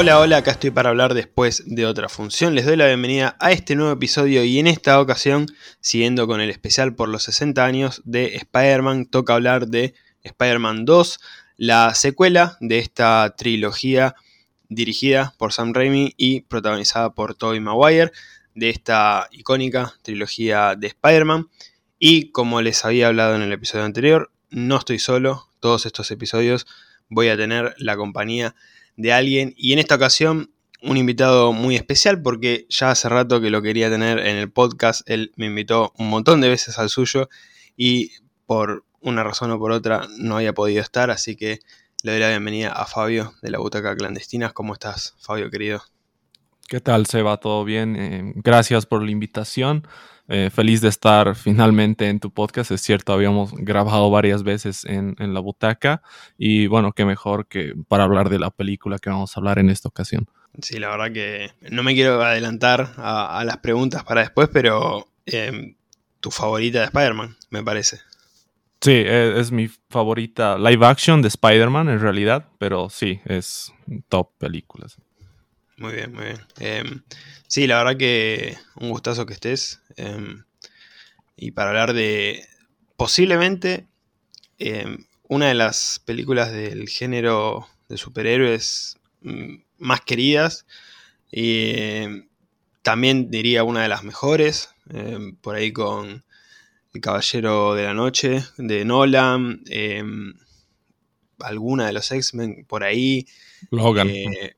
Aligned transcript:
Hola, 0.00 0.18
hola, 0.18 0.38
acá 0.38 0.52
estoy 0.52 0.70
para 0.70 0.88
hablar 0.88 1.12
después 1.12 1.62
de 1.66 1.84
otra 1.84 2.08
función. 2.08 2.54
Les 2.54 2.64
doy 2.64 2.74
la 2.74 2.86
bienvenida 2.86 3.36
a 3.38 3.52
este 3.52 3.76
nuevo 3.76 3.92
episodio 3.92 4.42
y 4.44 4.58
en 4.58 4.66
esta 4.66 4.98
ocasión, 4.98 5.44
siguiendo 5.80 6.26
con 6.26 6.40
el 6.40 6.48
especial 6.48 6.94
por 6.94 7.10
los 7.10 7.24
60 7.24 7.62
años 7.62 8.00
de 8.06 8.34
Spider-Man, 8.36 9.04
toca 9.04 9.34
hablar 9.34 9.68
de 9.68 9.92
Spider-Man 10.22 10.86
2, 10.86 11.20
la 11.58 11.94
secuela 11.94 12.56
de 12.60 12.78
esta 12.78 13.34
trilogía 13.36 14.14
dirigida 14.70 15.34
por 15.36 15.52
Sam 15.52 15.74
Raimi 15.74 16.14
y 16.16 16.40
protagonizada 16.40 17.10
por 17.12 17.34
Tobey 17.34 17.60
Maguire, 17.60 18.10
de 18.54 18.70
esta 18.70 19.28
icónica 19.32 19.92
trilogía 20.00 20.76
de 20.76 20.86
Spider-Man. 20.86 21.50
Y 21.98 22.30
como 22.30 22.62
les 22.62 22.86
había 22.86 23.08
hablado 23.08 23.34
en 23.34 23.42
el 23.42 23.52
episodio 23.52 23.84
anterior, 23.84 24.32
no 24.48 24.78
estoy 24.78 24.98
solo, 24.98 25.50
todos 25.60 25.84
estos 25.84 26.10
episodios 26.10 26.66
voy 27.10 27.28
a 27.28 27.36
tener 27.36 27.74
la 27.76 27.98
compañía 27.98 28.46
de 28.48 28.54
alguien 29.12 29.54
y 29.56 29.72
en 29.72 29.78
esta 29.78 29.96
ocasión 29.96 30.50
un 30.82 30.96
invitado 30.96 31.52
muy 31.52 31.76
especial 31.76 32.22
porque 32.22 32.66
ya 32.68 32.90
hace 32.90 33.08
rato 33.08 33.40
que 33.40 33.50
lo 33.50 33.62
quería 33.62 33.90
tener 33.90 34.18
en 34.18 34.36
el 34.36 34.50
podcast, 34.50 35.08
él 35.08 35.32
me 35.36 35.46
invitó 35.46 35.92
un 35.98 36.08
montón 36.08 36.40
de 36.40 36.48
veces 36.48 36.78
al 36.78 36.88
suyo 36.88 37.28
y 37.76 38.12
por 38.46 38.84
una 39.00 39.24
razón 39.24 39.50
o 39.50 39.58
por 39.58 39.72
otra 39.72 40.06
no 40.18 40.36
había 40.36 40.52
podido 40.52 40.82
estar, 40.82 41.10
así 41.10 41.36
que 41.36 41.60
le 42.02 42.12
doy 42.12 42.20
la 42.20 42.28
bienvenida 42.30 42.72
a 42.72 42.86
Fabio 42.86 43.34
de 43.42 43.50
la 43.50 43.58
Butaca 43.58 43.94
Clandestinas. 43.94 44.52
¿Cómo 44.52 44.72
estás, 44.72 45.14
Fabio 45.18 45.50
querido? 45.50 45.82
¿Qué 46.68 46.80
tal, 46.80 47.06
Seba? 47.06 47.36
¿Todo 47.38 47.64
bien? 47.64 47.96
Eh, 47.96 48.32
gracias 48.36 48.86
por 48.86 49.02
la 49.02 49.10
invitación. 49.10 49.86
Eh, 50.32 50.48
feliz 50.48 50.80
de 50.80 50.88
estar 50.88 51.34
finalmente 51.34 52.08
en 52.08 52.20
tu 52.20 52.32
podcast. 52.32 52.70
Es 52.70 52.82
cierto, 52.82 53.12
habíamos 53.12 53.52
grabado 53.52 54.08
varias 54.12 54.44
veces 54.44 54.84
en, 54.84 55.16
la 55.18 55.40
butaca 55.40 56.02
y 56.38 56.68
bueno, 56.68 56.92
qué 56.92 57.04
mejor 57.04 57.48
que 57.48 57.74
para 57.88 58.04
hablar 58.04 58.28
de 58.28 58.38
la 58.38 58.50
película 58.50 59.00
que 59.00 59.10
vamos 59.10 59.36
a 59.36 59.40
hablar 59.40 59.58
en 59.58 59.70
esta 59.70 59.88
ocasión. 59.88 60.28
Sí, 60.62 60.78
la 60.78 60.90
verdad 60.90 61.12
que 61.12 61.50
no 61.72 61.82
me 61.82 61.94
quiero 61.94 62.22
adelantar 62.22 62.92
a, 62.96 63.42
las 63.44 63.56
preguntas 63.56 64.04
para 64.04 64.20
después, 64.20 64.48
pero 64.52 65.08
em, 65.26 65.74
tu 66.20 66.30
favorita 66.30 66.78
de 66.78 66.84
Spider-Man, 66.84 67.36
me 67.50 67.64
parece. 67.64 67.98
Sí, 68.80 68.92
e, 68.92 69.40
es, 69.40 69.50
mi 69.50 69.66
favorita 69.88 70.56
live 70.58 70.86
action 70.86 71.22
de 71.22 71.28
Spider-Man 71.28 71.88
en 71.88 71.98
realidad, 71.98 72.46
pero 72.58 72.88
sí, 72.88 73.20
es 73.24 73.72
top 74.08 74.30
películas. 74.38 74.96
Muy 75.80 75.94
bien, 75.94 76.12
muy 76.12 76.24
bien. 76.24 76.38
Em, 76.58 77.02
sí, 77.48 77.66
la 77.66 77.78
verdad 77.78 77.96
que 77.96 78.56
un 78.76 78.90
gustazo 78.90 79.24
que 79.24 79.32
estés. 79.32 79.80
Em, 80.00 80.44
y 81.36 81.50
para 81.52 81.70
hablar 81.70 81.92
de 81.92 82.44
posiblemente 82.96 83.86
em, 84.58 85.04
una 85.28 85.48
de 85.48 85.54
las 85.54 86.00
películas 86.04 86.52
del 86.52 86.88
género 86.88 87.66
de 87.88 87.96
superhéroes 87.96 88.98
mm, 89.22 89.56
más 89.78 90.00
queridas. 90.02 90.66
Y 91.30 91.74
también 92.82 93.30
diría 93.30 93.64
una 93.64 93.82
de 93.82 93.88
las 93.88 94.02
mejores. 94.04 94.70
por 95.42 95.54
ahí 95.54 95.72
con 95.72 96.24
El 96.92 97.00
Caballero 97.00 97.74
de 97.74 97.84
la 97.84 97.94
Noche 97.94 98.42
de 98.56 98.84
Nolan. 98.84 99.62
alguna 101.38 101.86
de 101.86 101.92
los 101.92 102.10
X-Men 102.10 102.64
por 102.66 102.82
ahí. 102.84 103.26
Logan. 103.70 104.10
Eh, 104.10 104.56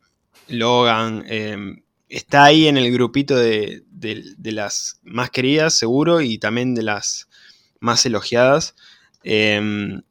Logan, 0.49 1.25
em, 1.27 1.82
está 2.13 2.45
ahí 2.45 2.69
en 2.69 2.77
el 2.77 2.93
grupito 2.93 3.37
de, 3.37 3.85
las 4.43 5.01
más 5.03 5.31
queridas, 5.31 5.79
seguro, 5.79 6.21
y 6.21 6.37
también 6.37 6.75
de 6.75 6.83
las 6.83 7.29
más 7.81 8.05
elogiadas. 8.05 8.75
Em, 9.25 10.03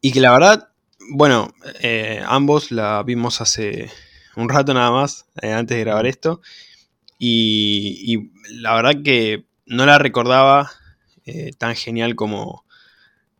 y 0.00 0.12
que 0.12 0.20
la 0.20 0.32
verdad, 0.32 0.68
bueno, 1.12 1.54
eh, 1.82 2.22
ambos 2.26 2.72
la 2.72 3.02
vimos 3.04 3.40
hace 3.40 3.90
un 4.34 4.48
rato 4.48 4.74
nada 4.74 4.90
más, 4.90 5.26
eh, 5.40 5.52
antes 5.52 5.76
de 5.76 5.84
grabar 5.84 6.06
esto. 6.06 6.42
Y, 7.18 8.30
la 8.50 8.74
verdad 8.74 9.02
que 9.04 9.44
no 9.66 9.86
la 9.86 9.98
recordaba 9.98 10.72
eh, 11.26 11.52
tan 11.56 11.76
genial 11.76 12.16
como, 12.16 12.64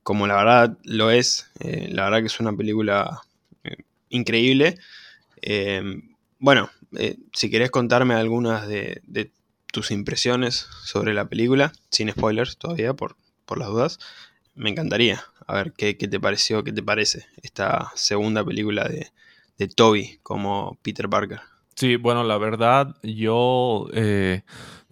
como 0.05 0.29
la 0.29 0.37
verdad 0.37 0.79
lo 0.85 1.11
es. 1.11 1.51
la 1.59 2.05
verdad 2.05 2.21
que 2.21 2.27
es 2.27 2.39
una 2.41 2.57
película 2.57 3.23
increíble. 4.11 4.79
Em, 5.43 6.15
bueno, 6.39 6.71
eh, 6.97 7.17
si 7.33 7.51
querés 7.51 7.71
contarme 7.71 8.15
algunas 8.15 8.67
de, 8.67 9.03
tus 9.73 9.93
impresiones 9.93 10.67
sobre 10.83 11.15
la 11.15 11.29
película, 11.29 11.73
sin 11.91 12.11
spoilers 12.11 12.57
todavía, 12.57 12.93
por, 12.95 13.17
por 13.45 13.59
las 13.59 13.69
dudas, 13.69 13.99
me 14.57 14.71
encantaría. 14.71 15.23
A 15.47 15.55
ver 15.55 15.73
qué, 15.73 15.95
te 15.95 16.21
pareció, 16.21 16.65
qué 16.65 16.73
te 16.73 16.83
parece 16.83 17.27
esta 17.43 17.93
segunda 17.95 18.45
película 18.45 18.89
de, 18.89 19.13
de 19.59 19.69
Toby 19.69 20.19
como 20.23 20.79
Peter 20.83 21.09
Parker. 21.09 21.41
Sí, 21.77 21.97
bueno, 21.97 22.25
la 22.25 22.37
verdad, 22.39 22.97
yo 23.03 23.87
eh, 23.93 24.43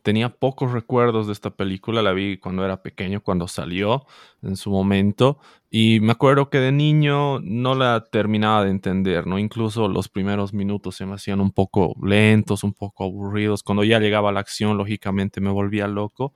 tenía 0.02 0.30
pocos 0.30 0.72
recuerdos 0.72 1.26
de 1.26 1.32
esta 1.32 1.50
película, 1.50 2.02
la 2.02 2.12
vi 2.12 2.38
cuando 2.38 2.64
era 2.64 2.82
pequeño, 2.82 3.22
cuando 3.22 3.48
salió 3.48 4.06
en 4.42 4.56
su 4.56 4.70
momento, 4.70 5.38
y 5.70 6.00
me 6.00 6.12
acuerdo 6.12 6.50
que 6.50 6.58
de 6.58 6.72
niño 6.72 7.40
no 7.40 7.74
la 7.74 8.04
terminaba 8.10 8.64
de 8.64 8.70
entender, 8.70 9.26
¿no? 9.26 9.38
Incluso 9.38 9.88
los 9.88 10.08
primeros 10.08 10.54
minutos 10.54 10.96
se 10.96 11.06
me 11.06 11.14
hacían 11.14 11.40
un 11.40 11.52
poco 11.52 11.94
lentos, 12.02 12.64
un 12.64 12.72
poco 12.72 13.04
aburridos, 13.04 13.62
cuando 13.62 13.84
ya 13.84 13.98
llegaba 14.00 14.32
la 14.32 14.40
acción, 14.40 14.76
lógicamente 14.76 15.40
me 15.40 15.50
volvía 15.50 15.86
loco, 15.88 16.34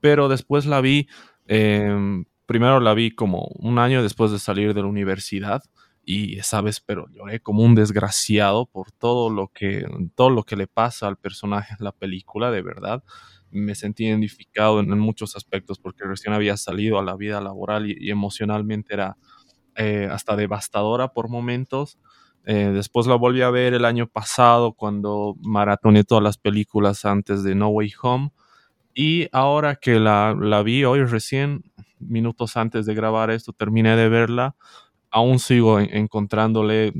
pero 0.00 0.28
después 0.28 0.66
la 0.66 0.80
vi, 0.80 1.08
em, 1.46 2.24
primero 2.46 2.80
la 2.80 2.94
vi 2.94 3.12
como 3.12 3.48
un 3.56 3.78
año 3.78 4.02
después 4.02 4.30
de 4.30 4.38
salir 4.38 4.74
de 4.74 4.82
la 4.82 4.88
universidad, 4.88 5.62
y 6.04 6.40
sabes, 6.40 6.80
pero 6.80 7.06
lloré 7.10 7.40
como 7.40 7.62
un 7.62 7.74
desgraciado 7.74 8.66
por 8.66 8.90
todo 8.90 9.30
lo 9.30 9.48
que 9.48 9.86
todo 10.16 10.30
lo 10.30 10.42
que 10.42 10.56
le 10.56 10.66
pasa 10.66 11.06
al 11.06 11.16
personaje 11.16 11.74
en 11.78 11.84
la 11.84 11.92
película, 11.92 12.50
de 12.50 12.62
verdad. 12.62 13.04
Me 13.50 13.74
sentí 13.74 14.06
identificado 14.06 14.80
en, 14.80 14.98
muchos 14.98 15.36
aspectos 15.36 15.78
porque 15.78 16.04
recién 16.04 16.34
había 16.34 16.56
salido 16.56 16.98
a 16.98 17.04
la 17.04 17.16
vida 17.16 17.40
laboral 17.40 17.88
y, 17.88 18.10
emocionalmente 18.10 18.94
era 18.94 19.16
eh, 19.76 20.08
hasta 20.10 20.36
devastadora 20.36 21.08
por 21.12 21.28
momentos. 21.28 21.98
Eh, 22.44 22.72
después 22.74 23.06
la 23.06 23.14
volví 23.14 23.42
a 23.42 23.50
ver 23.50 23.74
el 23.74 23.84
año 23.84 24.08
pasado 24.08 24.72
cuando 24.72 25.36
maratoné 25.42 26.02
todas 26.02 26.24
las 26.24 26.38
películas 26.38 27.04
antes 27.04 27.44
de 27.44 27.54
No 27.54 27.68
Way 27.68 27.92
Home. 28.02 28.32
Y 28.94 29.28
ahora 29.32 29.76
que 29.76 30.00
la, 30.00 30.36
la 30.38 30.62
vi 30.62 30.84
hoy 30.84 31.04
recién, 31.04 31.62
minutos 31.98 32.56
antes 32.56 32.86
de 32.86 32.94
grabar 32.94 33.30
esto, 33.30 33.52
terminé 33.52 33.96
de 33.96 34.08
verla 34.08 34.56
aún 35.12 35.38
sigo 35.38 35.78
encontrándole 35.78 36.92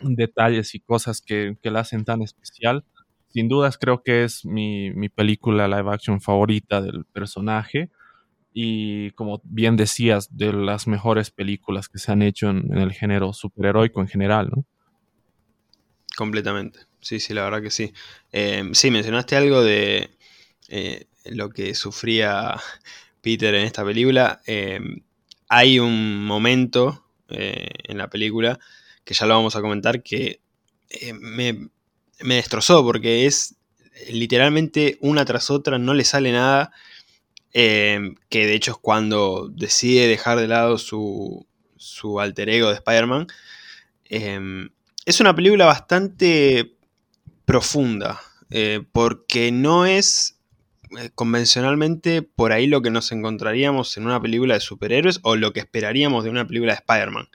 detalles 0.00 0.74
y 0.74 0.80
cosas 0.80 1.22
que, 1.22 1.56
la 1.62 1.80
hacen 1.80 2.04
tan 2.04 2.20
especial. 2.20 2.84
Sin 3.28 3.48
dudas 3.48 3.78
creo 3.78 4.02
que 4.02 4.24
es 4.24 4.44
mi, 4.44 4.92
película 5.08 5.66
live 5.68 5.90
action 5.90 6.20
favorita 6.20 6.82
del 6.82 7.04
personaje 7.06 7.90
y 8.52 9.10
como 9.12 9.40
bien 9.44 9.76
decías, 9.76 10.36
de 10.36 10.52
las 10.52 10.86
mejores 10.86 11.30
películas 11.30 11.88
que 11.88 11.98
se 11.98 12.12
han 12.12 12.22
hecho 12.22 12.50
en, 12.50 12.76
el 12.76 12.92
género 12.92 13.32
superheroico 13.32 14.00
en 14.00 14.08
general, 14.08 14.50
¿no? 14.54 14.64
Completamente, 16.16 16.78
sí, 17.00 17.18
sí, 17.18 17.34
la 17.34 17.42
verdad 17.42 17.60
que 17.60 17.72
sí. 17.72 17.92
Em, 18.30 18.72
sí, 18.74 18.92
mencionaste 18.92 19.34
algo 19.34 19.64
de 19.64 20.10
eh, 20.68 21.06
lo 21.24 21.50
que 21.50 21.74
sufría 21.74 22.54
Peter 23.20 23.52
en 23.56 23.64
esta 23.64 23.84
película. 23.84 24.40
Em, 24.46 25.02
hay 25.48 25.80
un 25.80 26.24
momento 26.24 27.03
eh, 27.28 27.68
en 27.84 27.98
la 27.98 28.08
película, 28.08 28.58
que 29.04 29.14
ya 29.14 29.26
lo 29.26 29.34
vamos 29.34 29.56
a 29.56 29.60
comentar, 29.60 30.02
que 30.02 30.40
eh, 30.90 31.12
me, 31.12 31.70
destrozó 32.20 32.84
porque 32.84 33.26
es 33.26 33.56
literalmente 34.10 34.98
una 35.00 35.24
tras 35.24 35.50
otra, 35.50 35.78
no 35.78 35.94
le 35.94 36.04
sale 36.04 36.32
nada. 36.32 36.72
Eh, 37.56 38.14
que 38.28 38.46
de 38.46 38.54
hecho 38.54 38.72
es 38.72 38.78
cuando 38.78 39.48
decide 39.48 40.08
dejar 40.08 40.40
de 40.40 40.48
lado 40.48 40.76
su, 40.76 41.46
su 41.76 42.18
alter 42.18 42.48
ego 42.48 42.68
de 42.68 42.74
Spider-Man. 42.74 43.28
es 44.08 45.20
una 45.20 45.36
película 45.36 45.64
bastante 45.66 46.74
profunda, 47.44 48.20
porque 48.92 49.52
no 49.52 49.86
es 49.86 50.33
convencionalmente 51.14 52.22
por 52.22 52.52
ahí 52.52 52.66
lo 52.66 52.82
que 52.82 52.90
nos 52.90 53.12
encontraríamos 53.12 53.96
en 53.96 54.06
una 54.06 54.20
película 54.20 54.54
de 54.54 54.60
superhéroes 54.60 55.20
o 55.22 55.36
lo 55.36 55.52
que 55.52 55.60
esperaríamos 55.60 56.24
de 56.24 56.30
una 56.30 56.46
película 56.46 56.72
de 56.72 56.78
Spider-Man. 56.78 57.28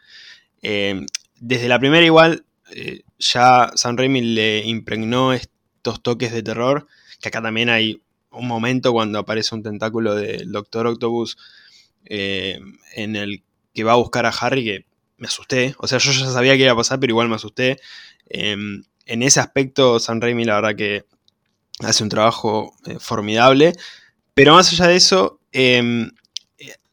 Eh, 0.61 1.05
desde 1.39 1.69
la 1.69 1.79
primera 1.79 2.05
igual 2.05 2.45
eh, 2.71 3.03
ya 3.17 3.71
Sam 3.75 3.97
Raimi 3.97 4.21
le 4.21 4.65
impregnó 4.65 5.33
estos 5.33 6.01
toques 6.01 6.31
de 6.31 6.43
terror, 6.43 6.87
que 7.21 7.29
acá 7.29 7.41
también 7.41 7.69
hay 7.69 8.01
un 8.31 8.47
momento 8.47 8.91
cuando 8.91 9.19
aparece 9.19 9.55
un 9.55 9.63
tentáculo 9.63 10.15
del 10.15 10.51
Doctor 10.51 10.87
Octopus 10.87 11.37
eh, 12.05 12.59
en 12.95 13.15
el 13.15 13.43
que 13.73 13.83
va 13.83 13.93
a 13.93 13.97
buscar 13.97 14.25
a 14.25 14.29
Harry 14.29 14.63
que 14.63 14.85
me 15.17 15.27
asusté, 15.27 15.75
o 15.79 15.87
sea, 15.87 15.97
yo 15.97 16.11
ya 16.11 16.27
sabía 16.27 16.55
que 16.55 16.63
iba 16.63 16.71
a 16.71 16.77
pasar, 16.77 16.99
pero 16.99 17.11
igual 17.11 17.27
me 17.27 17.35
asusté. 17.35 17.79
en 18.29 18.85
ese 19.23 19.39
aspecto, 19.39 19.99
Sam 19.99 20.21
Raimi 20.21 20.45
la 20.45 20.55
verdad 20.55 20.75
que 20.75 21.05
hace 21.79 22.03
un 22.03 22.09
trabajo 22.09 22.75
eh, 22.85 22.97
formidable. 22.99 23.73
Pero 24.33 24.53
más 24.53 24.71
allá 24.71 24.87
de 24.87 24.95
eso, 24.95 25.39
em, 25.51 26.11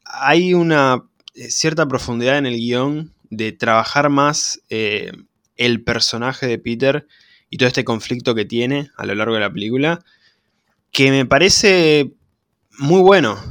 hay 0.05 0.53
una 0.53 1.03
eh, 1.35 1.49
cierta 1.49 1.87
profundidad 1.87 2.37
en 2.37 2.45
el 2.45 2.57
guion 2.57 3.13
de 3.29 3.51
trabajar 3.51 4.09
más 4.09 4.61
eh, 4.69 5.11
el 5.55 5.83
personaje 5.83 6.47
de 6.47 6.59
Peter 6.59 7.07
y 7.49 7.57
todo 7.57 7.67
este 7.67 7.83
conflicto 7.83 8.35
que 8.35 8.45
tiene 8.45 8.89
a 8.97 9.05
lo 9.05 9.15
largo 9.15 9.35
de 9.35 9.41
la 9.41 9.51
película, 9.51 10.03
que 10.91 11.11
me 11.11 11.25
parece 11.25 12.11
muy 12.77 13.01
bueno. 13.01 13.41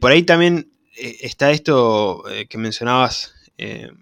Por 0.00 0.10
ahí 0.10 0.22
también 0.24 0.70
está 0.96 1.52
esto 1.52 2.24
que 2.48 2.58
mencionabas 2.58 3.34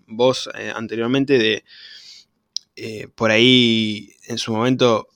vos 0.07 0.49
anteriormente 0.75 1.39
de 1.39 3.09
por 3.15 3.31
ahí 3.31 4.15
en 4.27 4.39
su 4.39 4.53
momento 4.53 5.12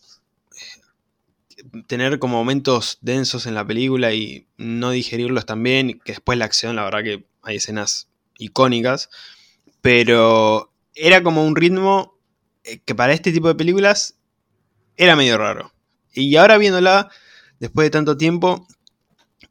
tener 1.87 2.19
como 2.19 2.37
momentos 2.39 2.99
densos 3.01 3.47
en 3.47 3.55
la 3.55 3.67
película 3.67 4.13
y 4.13 4.47
no 4.57 4.91
digerirlos 4.91 5.47
también, 5.47 6.01
que 6.05 6.13
después 6.13 6.39
la 6.39 6.45
acción, 6.45 6.77
la 6.77 6.85
verdad 6.85 7.03
que 7.03 7.27
hay 7.43 7.57
escenas 7.57 8.09
icónicas, 8.39 9.11
pero 9.81 10.73
era 10.95 11.23
como 11.23 11.45
un 11.45 11.57
ritmo 11.57 12.19
que 12.85 12.95
para 12.95 13.13
este 13.13 13.33
tipo 13.33 13.49
de 13.49 13.55
películas 13.55 14.19
era 14.97 15.17
medio 15.17 15.39
raro. 15.39 15.73
Y 16.13 16.35
ahora 16.37 16.59
viéndola, 16.59 17.11
después 17.61 17.87
de 17.87 17.91
tanto 17.91 18.17
tiempo, 18.17 18.67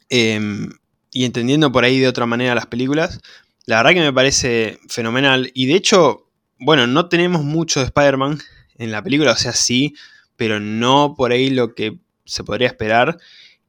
em, 0.10 0.70
y 1.12 1.26
entendiendo 1.26 1.72
por 1.72 1.84
ahí 1.84 2.00
de 2.00 2.08
otra 2.08 2.26
manera 2.26 2.56
las 2.56 2.66
películas, 2.66 3.22
la 3.66 3.78
verdad 3.78 3.94
que 3.94 4.02
me 4.02 4.14
parece 4.14 4.80
fenomenal. 4.90 5.52
Y 5.54 5.68
de 5.68 5.76
hecho, 5.76 6.30
bueno, 6.60 6.88
no 6.88 7.08
tenemos 7.08 7.44
mucho 7.44 7.80
de 7.80 7.88
Spider-Man 7.88 8.40
en 8.78 8.92
la 8.92 9.02
película, 9.02 9.32
o 9.32 9.38
sea, 9.38 9.54
sí, 9.54 9.96
pero 10.36 10.60
no 10.60 11.16
por 11.16 11.32
ahí 11.32 11.50
lo 11.50 11.76
que 11.76 11.98
se 12.26 12.44
podría 12.44 12.68
esperar. 12.68 13.18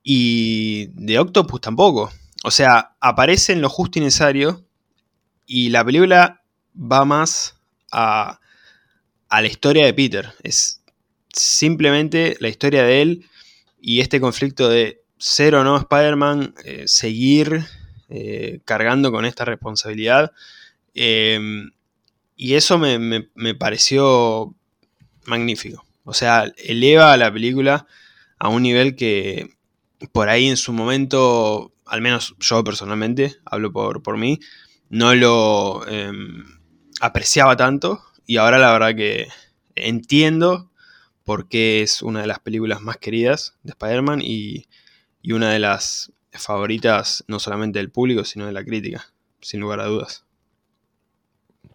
Y 0.02 0.86
de 0.94 1.18
Octopus 1.18 1.60
tampoco. 1.60 2.10
O 2.44 2.50
sea, 2.50 2.96
aparece 3.00 3.52
en 3.52 3.60
lo 3.60 3.68
justo 3.68 3.98
y 3.98 4.02
necesario. 4.02 4.64
Y 5.46 5.70
la 5.70 5.84
película 5.84 6.42
va 6.74 7.04
más 7.04 7.60
a, 7.92 8.40
a 9.28 9.42
la 9.42 9.48
historia 9.48 9.84
de 9.84 9.94
Peter. 9.94 10.32
Es 10.42 10.82
simplemente 11.32 12.36
la 12.40 12.48
historia 12.48 12.82
de 12.82 13.02
él 13.02 13.26
y 13.80 14.00
este 14.00 14.20
conflicto 14.20 14.68
de 14.68 15.02
ser 15.18 15.54
o 15.54 15.64
no 15.64 15.76
Spider-Man, 15.76 16.54
eh, 16.64 16.84
seguir 16.86 17.64
eh, 18.08 18.60
cargando 18.64 19.10
con 19.12 19.24
esta 19.24 19.44
responsabilidad. 19.44 20.32
Em, 20.94 21.70
y 22.36 22.54
eso 22.54 22.78
me, 22.78 23.54
pareció 23.54 24.54
magnífico. 25.26 25.84
O 26.04 26.14
sea, 26.14 26.52
eleva 26.58 27.12
a 27.12 27.16
la 27.16 27.32
película 27.32 27.86
a 28.38 28.48
un 28.48 28.62
nivel 28.62 28.96
que 28.96 29.56
por 30.12 30.28
ahí 30.28 30.46
en 30.46 30.56
su 30.56 30.72
momento, 30.72 31.72
al 31.86 32.00
menos 32.00 32.34
yo 32.38 32.62
personalmente, 32.64 33.36
hablo 33.44 33.72
por, 33.72 34.02
por 34.02 34.18
mí, 34.18 34.38
no 34.88 35.14
lo 35.14 35.86
em, 35.88 36.44
apreciaba 37.00 37.56
tanto. 37.56 38.02
Y 38.26 38.36
ahora 38.38 38.58
la 38.58 38.72
verdad 38.72 38.94
que 38.94 39.28
entiendo 39.74 40.70
porque 41.24 41.82
es 41.82 42.02
una 42.02 42.20
de 42.20 42.26
las 42.26 42.38
películas 42.38 42.80
más 42.80 42.96
queridas 42.98 43.56
de 43.62 43.72
Spider-Man 43.72 44.20
y, 44.22 44.66
una 45.28 45.50
de 45.50 45.58
las 45.58 46.12
favoritas 46.30 47.24
no 47.26 47.40
solamente 47.40 47.80
del 47.80 47.90
público, 47.90 48.24
sino 48.24 48.46
de 48.46 48.52
la 48.52 48.64
crítica, 48.64 49.12
sin 49.40 49.58
lugar 49.58 49.80
a 49.80 49.86
dudas. 49.86 50.24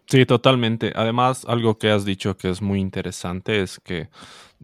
Sí, 0.06 0.24
totalmente. 0.24 0.92
Además, 0.94 1.44
algo 1.46 1.76
que 1.78 1.90
has 1.90 2.06
dicho 2.06 2.34
que 2.38 2.48
es 2.48 2.62
muy 2.62 2.80
interesante 2.80 3.60
es 3.60 3.78
que, 3.78 4.08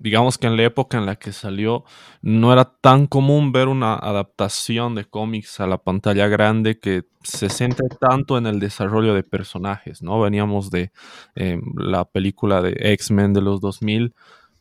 digamos 0.01 0.39
que 0.39 0.47
en 0.47 0.57
la 0.57 0.65
época 0.65 0.99
en 0.99 1.07
la 1.07 1.17
que 1.17 1.33
salió, 1.33 1.85
no 2.23 2.53
era 2.53 2.65
tan 2.65 3.07
común 3.07 3.53
ver 3.53 3.69
una 3.69 3.95
adaptación 3.95 4.95
de 4.95 5.05
cómics 5.05 5.61
a 5.61 5.67
la 5.67 5.79
pantalla 5.79 6.29
grande 6.29 6.79
que 6.79 7.05
se 7.23 7.49
centre 7.49 7.89
tanto 8.01 8.39
en 8.39 8.47
el 8.47 8.61
desarrollo 8.61 9.15
de 9.15 9.23
personajes, 9.23 10.03
¿no? 10.03 10.21
Veníamos 10.21 10.71
de 10.71 10.93
eh, 11.35 11.61
la 11.77 12.05
película 12.05 12.63
de 12.63 12.77
X-Men 12.93 13.33
de 13.33 13.43
los 13.43 13.61
2000 13.61 14.15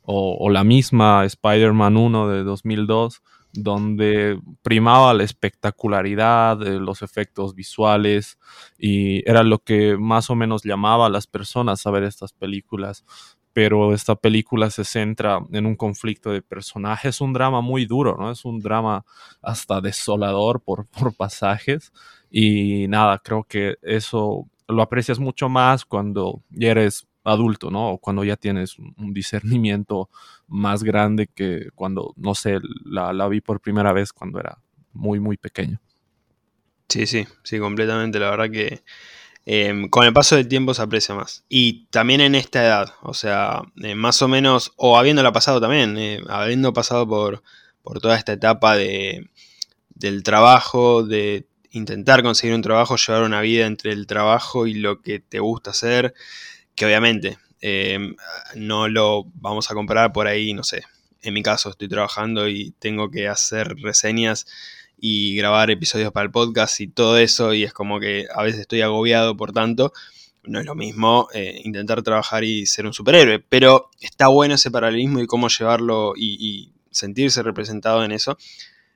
o, 0.10 0.50
la 0.50 0.63
misma 0.63 1.25
Spider-Man 1.25 1.98
1 1.98 2.30
de 2.30 2.44
2002, 2.44 3.22
donde 3.51 4.40
primaba 4.62 5.13
la 5.13 5.24
espectacularidad, 5.24 6.57
de 6.57 6.80
los 6.80 7.01
efectos 7.01 7.56
visuales 7.56 8.38
y 8.78 9.30
era 9.30 9.44
lo 9.44 9.60
que 9.60 9.98
más 9.98 10.30
o 10.30 10.36
menos 10.36 10.63
llamaba 10.63 11.07
a 11.07 11.10
las 11.10 11.28
personas 11.28 11.86
a 11.86 11.92
ver 11.92 12.04
estas 12.04 12.31
películas. 12.31 13.04
Pero 13.57 13.92
esta 13.92 14.16
película 14.16 14.69
se 14.69 14.83
centra 14.83 15.40
en 15.52 15.66
un 15.66 15.76
conflicto 15.76 16.30
de 16.30 16.44
personajes, 16.44 17.21
un 17.21 17.33
drama 17.33 17.59
muy 17.59 17.87
duro, 17.87 18.16
¿no? 18.16 18.30
Es 18.30 18.45
un 18.45 18.59
drama 18.59 19.04
hasta 19.42 19.81
desolador 19.81 20.61
por, 20.61 20.85
por 20.99 21.16
pasajes. 21.16 21.92
Y 22.30 22.87
nada, 22.87 23.18
creo 23.18 23.45
que 23.45 23.78
eso 23.81 24.47
lo 24.68 24.83
aprecias 24.83 25.18
mucho 25.18 25.49
más 25.49 25.85
cuando 25.85 26.44
ya 26.52 26.69
eres 26.69 27.07
adulto, 27.23 27.71
¿no? 27.71 27.94
O 27.94 27.97
cuando 27.97 28.23
ya 28.23 28.35
tienes 28.35 28.78
un 28.78 29.11
discernimiento 29.11 30.07
más 30.45 30.83
grande 30.83 31.26
que 31.26 31.69
cuando, 31.73 32.14
no 32.16 32.35
sé, 32.35 32.59
la, 32.85 33.28
vi 33.28 33.42
por 33.42 33.59
primera 33.59 33.92
vez 33.92 34.14
cuando 34.14 34.40
era 34.40 34.59
muy, 34.94 35.19
muy 35.19 35.35
pequeño. 35.35 35.81
Sí, 36.90 37.07
sí, 37.07 37.26
sí, 37.42 37.57
completamente. 37.57 38.19
La 38.19 38.30
verdad 38.30 38.52
que 38.52 38.83
em, 39.49 39.87
con 39.87 40.06
el 40.06 40.11
paso 40.11 40.35
del 40.35 40.49
tiempo 40.49 40.73
se 40.73 40.81
aprecia 40.81 41.16
más. 41.16 41.45
Y 41.47 41.85
también 41.85 42.19
en 42.19 42.35
esta 42.35 42.66
edad, 42.66 42.94
o 43.01 43.13
sea, 43.13 43.61
eh, 43.81 43.95
más 43.95 44.21
o 44.21 44.27
menos, 44.27 44.73
o 44.75 44.97
habiéndola 44.97 45.31
pasado 45.31 45.61
también, 45.61 45.97
eh, 45.97 46.21
habiendo 46.27 46.73
pasado 46.73 47.07
por, 47.07 47.44
por 47.81 48.01
toda 48.01 48.18
esta 48.18 48.33
etapa 48.33 48.75
de, 48.75 49.30
del 49.95 50.23
trabajo, 50.23 51.04
de 51.04 51.47
intentar 51.71 52.23
conseguir 52.23 52.56
un 52.56 52.61
trabajo, 52.61 52.97
llevar 52.97 53.23
una 53.23 53.39
vida 53.39 53.66
entre 53.68 53.94
el 53.94 54.06
trabajo 54.06 54.68
y 54.68 54.73
lo 54.73 55.01
que 55.01 55.21
te 55.21 55.39
gusta 55.39 55.71
hacer, 55.71 56.13
que 56.75 56.85
obviamente 56.85 57.37
em, 57.61 58.18
no 58.56 58.89
lo 58.89 59.27
vamos 59.35 59.71
a 59.71 59.75
comparar 59.75 60.11
por 60.11 60.27
ahí, 60.27 60.54
no 60.54 60.63
sé. 60.66 60.83
En 61.21 61.33
mi 61.33 61.42
caso 61.42 61.69
estoy 61.69 61.87
trabajando 61.87 62.49
y 62.49 62.71
tengo 62.80 63.09
que 63.11 63.30
hacer 63.30 63.75
reseñas 63.81 64.45
y 64.99 65.35
grabar 65.35 65.69
episodios 65.69 66.11
para 66.11 66.25
el 66.25 66.31
podcast 66.31 66.80
y 66.81 66.87
todo 66.87 67.18
eso 67.18 67.54
y 67.54 67.63
es 67.63 67.73
como 67.73 67.99
que 67.99 68.25
a 68.33 68.44
veces 68.44 68.61
estoy 68.61 68.81
agobiado 68.81 69.37
por 69.37 69.54
tanto. 69.54 69.94
No 70.44 70.59
es 70.59 70.66
lo 70.66 70.75
mismo 70.75 71.27
eh, 71.33 71.61
intentar 71.66 72.01
trabajar 72.04 72.44
y 72.44 72.66
ser 72.66 72.85
un 72.85 72.94
superhéroe, 72.94 73.39
pero 73.39 73.89
está 73.99 74.27
bueno 74.27 74.56
ese 74.56 74.71
paralelismo 74.71 75.19
y 75.19 75.27
cómo 75.27 75.49
llevarlo 75.49 76.13
y, 76.16 76.71
sentirse 76.89 77.44
representado 77.44 78.04
en 78.04 78.11
eso. 78.11 78.39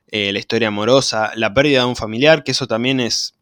Eh, 0.07 0.33
la 0.33 0.39
historia 0.39 0.69
amorosa, 0.69 1.33
la 1.35 1.53
pérdida 1.53 1.81
de 1.81 1.85
un 1.85 1.95
familiar, 1.95 2.43
que 2.43 2.51
eso 2.51 2.65
también 2.65 2.99
es 2.99 3.35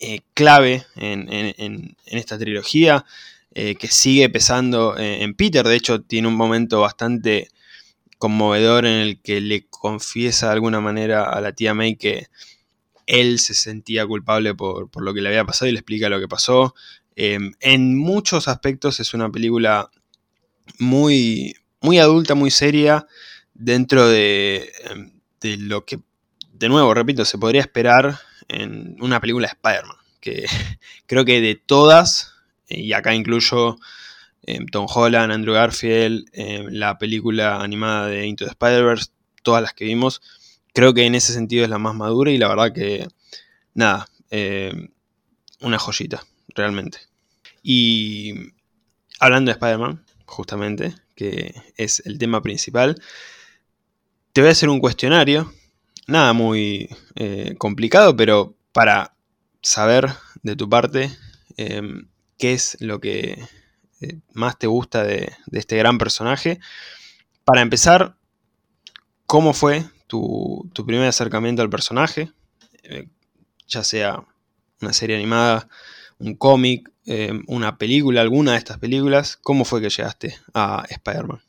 eh, 0.00 0.20
clave 0.32 0.86
en, 0.96 1.96
esta 2.06 2.38
trilogía. 2.38 3.04
Que 3.54 3.88
sigue 3.90 4.30
pesando 4.30 4.96
en 4.96 5.34
Peter. 5.34 5.68
De 5.68 5.76
hecho, 5.76 6.00
tiene 6.00 6.26
un 6.26 6.36
momento 6.36 6.80
bastante 6.80 7.50
conmovedor 8.22 8.86
en 8.86 9.00
el 9.00 9.20
que 9.20 9.40
le 9.40 9.66
confiesa 9.68 10.46
de 10.46 10.52
alguna 10.52 10.80
manera 10.80 11.24
a 11.24 11.40
la 11.40 11.54
tía 11.54 11.74
May 11.74 11.96
que 11.96 12.28
él 13.08 13.40
se 13.40 13.52
sentía 13.52 14.06
culpable 14.06 14.54
por, 14.54 14.88
lo 15.02 15.12
que 15.12 15.20
le 15.20 15.28
había 15.28 15.44
pasado 15.44 15.68
y 15.68 15.72
le 15.72 15.80
explica 15.80 16.08
lo 16.08 16.20
que 16.20 16.28
pasó. 16.28 16.72
Em, 17.16 17.52
en 17.58 17.98
muchos 17.98 18.46
aspectos 18.46 19.00
es 19.00 19.12
una 19.12 19.28
película 19.28 19.90
muy, 20.78 21.56
muy 21.80 21.98
adulta, 21.98 22.36
muy 22.36 22.52
seria, 22.52 23.08
dentro 23.54 24.06
de, 24.06 24.70
em, 24.84 25.20
de 25.40 25.56
lo 25.56 25.84
que, 25.84 25.98
de 26.52 26.68
nuevo, 26.68 26.94
repito, 26.94 27.24
se 27.24 27.38
podría 27.38 27.62
esperar 27.62 28.20
en 28.46 28.96
una 29.00 29.20
película 29.20 29.48
de 29.48 29.54
Spider-Man. 29.54 29.96
Que 30.20 30.46
creo 31.06 31.24
que 31.24 31.40
de 31.40 31.56
todas 31.56 32.34
y 32.68 32.92
acá 32.92 33.16
incluyo 33.16 33.78
Tom 34.72 34.86
Holland, 34.92 35.32
Andrew 35.32 35.54
Garfield, 35.54 36.28
eh, 36.32 36.64
la 36.68 36.98
película 36.98 37.60
animada 37.62 38.08
de 38.08 38.26
Into 38.26 38.44
the 38.44 38.50
Spider-Verse, 38.50 39.10
todas 39.42 39.62
las 39.62 39.72
que 39.72 39.84
vimos. 39.84 40.20
Creo 40.74 40.94
que 40.94 41.04
en 41.04 41.14
ese 41.14 41.32
sentido 41.32 41.64
es 41.64 41.70
la 41.70 41.78
más 41.78 41.94
madura 41.94 42.30
y 42.30 42.38
la 42.38 42.48
verdad 42.48 42.72
que, 42.72 43.06
nada, 43.74 44.08
eh, 44.30 44.88
una 45.60 45.78
joyita, 45.78 46.24
realmente. 46.48 46.98
Y 47.62 48.34
hablando 49.20 49.50
de 49.50 49.52
Spider-Man, 49.52 50.04
justamente, 50.26 50.94
que 51.14 51.54
es 51.76 52.02
el 52.04 52.18
tema 52.18 52.42
principal, 52.42 53.00
te 54.32 54.40
voy 54.40 54.48
a 54.48 54.52
hacer 54.52 54.68
un 54.68 54.80
cuestionario, 54.80 55.52
nada 56.08 56.32
muy 56.32 56.88
complicado, 57.58 58.16
pero 58.16 58.56
para 58.72 59.14
saber 59.60 60.08
de 60.42 60.56
tu 60.56 60.68
parte 60.68 61.16
qué 61.56 62.52
es 62.52 62.76
lo 62.80 62.98
que 62.98 63.38
eh, 64.02 64.18
más 64.32 64.58
te 64.58 64.66
gusta 64.66 65.04
de, 65.04 65.32
este 65.52 65.76
gran 65.76 65.96
personaje. 65.96 66.58
Para 67.44 67.60
empezar, 67.60 68.16
¿cómo 69.26 69.52
fue 69.52 69.84
tu, 70.08 70.68
primer 70.86 71.08
acercamiento 71.08 71.62
al 71.62 71.70
personaje? 71.70 72.32
Eh, 72.82 73.08
ya 73.68 73.84
sea 73.84 74.24
una 74.80 74.92
serie 74.92 75.16
animada, 75.16 75.68
un 76.18 76.34
cómic, 76.34 76.90
eh, 77.06 77.32
una 77.46 77.78
película, 77.78 78.20
alguna 78.20 78.52
de 78.52 78.58
estas 78.58 78.78
películas. 78.78 79.36
¿Cómo 79.36 79.64
fue 79.64 79.80
que 79.80 79.90
llegaste 79.90 80.36
a 80.52 80.84
Spider-Man? 80.88 81.40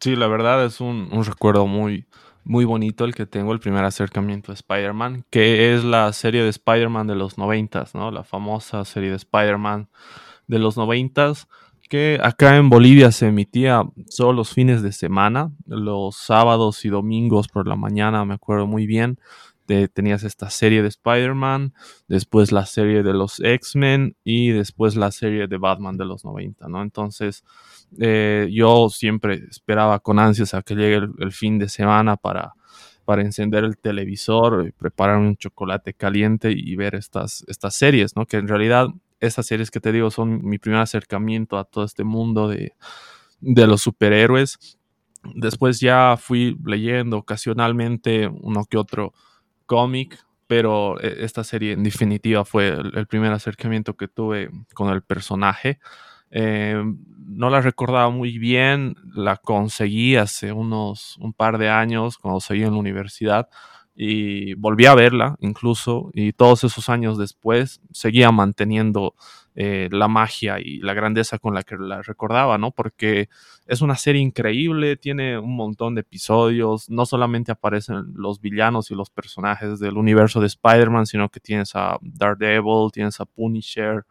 Sí, 0.00 0.16
la 0.16 0.26
verdad 0.26 0.64
es 0.66 0.82
un, 0.82 1.08
un 1.10 1.24
recuerdo 1.24 1.66
muy, 1.66 2.06
muy 2.44 2.66
bonito 2.66 3.06
el 3.06 3.14
que 3.14 3.24
tengo, 3.24 3.54
el 3.54 3.60
primer 3.60 3.84
acercamiento 3.84 4.52
a 4.52 4.54
Spider-Man, 4.54 5.24
que 5.30 5.72
es 5.74 5.84
la 5.84 6.12
serie 6.12 6.42
de 6.42 6.50
Spider-Man 6.50 7.06
de 7.06 7.14
los 7.14 7.38
noventas, 7.38 7.94
¿no? 7.94 8.10
La 8.10 8.24
famosa 8.24 8.84
serie 8.84 9.08
de 9.08 9.16
Spider-Man 9.16 9.88
de 10.46 10.58
los 10.58 10.76
noventas, 10.76 11.48
que 11.88 12.18
acá 12.22 12.56
en 12.56 12.70
Bolivia 12.70 13.12
se 13.12 13.28
emitía 13.28 13.84
solo 14.08 14.32
los 14.32 14.52
fines 14.52 14.82
de 14.82 14.92
semana, 14.92 15.52
los 15.66 16.16
sábados 16.16 16.84
y 16.84 16.88
domingos 16.88 17.48
por 17.48 17.66
la 17.66 17.76
mañana, 17.76 18.24
me 18.24 18.34
acuerdo 18.34 18.66
muy 18.66 18.86
bien. 18.86 19.18
tenías 19.66 20.24
esta 20.24 20.50
serie 20.50 20.82
de 20.82 20.88
Spider-Man, 20.88 21.72
después 22.08 22.52
la 22.52 22.66
serie 22.66 23.02
de 23.02 23.14
los 23.14 23.40
X-Men 23.40 24.16
y 24.22 24.50
después 24.50 24.96
la 24.96 25.10
serie 25.10 25.46
de 25.46 25.56
Batman 25.56 25.96
de 25.96 26.04
los 26.04 26.24
90, 26.24 26.68
¿no? 26.68 26.82
Entonces, 26.82 27.44
eh, 27.98 28.48
yo 28.52 28.88
siempre 28.90 29.44
esperaba 29.50 30.00
con 30.00 30.18
ansias 30.18 30.52
a 30.52 30.62
que 30.62 30.74
llegue 30.74 30.96
el, 30.96 31.32
fin 31.32 31.58
de 31.58 31.68
semana 31.68 32.16
para, 32.16 32.52
para 33.04 33.22
encender 33.22 33.64
el 33.64 33.78
televisor, 33.78 34.66
y 34.66 34.72
preparar 34.72 35.18
un 35.18 35.36
chocolate 35.36 35.94
caliente 35.94 36.52
y 36.52 36.76
ver 36.76 36.94
estas, 36.94 37.44
estas 37.46 37.74
series, 37.74 38.16
¿no? 38.16 38.26
Que 38.26 38.38
en 38.38 38.48
realidad 38.48 38.88
estas 39.26 39.46
series 39.46 39.70
que 39.70 39.80
te 39.80 39.92
digo 39.92 40.10
son 40.10 40.44
mi 40.44 40.58
primer 40.58 40.80
acercamiento 40.80 41.58
a 41.58 41.64
todo 41.64 41.84
este 41.84 42.04
mundo 42.04 42.48
de, 42.48 42.74
los 43.40 43.82
superhéroes. 43.82 44.78
Después 45.34 45.80
ya 45.80 46.16
fui 46.18 46.56
leyendo 46.64 47.18
ocasionalmente 47.18 48.28
uno 48.28 48.64
que 48.64 48.76
otro 48.76 49.12
cómic, 49.66 50.18
pero 50.46 51.00
eh, 51.00 51.16
esta 51.20 51.44
serie 51.44 51.72
en 51.72 51.82
definitiva 51.82 52.44
fue 52.44 52.68
el, 52.68 53.06
primer 53.06 53.32
acercamiento 53.32 53.96
que 53.96 54.08
tuve 54.08 54.50
con 54.74 54.90
el 54.90 55.02
personaje. 55.02 55.78
Eh, 56.30 56.82
no 57.26 57.48
la 57.48 57.60
recordaba 57.60 58.10
muy 58.10 58.38
bien, 58.38 58.96
la 59.14 59.36
conseguí 59.36 60.16
hace 60.16 60.52
unos 60.52 61.16
un 61.18 61.32
par 61.32 61.58
de 61.58 61.70
años 61.70 62.18
cuando 62.18 62.40
seguí 62.40 62.62
en 62.62 62.72
la 62.72 62.78
universidad 62.78 63.48
y 63.94 64.54
volví 64.54 64.86
a 64.86 64.94
verla 64.94 65.36
incluso 65.40 66.10
y 66.14 66.32
todos 66.32 66.64
esos 66.64 66.88
años 66.88 67.16
después 67.16 67.80
seguía 67.92 68.32
manteniendo 68.32 69.14
eh, 69.56 69.88
la 69.92 70.08
magia 70.08 70.58
y 70.58 70.78
la 70.80 70.94
grandeza 70.94 71.38
con 71.38 71.54
la 71.54 71.62
que 71.62 71.76
la 71.76 72.02
recordaba, 72.02 72.58
¿no? 72.58 72.72
Porque 72.72 73.28
es 73.68 73.82
una 73.82 73.94
serie 73.94 74.20
increíble, 74.20 74.96
tiene 74.96 75.38
un 75.38 75.54
montón 75.54 75.94
de 75.94 76.00
episodios, 76.00 76.90
no 76.90 77.06
solamente 77.06 77.52
aparecen 77.52 78.14
los 78.16 78.40
villanos 78.40 78.90
y 78.90 78.96
los 78.96 79.10
personajes 79.10 79.78
del 79.78 79.96
universo 79.96 80.40
de 80.40 80.48
Spider-Man, 80.48 81.06
sino 81.06 81.28
que 81.28 81.38
tienes 81.38 81.76
a 81.76 81.98
Daredevil, 82.02 82.90
tienes 82.92 83.20
a 83.20 83.26
Punisher, 83.26 84.04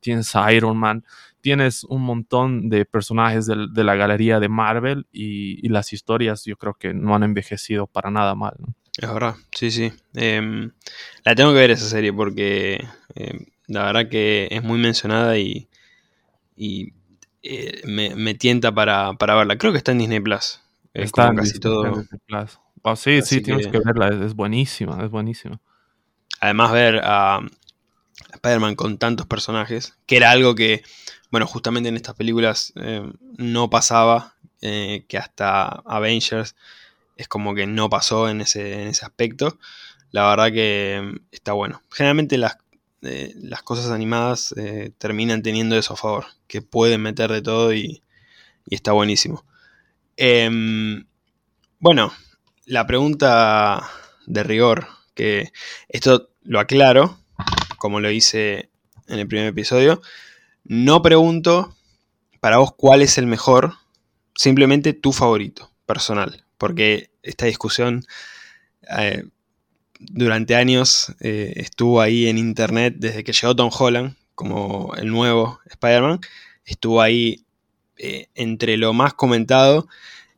tienes 0.00 0.36
a 0.36 0.52
Iron 0.52 0.76
Man, 0.76 1.02
tienes 1.40 1.84
un 1.84 2.02
montón 2.02 2.68
de 2.68 2.84
personajes 2.84 3.46
de, 3.46 3.84
la 3.84 3.94
galería 3.94 4.38
de 4.38 4.50
Marvel 4.50 5.06
y, 5.10 5.66
y, 5.66 5.70
las 5.70 5.94
historias 5.94 6.44
yo 6.44 6.56
creo 6.56 6.74
que 6.74 6.92
no 6.92 7.14
han 7.14 7.22
envejecido 7.22 7.86
para 7.86 8.10
nada 8.10 8.34
mal, 8.34 8.54
¿no? 8.58 8.74
Es 9.00 9.10
verdad, 9.10 9.34
sí, 9.54 9.70
sí. 9.70 9.90
Em, 10.12 10.72
la 11.24 11.34
tengo 11.34 11.52
que 11.52 11.58
ver 11.58 11.70
esa 11.70 11.88
serie 11.88 12.12
porque 12.12 12.86
em, 13.14 13.46
la 13.66 13.84
verdad 13.84 14.10
que 14.10 14.46
es 14.50 14.62
muy 14.62 14.78
mencionada 14.78 15.38
y, 15.38 15.68
y 16.54 16.92
eh, 17.42 17.80
me, 17.86 18.34
tienta 18.34 18.74
para, 18.74 19.12
verla. 19.18 19.56
Creo 19.56 19.72
que 19.72 19.78
está 19.78 19.92
en 19.92 19.98
Disney 19.98 20.20
Plus. 20.20 20.60
está 20.92 21.28
en 21.28 21.36
casi 21.36 21.58
todo. 21.58 21.84
Disney 21.84 22.20
Plus. 22.26 22.60
Oh, 22.82 22.94
sí, 22.94 23.22
sí, 23.22 23.40
tienes 23.40 23.68
que 23.68 23.78
verla, 23.78 24.08
es, 24.26 24.34
buenísima, 24.34 25.02
es 25.02 25.10
buenísima. 25.10 25.60
Además, 26.38 26.72
ver 26.72 27.00
a 27.02 27.40
Spider-Man 28.34 28.74
con 28.74 28.98
tantos 28.98 29.26
personajes, 29.26 29.94
que 30.04 30.18
era 30.18 30.30
algo 30.30 30.54
que, 30.54 30.82
bueno, 31.30 31.46
justamente 31.46 31.88
en 31.88 31.96
estas 31.96 32.16
películas 32.16 32.74
em, 32.76 33.14
no 33.38 33.70
pasaba, 33.70 34.34
eh, 34.60 35.06
que 35.08 35.16
hasta 35.16 35.64
Avengers 35.86 36.54
es 37.20 37.28
como 37.28 37.54
que 37.54 37.66
no 37.66 37.90
pasó 37.90 38.30
en 38.30 38.40
ese, 38.40 38.80
en 38.80 38.88
ese 38.88 39.04
aspecto. 39.04 39.58
La 40.10 40.30
verdad 40.30 40.50
que 40.50 41.00
mm, 41.02 41.16
está 41.30 41.52
bueno. 41.52 41.82
Generalmente 41.90 42.38
las, 42.38 42.56
eh, 43.02 43.34
las 43.36 43.62
cosas 43.62 43.90
animadas 43.90 44.54
eh, 44.56 44.92
terminan 44.96 45.42
teniendo 45.42 45.76
eso 45.76 45.92
a 45.92 45.96
favor, 45.98 46.24
que 46.48 46.62
pueden 46.62 47.02
meter 47.02 47.30
de 47.30 47.42
todo 47.42 47.74
y, 47.74 48.02
está 48.70 48.92
buenísimo. 48.92 49.44
Em, 50.16 51.04
bueno, 51.78 52.12
la 52.64 52.86
pregunta 52.86 53.86
de 54.26 54.42
rigor, 54.42 54.86
que 55.14 55.52
esto 55.88 56.30
lo 56.42 56.58
aclaro, 56.58 57.18
como 57.76 58.00
lo 58.00 58.10
hice 58.10 58.70
en 59.08 59.18
el 59.18 59.26
primer 59.26 59.48
episodio, 59.48 60.00
no 60.64 61.02
pregunto 61.02 61.76
para 62.40 62.58
vos 62.58 62.72
cuál 62.76 63.02
es 63.02 63.18
el 63.18 63.26
mejor, 63.26 63.74
simplemente 64.34 64.94
tu 64.94 65.12
favorito 65.12 65.70
personal, 65.84 66.44
porque 66.60 67.10
esta 67.22 67.46
discusión 67.46 68.04
eh, 68.98 69.24
durante 69.98 70.54
años 70.56 71.14
eh, 71.20 71.54
estuvo 71.56 72.02
ahí 72.02 72.26
en 72.26 72.36
internet 72.36 72.96
desde 72.98 73.24
que 73.24 73.32
llegó 73.32 73.56
Tom 73.56 73.70
Holland 73.72 74.14
como 74.34 74.94
el 74.96 75.08
nuevo 75.08 75.58
Spider-Man. 75.70 76.20
Estuvo 76.66 77.00
ahí 77.00 77.46
eh, 77.96 78.28
entre 78.34 78.76
lo 78.76 78.92
más 78.92 79.14
comentado 79.14 79.88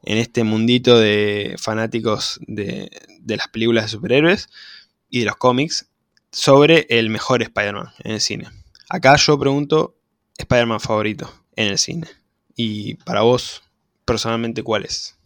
en 0.05 0.19
este 0.19 0.45
mundito 0.45 0.97
de 0.97 1.57
fanáticos 1.59 2.38
de, 2.47 2.88
de 3.19 3.37
las 3.37 3.49
películas 3.49 3.87
de 3.87 3.88
superhéroes 3.88 4.49
y 5.11 5.21
de 5.21 5.25
los 5.25 5.37
cómics 5.37 5.88
sobre 6.31 6.87
el 6.88 7.11
mejor 7.11 7.43
Spider-Man 7.43 7.88
en 8.05 8.12
el 8.12 8.21
cine. 8.21 8.49
Acá 8.88 9.17
yo 9.17 9.37
pregunto, 9.37 9.97
Spider-Man 10.38 10.79
favorito 10.79 11.33
en 11.57 11.67
el 11.67 11.79
cine. 11.79 12.07
Y 12.55 12.95
para 12.95 13.23
vos, 13.23 13.64
personalmente, 14.05 14.62
¿cuál 14.62 14.85
es? 14.85 15.17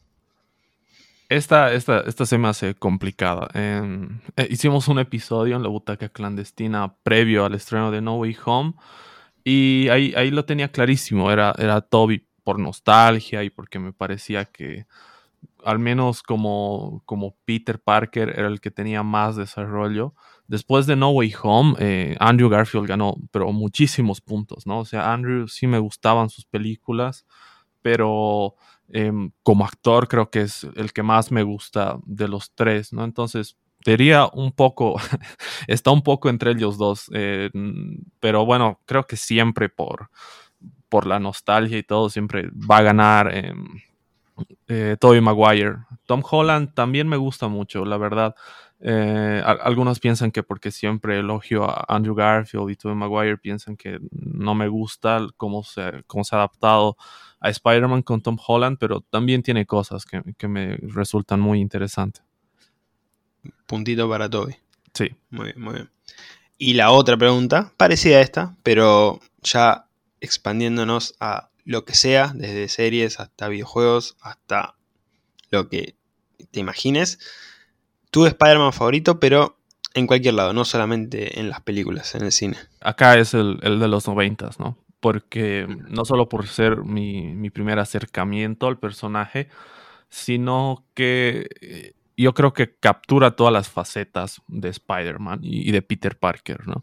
Esta, 1.29 1.73
esta, 1.73 2.01
esta 2.01 2.25
se 2.25 2.39
me 2.39 2.49
hace 2.49 2.75
complicada. 2.75 3.49
Em, 3.55 4.21
eh, 4.37 4.47
hicimos 4.49 4.87
un 4.87 5.01
episodio 5.01 5.57
en 5.57 5.63
la 5.63 5.69
butaca 5.69 6.09
clandestina 6.09 6.95
previo 7.03 7.45
al 7.45 7.55
estreno 7.55 7.91
de 7.91 8.01
No 8.01 8.17
Way 8.17 8.37
Home 8.45 8.75
y 9.43 9.89
ahí, 9.89 10.15
ahí 10.17 10.31
lo 10.31 10.45
tenía 10.45 10.71
clarísimo. 10.71 11.31
Era, 11.33 11.53
era 11.59 11.81
Toby 11.81 12.27
por 12.45 12.61
nostalgia 12.61 13.43
y 13.43 13.51
porque 13.51 13.81
me 13.81 13.93
parecía 13.93 14.45
que 14.45 14.87
al 15.65 15.81
menos 15.81 16.23
como, 16.23 17.03
como 17.07 17.37
Peter 17.45 17.81
Parker 17.81 18.33
era 18.39 18.47
el 18.47 18.61
que 18.61 18.71
tenía 18.71 19.03
más 19.03 19.35
desarrollo. 19.35 20.15
Después 20.47 20.87
de 20.87 20.95
No 20.95 21.11
Way 21.11 21.35
Home, 21.43 21.75
eh, 21.81 22.17
Andrew 22.21 22.49
Garfield 22.49 22.87
ganó, 22.87 23.17
pero 23.33 23.51
muchísimos 23.51 24.21
puntos, 24.21 24.65
¿no? 24.65 24.79
O 24.79 24.85
sea, 24.85 25.13
Andrew 25.13 25.49
sí 25.49 25.67
me 25.67 25.81
gustaban 25.81 26.31
sus 26.31 26.45
películas, 26.45 27.27
pero 27.83 28.55
Em, 28.89 29.33
como 29.43 29.65
actor 29.65 30.07
creo 30.07 30.31
que 30.31 30.43
es 30.43 30.65
el 30.77 30.93
que 30.93 31.03
más 31.03 31.33
me 31.33 31.43
gusta 31.43 31.99
de 32.05 32.29
los 32.29 32.53
tres, 32.55 32.93
¿no? 32.93 33.05
Entonces, 33.05 33.57
diría 33.85 34.29
un 34.33 34.53
poco, 34.53 34.97
está 35.67 35.91
un 35.91 36.03
poco 36.03 36.29
entre 36.29 36.53
ellos 36.53 36.79
dos, 36.79 37.11
eh, 37.13 37.51
pero 38.21 38.45
bueno, 38.47 38.81
creo 38.87 39.05
que 39.05 39.17
siempre 39.17 39.69
por, 39.69 40.11
por 40.89 41.07
la 41.07 41.19
nostalgia 41.19 41.79
y 41.79 41.83
todo, 41.83 42.11
siempre 42.11 42.49
va 42.53 42.79
a 42.79 42.83
ganar 42.83 43.31
eh, 43.35 43.53
eh, 44.69 44.97
Tobey 45.01 45.21
Maguire. 45.21 45.77
Tom 46.07 46.23
Holland 46.29 46.75
también 46.75 47.09
me 47.09 47.17
gusta 47.17 47.49
mucho, 47.49 47.85
la 47.85 47.97
verdad. 47.97 48.35
Eh, 48.81 49.43
algunos 49.45 50.01
piensan 50.01 50.31
que 50.31 50.43
porque 50.43 50.71
siempre 50.71 51.19
elogio 51.19 51.65
a 51.65 51.87
Andrew 51.89 52.15
Garfield 52.15 52.71
y 52.71 52.77
Tobey 52.77 52.97
Maguire, 52.97 53.39
piensan 53.39 53.77
que 53.77 53.99
no 54.11 54.55
me 54.55 54.69
gusta 54.69 55.21
cómo 55.37 55.63
se, 55.63 56.05
cómo 56.07 56.25
se 56.25 56.37
ha 56.37 56.41
adaptado 56.41 56.97
a 57.47 57.51
Spider-Man 57.51 58.03
con 58.03 58.21
Tom 58.21 58.37
Holland, 58.45 58.79
pero 58.79 59.01
también 59.01 59.43
tiene 59.43 59.67
cosas 59.67 60.05
que, 60.05 60.49
me 60.49 60.77
resultan 60.77 61.41
muy 61.41 61.61
interesantes. 61.61 62.23
Puntito 63.67 64.09
para 64.09 64.29
Toby. 64.29 64.57
Sí. 64.95 65.11
Muy 65.31 65.47
bien, 65.47 65.61
muy 65.61 65.75
bien. 65.75 65.91
Y 66.59 66.75
la 66.75 66.91
otra 66.91 67.17
pregunta, 67.17 67.73
parecida 67.77 68.17
a 68.19 68.21
esta, 68.21 68.57
pero 68.63 69.21
ya 69.43 69.89
expandiéndonos 70.21 71.15
a 71.21 71.51
lo 71.65 71.85
que 71.85 71.95
sea, 71.95 72.33
desde 72.35 72.69
series 72.69 73.21
hasta 73.21 73.49
videojuegos, 73.49 74.17
hasta 74.21 74.77
lo 75.51 75.69
que 75.69 75.97
te 76.51 76.61
imagines 76.61 77.19
tu 78.11 78.25
Spider-Man 78.25 78.73
favorito, 78.73 79.21
pero 79.21 79.59
en 79.95 80.07
cualquier 80.07 80.35
lado, 80.35 80.53
no 80.53 80.65
solamente 80.65 81.39
en 81.39 81.51
las 81.51 81.61
películas, 81.61 82.15
en 82.15 82.23
el 82.23 82.33
cine. 82.33 82.57
Acá 82.81 83.19
es 83.19 83.35
el, 83.35 83.59
de 83.61 83.89
los 83.89 84.07
noventas, 84.07 84.59
¿no? 84.59 84.79
Porque 85.07 85.69
no 85.89 86.05
solo 86.05 86.29
por 86.29 86.49
ser 86.49 86.79
mi, 86.79 87.49
primer 87.51 87.79
acercamiento 87.79 88.67
al 88.67 88.81
personaje, 88.81 89.47
sino 90.09 90.85
que 90.95 91.49
eh, 91.61 91.93
yo 92.17 92.35
creo 92.35 92.53
que 92.53 92.75
captura 92.75 93.37
todas 93.37 93.53
las 93.53 93.69
facetas 93.69 94.43
de 94.49 94.71
Spider-Man 94.71 95.39
y, 95.45 95.71
de 95.71 95.81
Peter 95.81 96.19
Parker, 96.19 96.67
¿no? 96.67 96.83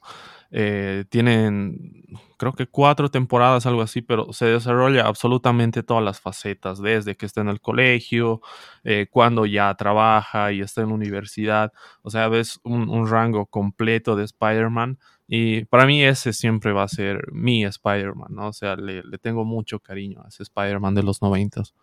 Eh, 0.56 1.06
tienen, 1.10 2.06
creo 2.38 2.54
que 2.54 2.68
cuatro 2.68 3.10
temporadas, 3.10 3.66
algo 3.66 3.82
así, 3.82 4.04
pero 4.04 4.32
se 4.34 4.46
desarrolla 4.46 5.08
absolutamente 5.08 5.82
todas 5.82 6.04
las 6.04 6.22
facetas, 6.22 6.80
desde 6.80 7.18
que 7.18 7.26
está 7.26 7.42
en 7.42 7.50
el 7.50 7.60
colegio, 7.60 8.40
eh, 8.84 9.08
cuando 9.10 9.48
ya 9.48 9.74
trabaja 9.74 10.52
y 10.52 10.62
está 10.62 10.82
en 10.82 10.90
la 10.90 10.94
universidad. 10.94 11.74
O 12.04 12.12
sea, 12.12 12.28
ves 12.28 12.60
un, 12.64 13.08
rango 13.08 13.48
completo 13.48 14.16
de 14.16 14.26
Spider-Man. 14.26 15.00
Y 15.28 15.66
para 15.66 15.88
mí 15.88 16.04
ese 16.04 16.34
siempre 16.34 16.72
va 16.72 16.84
a 16.84 16.88
ser 16.88 17.32
mi 17.32 17.66
Spider-Man, 17.66 18.30
¿no? 18.30 18.50
O 18.50 18.54
sea, 18.54 18.76
le, 18.76 19.02
tengo 19.18 19.46
mucho 19.46 19.80
cariño 19.80 20.22
a 20.24 20.28
ese 20.28 20.44
Spider-Man 20.44 20.94
de 20.94 21.02
los 21.02 21.24
noventas. 21.24 21.74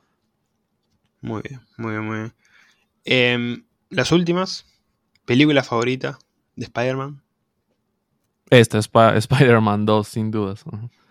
Muy 1.20 1.42
bien, 1.42 1.60
muy 1.76 1.90
bien, 1.90 2.04
muy 2.04 2.16
bien. 2.18 2.32
Em, 3.04 3.64
las 3.88 4.12
últimas, 4.12 4.64
película 5.24 5.64
favorita 5.64 6.18
de 6.54 6.66
Spider-Man. 6.66 7.20
Esta 8.50 8.78
es 8.78 8.90
Spider-Man 9.16 9.86
2, 9.86 10.06
sin 10.06 10.30
dudas. 10.30 10.64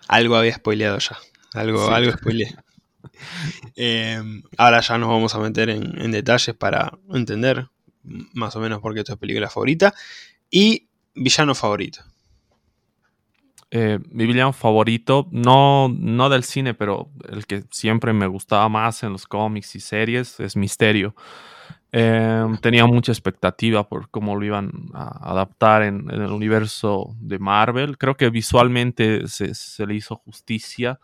Algo 0.07 0.35
había 0.35 0.55
spoileado 0.55 0.99
ya. 0.99 1.17
algo, 1.53 1.89
algo 1.89 2.11
spoileé. 2.11 2.55
Em, 3.75 4.43
ahora 4.57 4.81
ya 4.81 4.97
nos 4.97 5.09
vamos 5.09 5.33
a 5.35 5.39
meter 5.39 5.69
en, 5.69 6.11
detalles 6.11 6.55
para 6.55 6.97
entender 7.13 7.67
más 8.03 8.55
o 8.55 8.59
menos 8.59 8.81
por 8.81 8.93
qué 8.93 9.03
tu 9.03 9.17
película 9.17 9.49
favorita. 9.49 9.93
Y 10.49 10.87
villano 11.15 11.55
favorito. 11.55 12.01
Eh, 13.71 13.99
mi 14.09 14.25
villano 14.25 14.51
favorito, 14.51 15.27
no, 15.31 15.89
no 15.89 16.29
del 16.29 16.43
cine, 16.43 16.73
pero 16.73 17.09
el 17.29 17.45
que 17.45 17.63
siempre 17.71 18.13
me 18.13 18.27
gustaba 18.27 18.67
más 18.67 19.03
en 19.03 19.13
los 19.13 19.27
cómics 19.27 19.75
y 19.75 19.79
series, 19.79 20.39
es 20.39 20.55
Misterio. 20.55 21.15
Em, 21.91 22.57
tenía 22.57 22.85
mucha 22.85 23.11
expectativa 23.11 23.87
por 23.87 24.09
cómo 24.09 24.35
lo 24.35 24.45
iban 24.45 24.71
a 24.93 25.31
adaptar 25.31 25.83
en, 25.83 26.09
el 26.11 26.31
universo 26.31 27.15
de 27.19 27.39
Marvel. 27.39 27.97
Creo 27.97 28.15
que 28.15 28.29
visualmente 28.29 29.27
se, 29.27 29.55
se 29.55 29.85
le 29.87 29.95
hizo 29.95 30.15
justicia 30.15 30.99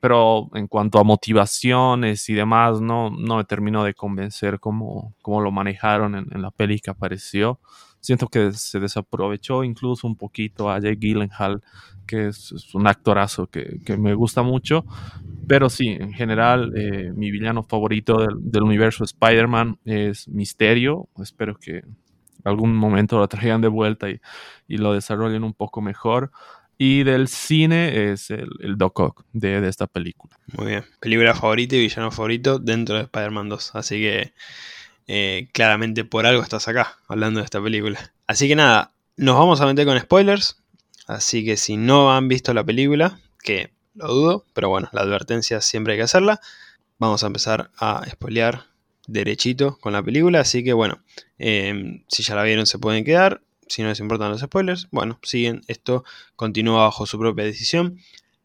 pero 0.00 0.48
en 0.54 0.66
cuanto 0.66 0.98
a 0.98 1.04
motivaciones 1.04 2.28
y 2.28 2.34
demás, 2.34 2.80
no, 2.80 3.10
no 3.10 3.36
me 3.36 3.44
terminó 3.44 3.84
de 3.84 3.94
convencer 3.94 4.58
cómo, 4.60 5.14
cómo 5.22 5.40
lo 5.40 5.50
manejaron 5.52 6.14
en, 6.16 6.42
la 6.42 6.50
peli 6.50 6.80
que 6.80 6.90
apareció. 6.90 7.60
Siento 8.06 8.28
que 8.28 8.52
se 8.52 8.78
desaprovechó 8.78 9.64
incluso 9.64 10.06
un 10.06 10.14
poquito 10.14 10.70
a 10.70 10.78
Jake 10.78 10.94
Gyllenhaal, 11.00 11.60
que 12.06 12.28
es, 12.28 12.72
un 12.72 12.86
actorazo 12.86 13.48
que, 13.48 13.80
que, 13.84 13.96
me 13.96 14.14
gusta 14.14 14.44
mucho. 14.44 14.84
Pero 15.48 15.68
sí, 15.68 15.88
en 15.88 16.12
general, 16.12 16.72
eh, 16.76 17.10
mi 17.12 17.32
villano 17.32 17.64
favorito 17.64 18.20
del, 18.20 18.36
del 18.38 18.62
universo 18.62 19.02
Spider-Man 19.02 19.80
es 19.84 20.28
Misterio. 20.28 21.08
Espero 21.20 21.56
que 21.56 21.82
algún 22.44 22.76
momento 22.76 23.18
lo 23.18 23.26
traigan 23.26 23.60
de 23.60 23.66
vuelta 23.66 24.08
y, 24.08 24.20
y 24.68 24.76
lo 24.76 24.92
desarrollen 24.92 25.42
un 25.42 25.52
poco 25.52 25.80
mejor. 25.80 26.30
Y 26.78 27.02
del 27.02 27.26
cine 27.26 28.12
es 28.12 28.30
el, 28.30 28.50
el 28.60 28.78
Doc 28.78 29.00
Ock 29.00 29.24
de, 29.32 29.66
esta 29.66 29.88
película. 29.88 30.38
Muy 30.56 30.66
bien. 30.68 30.84
Película 31.00 31.34
favorita 31.34 31.74
y 31.74 31.80
villano 31.80 32.12
favorito 32.12 32.60
dentro 32.60 32.94
de 32.94 33.02
Spider-Man 33.02 33.48
2. 33.48 33.74
Así 33.74 33.96
que 33.96 34.32
eh, 35.06 35.48
claramente 35.52 36.04
por 36.04 36.26
algo 36.26 36.42
estás 36.42 36.68
acá 36.68 36.98
hablando 37.08 37.40
de 37.40 37.44
esta 37.44 37.62
película. 37.62 38.12
Así 38.26 38.48
que 38.48 38.56
nada, 38.56 38.92
nos 39.16 39.36
vamos 39.36 39.60
a 39.60 39.66
meter 39.66 39.86
con 39.86 39.98
spoilers. 39.98 40.58
Así 41.06 41.44
que 41.44 41.56
si 41.56 41.76
no 41.76 42.14
han 42.14 42.28
visto 42.28 42.52
la 42.52 42.64
película, 42.64 43.20
que 43.42 43.72
lo 43.94 44.08
dudo, 44.08 44.46
pero 44.52 44.68
bueno, 44.68 44.88
la 44.92 45.02
advertencia 45.02 45.60
siempre 45.60 45.92
hay 45.92 45.98
que 45.98 46.04
hacerla. 46.04 46.40
Vamos 46.98 47.22
a 47.22 47.28
empezar 47.28 47.70
a 47.78 48.04
spoilear 48.10 48.64
derechito 49.06 49.78
con 49.78 49.92
la 49.92 50.02
película. 50.02 50.40
Así 50.40 50.64
que 50.64 50.72
bueno, 50.72 51.02
eh, 51.38 52.02
si 52.08 52.22
ya 52.22 52.34
la 52.34 52.42
vieron 52.42 52.66
se 52.66 52.78
pueden 52.78 53.04
quedar 53.04 53.42
si 53.68 53.82
no 53.82 53.88
les 53.88 54.00
importan 54.00 54.30
los 54.30 54.40
spoilers, 54.40 54.88
bueno, 54.90 55.18
siguen, 55.22 55.62
esto 55.66 56.04
continúa 56.36 56.84
bajo 56.84 57.06
su 57.06 57.18
propia 57.18 57.44
decisión. 57.44 57.98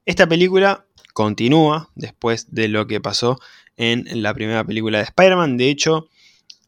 Esta 0.05 0.27
película 0.27 0.85
continúa 1.13 1.89
después 1.95 2.53
de 2.53 2.67
lo 2.67 2.87
que 2.87 2.99
pasó 2.99 3.39
en 3.77 4.05
la 4.21 4.33
primera 4.33 4.63
película 4.63 4.97
de 4.97 5.05
Spider-Man. 5.05 5.57
De 5.57 5.69
hecho, 5.69 6.09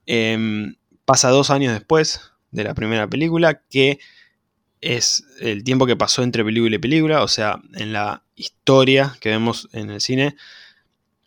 em, 0.06 0.76
pasa 1.06 1.30
dos 1.30 1.50
años 1.50 1.74
después 1.74 2.32
de 2.52 2.64
la 2.64 2.74
primera 2.74 3.08
película, 3.08 3.62
que 3.70 4.00
es 4.82 5.26
el 5.40 5.64
tiempo 5.64 5.86
que 5.86 5.96
pasó 5.96 6.24
entre 6.24 6.44
película 6.44 6.76
y 6.76 6.80
película, 6.80 7.24
o 7.24 7.28
sea, 7.28 7.62
en 7.74 7.94
la 7.94 8.24
historia 8.36 9.16
que 9.22 9.30
vemos 9.30 9.70
en 9.72 9.90
el 9.90 10.02
cine, 10.02 10.36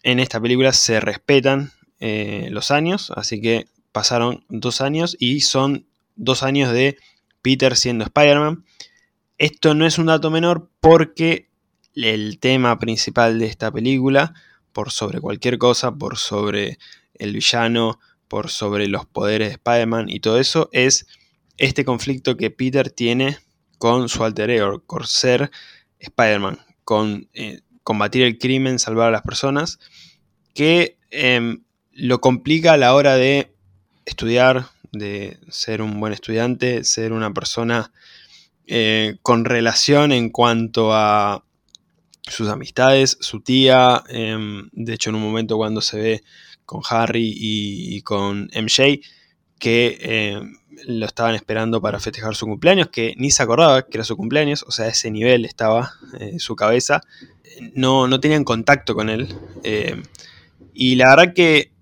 en 0.02 0.20
esta 0.20 0.40
película 0.40 0.72
se 0.72 1.00
respetan 1.00 1.72
eh, 1.98 2.48
los 2.50 2.70
años, 2.70 3.10
así 3.16 3.40
que 3.40 3.66
pasaron 3.92 4.44
dos 4.48 4.80
años 4.80 5.16
y 5.18 5.40
son 5.40 5.86
dos 6.16 6.42
años 6.42 6.70
de 6.72 6.98
Peter 7.42 7.76
siendo 7.76 8.04
Spider-Man. 8.04 8.64
Esto 9.38 9.74
no 9.74 9.86
es 9.86 9.98
un 9.98 10.06
dato 10.06 10.30
menor 10.30 10.70
porque 10.80 11.48
el 11.94 12.38
tema 12.38 12.78
principal 12.78 13.38
de 13.38 13.46
esta 13.46 13.72
película, 13.72 14.34
por 14.72 14.90
sobre 14.90 15.20
cualquier 15.20 15.56
cosa, 15.56 15.92
por 15.92 16.18
sobre 16.18 16.78
el 17.14 17.32
villano, 17.32 17.98
por 18.28 18.50
sobre 18.50 18.88
los 18.88 19.06
poderes 19.06 19.48
de 19.48 19.54
Spider-Man 19.54 20.08
y 20.08 20.20
todo 20.20 20.38
eso, 20.38 20.68
es 20.72 21.06
este 21.58 21.84
conflicto 21.84 22.36
que 22.36 22.50
Peter 22.50 22.90
tiene 22.90 23.38
con 23.78 24.08
su 24.08 24.24
alter 24.24 24.50
ego, 24.50 24.82
con 24.84 25.06
ser 25.06 25.50
Spider-Man, 25.98 26.58
con 26.84 27.28
eh, 27.34 27.60
combatir 27.82 28.22
el 28.22 28.38
crimen, 28.38 28.78
salvar 28.78 29.08
a 29.08 29.12
las 29.12 29.22
personas, 29.22 29.78
que 30.54 30.98
em, 31.10 31.62
lo 31.92 32.20
complica 32.20 32.72
a 32.72 32.76
la 32.76 32.94
hora 32.94 33.14
de 33.16 33.52
estudiar, 34.04 34.66
de 34.92 35.38
ser 35.48 35.82
un 35.82 36.00
buen 36.00 36.12
estudiante, 36.12 36.84
ser 36.84 37.12
una 37.12 37.32
persona 37.32 37.92
eh, 38.66 39.18
con 39.22 39.44
relación 39.44 40.12
en 40.12 40.30
cuanto 40.30 40.92
a 40.92 41.44
sus 42.22 42.48
amistades, 42.48 43.16
su 43.20 43.40
tía, 43.40 44.02
em, 44.08 44.68
de 44.72 44.94
hecho 44.94 45.10
en 45.10 45.16
un 45.16 45.22
momento 45.22 45.56
cuando 45.56 45.80
se 45.80 45.98
ve 45.98 46.24
con 46.66 46.82
Harry 46.90 47.32
y, 47.34 48.02
con 48.02 48.50
MJ, 48.54 49.00
que 49.58 49.98
em, 50.00 50.58
lo 50.86 51.06
estaban 51.06 51.34
esperando 51.34 51.80
para 51.80 52.00
festejar 52.00 52.34
su 52.34 52.46
cumpleaños, 52.46 52.88
que 52.88 53.14
ni 53.16 53.30
se 53.30 53.42
acordaba 53.42 53.86
que 53.86 53.96
era 53.96 54.04
su 54.04 54.16
cumpleaños, 54.16 54.64
o 54.66 54.70
sea, 54.70 54.88
ese 54.88 55.10
nivel 55.10 55.44
estaba 55.44 55.92
en 56.18 56.38
su 56.40 56.54
cabeza, 56.56 57.00
no, 57.74 58.06
no 58.06 58.20
tenían 58.20 58.44
contacto 58.44 58.94
con 58.94 59.08
él. 59.08 59.34
Em, 59.62 60.02
y 60.74 60.96
la 60.96 61.08
verdad 61.16 61.32
que 61.34 61.72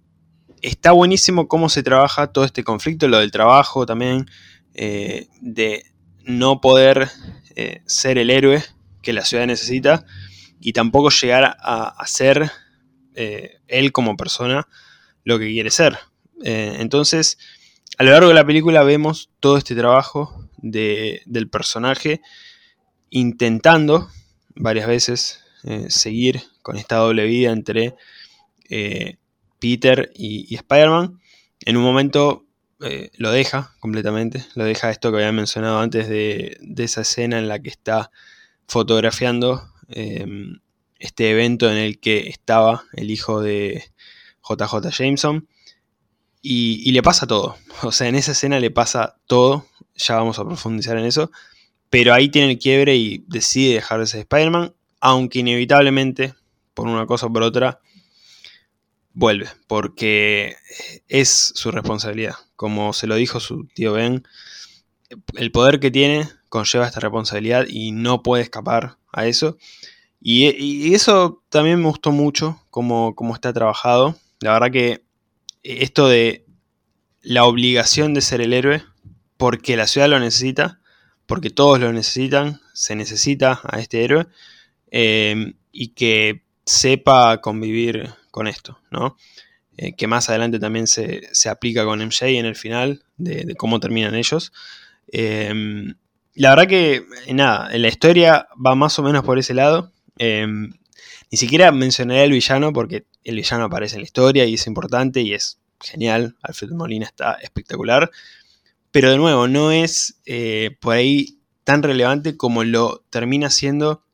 está 0.62 0.92
buenísimo 0.92 1.48
cómo 1.48 1.68
se 1.68 1.82
trabaja 1.82 2.28
todo 2.28 2.44
este 2.44 2.62
conflicto, 2.62 3.08
lo 3.08 3.18
del 3.18 3.32
trabajo 3.32 3.84
también, 3.86 4.26
eh, 4.74 5.28
de 5.40 5.84
no 6.24 6.60
poder 6.60 7.10
eh, 7.54 7.82
ser 7.86 8.18
el 8.18 8.30
héroe 8.30 8.62
que 9.02 9.12
la 9.12 9.24
ciudad 9.24 9.46
necesita 9.46 10.04
y 10.60 10.72
tampoco 10.72 11.10
llegar 11.10 11.56
a, 11.60 12.02
ser 12.06 12.50
eh, 13.14 13.58
él 13.68 13.92
como 13.92 14.16
persona 14.16 14.68
lo 15.24 15.38
que 15.38 15.48
quiere 15.48 15.70
ser. 15.70 15.98
entonces, 16.42 17.38
a 17.96 18.04
lo 18.04 18.10
largo 18.10 18.28
de 18.28 18.34
la 18.34 18.44
película 18.44 18.82
vemos 18.82 19.30
todo 19.40 19.56
este 19.56 19.74
trabajo 19.74 20.48
del 20.58 21.48
personaje 21.50 22.20
intentando 23.10 24.08
varias 24.54 24.86
veces 24.86 25.40
seguir 25.88 26.42
con 26.62 26.76
esta 26.76 26.96
doble 26.96 27.24
vida 27.24 27.52
entre 27.52 27.94
Peter 29.64 30.12
y, 30.14 30.54
Spider-Man. 30.54 31.18
En 31.60 31.78
un 31.78 31.82
momento 31.82 32.44
eh, 32.82 33.10
lo 33.16 33.30
deja 33.30 33.74
completamente, 33.80 34.44
lo 34.56 34.64
deja 34.64 34.90
esto 34.90 35.10
que 35.10 35.16
había 35.16 35.32
mencionado 35.32 35.78
antes 35.78 36.06
de, 36.06 36.58
esa 36.76 37.00
escena 37.00 37.38
en 37.38 37.48
la 37.48 37.58
que 37.60 37.70
está 37.70 38.10
fotografiando 38.68 39.62
em, 39.88 40.58
este 41.04 41.30
evento 41.30 41.70
en 41.70 41.76
el 41.76 42.00
que 42.00 42.28
estaba 42.28 42.84
el 42.94 43.10
hijo 43.10 43.42
de 43.42 43.92
JJ 44.42 44.90
Jameson. 44.90 45.46
Y, 46.40 46.90
le 46.92 47.02
pasa 47.02 47.26
todo. 47.26 47.56
O 47.82 47.92
sea, 47.92 48.08
en 48.08 48.14
esa 48.14 48.32
escena 48.32 48.58
le 48.58 48.70
pasa 48.70 49.16
todo. 49.26 49.66
Ya 49.94 50.16
vamos 50.16 50.38
a 50.38 50.44
profundizar 50.44 50.96
en 50.98 51.04
eso. 51.04 51.30
Pero 51.90 52.12
ahí 52.14 52.28
tiene 52.28 52.52
el 52.52 52.58
quiebre 52.58 52.96
y 52.96 53.24
decide 53.28 53.74
dejar 53.74 54.00
de 54.00 54.06
ser 54.06 54.20
Spider-Man. 54.20 54.74
Aunque 55.00 55.40
inevitablemente, 55.40 56.34
por 56.72 56.86
una 56.86 57.06
cosa 57.06 57.26
o 57.26 57.32
por 57.32 57.42
otra, 57.42 57.80
vuelve, 59.12 59.48
porque 59.66 60.56
es 61.08 61.52
su 61.54 61.70
responsabilidad. 61.70 62.34
Como 62.56 62.92
se 62.94 63.06
lo 63.06 63.16
dijo 63.16 63.40
su 63.40 63.66
tío 63.74 63.92
Ben, 63.92 64.26
el 65.34 65.52
poder 65.52 65.80
que 65.80 65.90
tiene 65.90 66.28
conlleva 66.48 66.86
esta 66.86 67.00
responsabilidad 67.00 67.66
y 67.68 67.92
no 67.92 68.22
puede 68.22 68.42
escapar 68.42 68.96
a 69.12 69.26
eso. 69.26 69.58
Y, 70.26 70.94
eso 70.94 71.44
también 71.50 71.78
me 71.78 71.86
gustó 71.88 72.10
mucho, 72.10 72.58
como, 72.70 73.14
está 73.34 73.52
trabajado. 73.52 74.16
La 74.40 74.54
verdad 74.54 74.70
que 74.70 75.04
esto 75.62 76.08
de 76.08 76.46
la 77.20 77.44
obligación 77.44 78.14
de 78.14 78.22
ser 78.22 78.40
el 78.40 78.54
héroe, 78.54 78.82
porque 79.36 79.76
la 79.76 79.86
ciudad 79.86 80.08
lo 80.08 80.18
necesita, 80.18 80.80
porque 81.26 81.50
todos 81.50 81.78
lo 81.78 81.92
necesitan, 81.92 82.62
se 82.72 82.96
necesita 82.96 83.60
a 83.64 83.78
este 83.80 84.02
héroe, 84.02 84.26
eh, 84.90 85.52
y 85.72 85.88
que 85.88 86.42
sepa 86.64 87.42
convivir 87.42 88.08
con 88.30 88.48
esto, 88.48 88.78
¿no? 88.90 89.18
Eh, 89.76 89.94
que 89.94 90.06
más 90.06 90.30
adelante 90.30 90.58
también 90.58 90.86
se, 90.86 91.28
aplica 91.50 91.84
con 91.84 92.00
MJ 92.00 92.28
en 92.28 92.46
el 92.46 92.56
final, 92.56 93.04
de, 93.18 93.54
cómo 93.56 93.78
terminan 93.78 94.14
ellos. 94.14 94.54
Em, 95.08 95.96
la 96.34 96.48
verdad 96.50 96.66
que, 96.66 97.04
nada, 97.28 97.68
la 97.76 97.88
historia 97.88 98.48
va 98.64 98.74
más 98.74 98.98
o 98.98 99.02
menos 99.02 99.22
por 99.22 99.38
ese 99.38 99.52
lado. 99.52 99.92
Em, 100.18 100.72
ni 101.30 101.38
siquiera 101.38 101.72
mencionaré 101.72 102.22
al 102.22 102.32
villano 102.32 102.72
porque 102.72 103.06
el 103.24 103.36
villano 103.36 103.64
aparece 103.64 103.96
en 103.96 104.02
la 104.02 104.06
historia 104.06 104.44
y 104.44 104.54
es 104.54 104.66
importante 104.66 105.20
y 105.20 105.34
es 105.34 105.58
genial. 105.80 106.36
Alfred 106.42 106.70
Molina 106.70 107.06
está 107.06 107.34
espectacular. 107.34 108.10
Pero 108.90 109.10
de 109.10 109.18
nuevo, 109.18 109.48
no 109.48 109.72
es 109.72 110.20
eh, 110.26 110.76
por 110.80 110.94
ahí 110.94 111.38
tan 111.64 111.82
relevante 111.82 112.36
como 112.36 112.62
lo 112.62 113.02
termina 113.10 113.50
siendo 113.50 114.04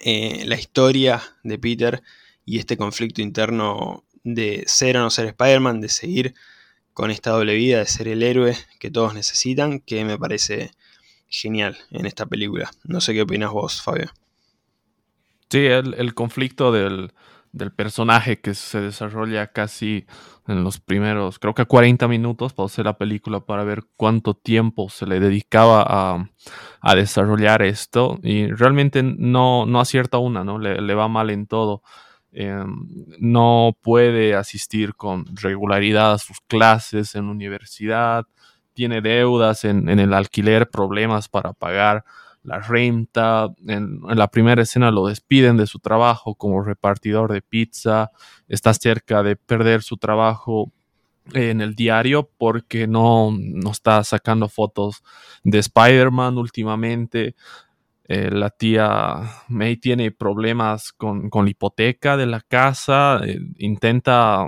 eh, 0.00 0.44
la 0.46 0.56
historia 0.56 1.22
de 1.42 1.58
Peter 1.58 2.02
y 2.44 2.58
este 2.58 2.76
conflicto 2.76 3.22
interno 3.22 4.04
de 4.24 4.64
ser 4.66 4.96
o 4.96 5.00
no 5.00 5.10
ser 5.10 5.26
Spider-Man, 5.26 5.80
de 5.80 5.88
seguir 5.88 6.34
con 6.92 7.10
esta 7.10 7.30
doble 7.30 7.54
vida, 7.54 7.78
de 7.78 7.86
ser 7.86 8.08
el 8.08 8.22
héroe 8.22 8.56
que 8.78 8.90
todos 8.90 9.14
necesitan, 9.14 9.80
que 9.80 10.04
me 10.04 10.18
parece 10.18 10.72
genial 11.28 11.78
en 11.90 12.06
esta 12.06 12.26
película. 12.26 12.70
No 12.84 13.00
sé 13.00 13.14
qué 13.14 13.22
opinas 13.22 13.52
vos, 13.52 13.80
Fabio. 13.82 14.12
Sí, 15.50 15.64
el, 15.64 16.14
conflicto 16.14 16.72
del, 16.72 17.10
personaje 17.74 18.38
que 18.40 18.52
se 18.52 18.80
desarrolla 18.82 19.46
casi 19.46 20.04
en 20.46 20.62
los 20.62 20.78
primeros, 20.78 21.38
creo 21.38 21.54
que 21.54 21.64
40 21.64 22.06
minutos, 22.06 22.54
hacer 22.58 22.84
la 22.84 22.98
película 22.98 23.40
para 23.40 23.64
ver 23.64 23.84
cuánto 23.96 24.34
tiempo 24.34 24.90
se 24.90 25.06
le 25.06 25.20
dedicaba 25.20 26.28
a, 26.82 26.94
desarrollar 26.94 27.62
esto 27.62 28.18
y 28.22 28.48
realmente 28.48 29.02
no, 29.02 29.64
no 29.66 29.80
acierta 29.80 30.18
una, 30.18 30.44
¿no? 30.44 30.58
Le, 30.58 30.94
va 30.94 31.08
mal 31.08 31.30
en 31.30 31.46
todo. 31.46 31.82
Em, 32.32 32.86
no 33.18 33.76
puede 33.82 34.34
asistir 34.34 34.94
con 34.94 35.24
regularidad 35.34 36.12
a 36.12 36.18
sus 36.18 36.40
clases 36.42 37.14
en 37.14 37.24
universidad, 37.24 38.26
tiene 38.74 39.00
deudas 39.00 39.64
en, 39.64 39.88
en 39.88 39.98
el 39.98 40.12
alquiler, 40.12 40.68
problemas 40.68 41.28
para 41.28 41.54
pagar 41.54 42.04
la 42.42 42.60
renta. 42.60 43.48
En, 43.66 44.00
la 44.02 44.28
primera 44.28 44.62
escena 44.62 44.90
lo 44.90 45.06
despiden 45.06 45.56
de 45.56 45.66
su 45.66 45.78
trabajo 45.78 46.34
como 46.34 46.62
repartidor 46.62 47.32
de 47.32 47.42
pizza. 47.42 48.10
Está 48.48 48.74
cerca 48.74 49.22
de 49.22 49.36
perder 49.36 49.82
su 49.82 49.96
trabajo 49.96 50.72
en 51.34 51.60
el 51.60 51.74
diario 51.74 52.30
porque 52.38 52.86
no, 52.86 53.30
no 53.38 53.70
está 53.70 54.02
sacando 54.04 54.48
fotos 54.48 55.02
de 55.44 55.58
Spider-Man 55.58 56.38
últimamente. 56.38 57.34
Eh, 58.04 58.30
la 58.30 58.48
tía 58.48 59.20
May 59.48 59.76
tiene 59.76 60.10
problemas 60.10 60.92
con, 60.92 61.30
la 61.30 61.50
hipoteca 61.50 62.16
de 62.16 62.26
la 62.26 62.40
casa. 62.40 63.20
Eh, 63.24 63.38
intenta 63.58 64.46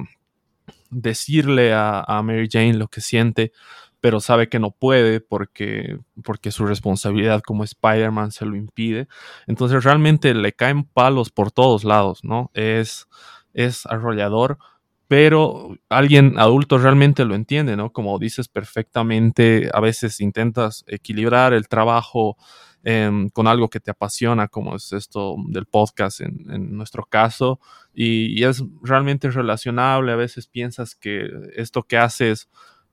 decirle 0.90 1.72
a 1.72 2.20
Mary 2.24 2.48
Jane 2.50 2.74
lo 2.74 2.88
que 2.88 3.00
siente, 3.00 3.53
pero 4.01 4.21
sabe 4.21 4.49
que 4.49 4.59
no 4.59 4.71
puede 4.71 5.21
porque, 5.21 5.99
porque 6.25 6.51
su 6.51 6.67
responsabilidad 6.67 7.43
como 7.43 7.65
Spider-Man 7.65 8.33
se 8.33 8.47
lo 8.47 8.57
impide. 8.57 9.09
Entonces 9.47 9.85
realmente 9.85 10.35
le 10.35 10.53
caen 10.53 10.85
palos 10.85 11.31
por 11.31 11.53
todos 11.53 11.85
lados, 11.85 12.25
¿no? 12.25 12.51
Es, 12.55 13.09
es 13.53 13.87
arrollador, 13.87 14.59
pero 15.11 15.77
alguien 15.89 16.39
adulto 16.39 16.79
realmente 16.79 17.25
lo 17.25 17.35
entiende, 17.35 17.77
¿no? 17.77 17.93
Como 17.93 18.17
dices 18.21 18.47
perfectamente, 18.47 19.69
a 19.75 19.81
veces 19.81 20.21
intentas 20.21 20.85
equilibrar 20.87 21.53
el 21.53 21.67
trabajo 21.67 22.37
em, 22.85 23.29
con 23.29 23.49
algo 23.49 23.69
que 23.69 23.81
te 23.81 23.91
apasiona, 23.91 24.47
como 24.47 24.77
es 24.77 24.93
esto 24.93 25.35
del 25.49 25.67
podcast 25.67 26.21
en, 26.21 26.77
nuestro 26.77 27.05
caso, 27.05 27.59
y, 27.93 28.45
es 28.45 28.63
realmente 28.83 29.31
relacionable, 29.31 30.13
a 30.13 30.17
veces 30.17 30.47
piensas 30.47 30.95
que 30.95 31.29
esto 31.57 31.83
que 31.83 31.99
haces 31.99 32.49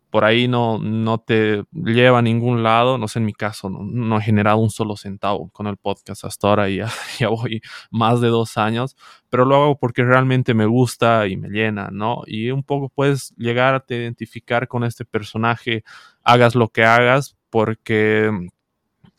por 0.09 0.23
ahí 0.25 0.47
no, 0.47 0.79
no 0.79 1.19
te 1.19 1.63
lleva 1.73 2.19
a 2.19 2.21
ningún 2.21 2.63
lado. 2.63 2.97
No 2.97 3.07
sé, 3.07 3.19
en 3.19 3.25
mi 3.25 3.33
caso, 3.33 3.69
no, 3.69 4.17
he 4.17 4.21
generado 4.21 4.57
un 4.57 4.69
solo 4.69 4.95
centavo 4.95 5.49
con 5.49 5.67
el 5.67 5.77
podcast 5.77 6.23
hasta 6.25 6.47
ahora 6.47 6.69
y 6.69 6.77
ya, 7.19 7.27
voy 7.29 7.61
más 7.91 8.21
de 8.21 8.29
dos 8.29 8.57
años, 8.57 8.95
pero 9.29 9.45
lo 9.45 9.55
hago 9.55 9.79
porque 9.79 10.03
realmente 10.03 10.53
me 10.53 10.65
gusta 10.65 11.27
y 11.27 11.37
me 11.37 11.49
llena, 11.49 11.89
¿no? 11.91 12.23
Y 12.25 12.51
un 12.51 12.63
poco 12.63 12.89
puedes 12.89 13.33
llegar 13.37 13.73
a 13.75 13.81
te 13.81 13.95
identificar 13.97 14.67
con 14.67 14.83
este 14.83 15.05
personaje, 15.05 15.83
hagas 16.23 16.55
lo 16.55 16.69
que 16.69 16.83
hagas, 16.85 17.37
porque 17.49 18.49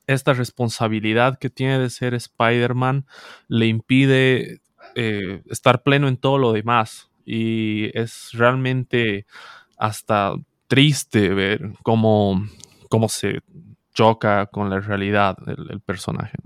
esta 0.06 0.32
responsabilidad 0.32 1.38
que 1.38 1.50
tiene 1.50 1.78
de 1.78 1.90
ser 1.90 2.14
Spider-Man 2.14 3.06
le 3.48 3.66
impide 3.66 4.60
eh, 4.94 5.42
estar 5.50 5.82
pleno 5.82 6.08
en 6.08 6.16
todo 6.16 6.38
lo 6.38 6.52
demás. 6.52 7.10
Y 7.24 7.90
es 7.98 8.30
realmente 8.32 9.26
hasta 9.76 10.34
triste 10.68 11.30
ver 11.30 11.72
cómo, 11.82 12.46
cómo 12.88 13.08
se 13.08 13.40
choca 13.94 14.46
con 14.46 14.70
la 14.70 14.78
realidad 14.78 15.36
el, 15.46 15.80
personaje. 15.80 16.36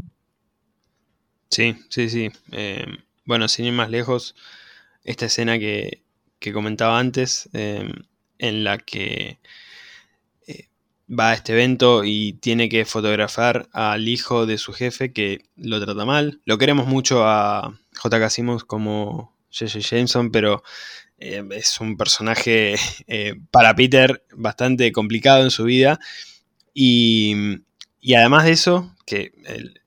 Sí, 1.51 1.77
sí, 1.91 2.09
sí. 2.09 2.31
Eh, 2.53 2.87
bueno, 3.27 3.47
sin 3.49 3.67
ir 3.67 3.73
más 3.75 3.91
lejos, 3.91 4.35
esta 5.05 5.27
escena 5.27 5.59
que, 5.59 6.03
comentaba 6.53 6.99
antes, 6.99 7.51
eh, 7.53 7.93
en 8.39 8.65
la 8.65 8.79
que 8.79 9.39
eh, 10.47 10.69
va 11.09 11.31
a 11.31 11.35
este 11.35 11.53
evento 11.53 12.05
y 12.05 12.33
tiene 12.35 12.69
que 12.69 12.85
fotografiar 12.85 13.69
al 13.73 14.09
hijo 14.09 14.47
de 14.47 14.57
su 14.57 14.73
jefe 14.73 15.13
que 15.13 15.45
lo 15.57 15.85
trata 15.85 16.05
mal. 16.05 16.41
Lo 16.47 16.59
queremos 16.59 16.87
mucho 16.87 17.27
a 17.27 17.79
J.K. 17.97 18.31
Simmons 18.31 18.65
como 18.65 19.37
J.J. 19.53 19.81
Jameson, 19.81 20.31
pero 20.31 20.63
eh, 21.19 21.45
es 21.53 21.81
un 21.81 21.97
personaje 21.97 22.75
eh, 23.07 23.35
para 23.51 23.75
Peter 23.77 24.25
bastante 24.35 24.91
complicado 24.93 25.45
en 25.45 25.51
su 25.51 25.65
vida. 25.65 26.01
Y, 26.75 27.35
además 28.17 28.45
de 28.45 28.53
eso, 28.53 28.95
que 29.07 29.33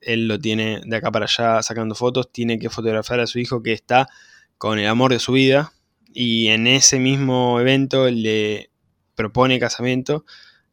él, 0.00 0.28
lo 0.28 0.38
tiene 0.38 0.80
de 0.84 0.96
acá 0.96 1.10
para 1.10 1.26
allá 1.26 1.62
sacando 1.62 1.94
fotos, 1.94 2.32
tiene 2.32 2.58
que 2.58 2.70
fotografiar 2.70 3.20
a 3.20 3.26
su 3.26 3.38
hijo 3.38 3.62
que 3.62 3.72
está 3.72 4.08
con 4.56 4.78
el 4.78 4.86
amor 4.86 5.12
de 5.12 5.18
su 5.18 5.32
vida. 5.32 5.72
Y 6.14 6.48
en 6.48 6.66
ese 6.66 6.98
mismo 6.98 7.60
evento 7.60 8.08
le 8.08 8.70
propone 9.14 9.60
casamiento. 9.60 10.24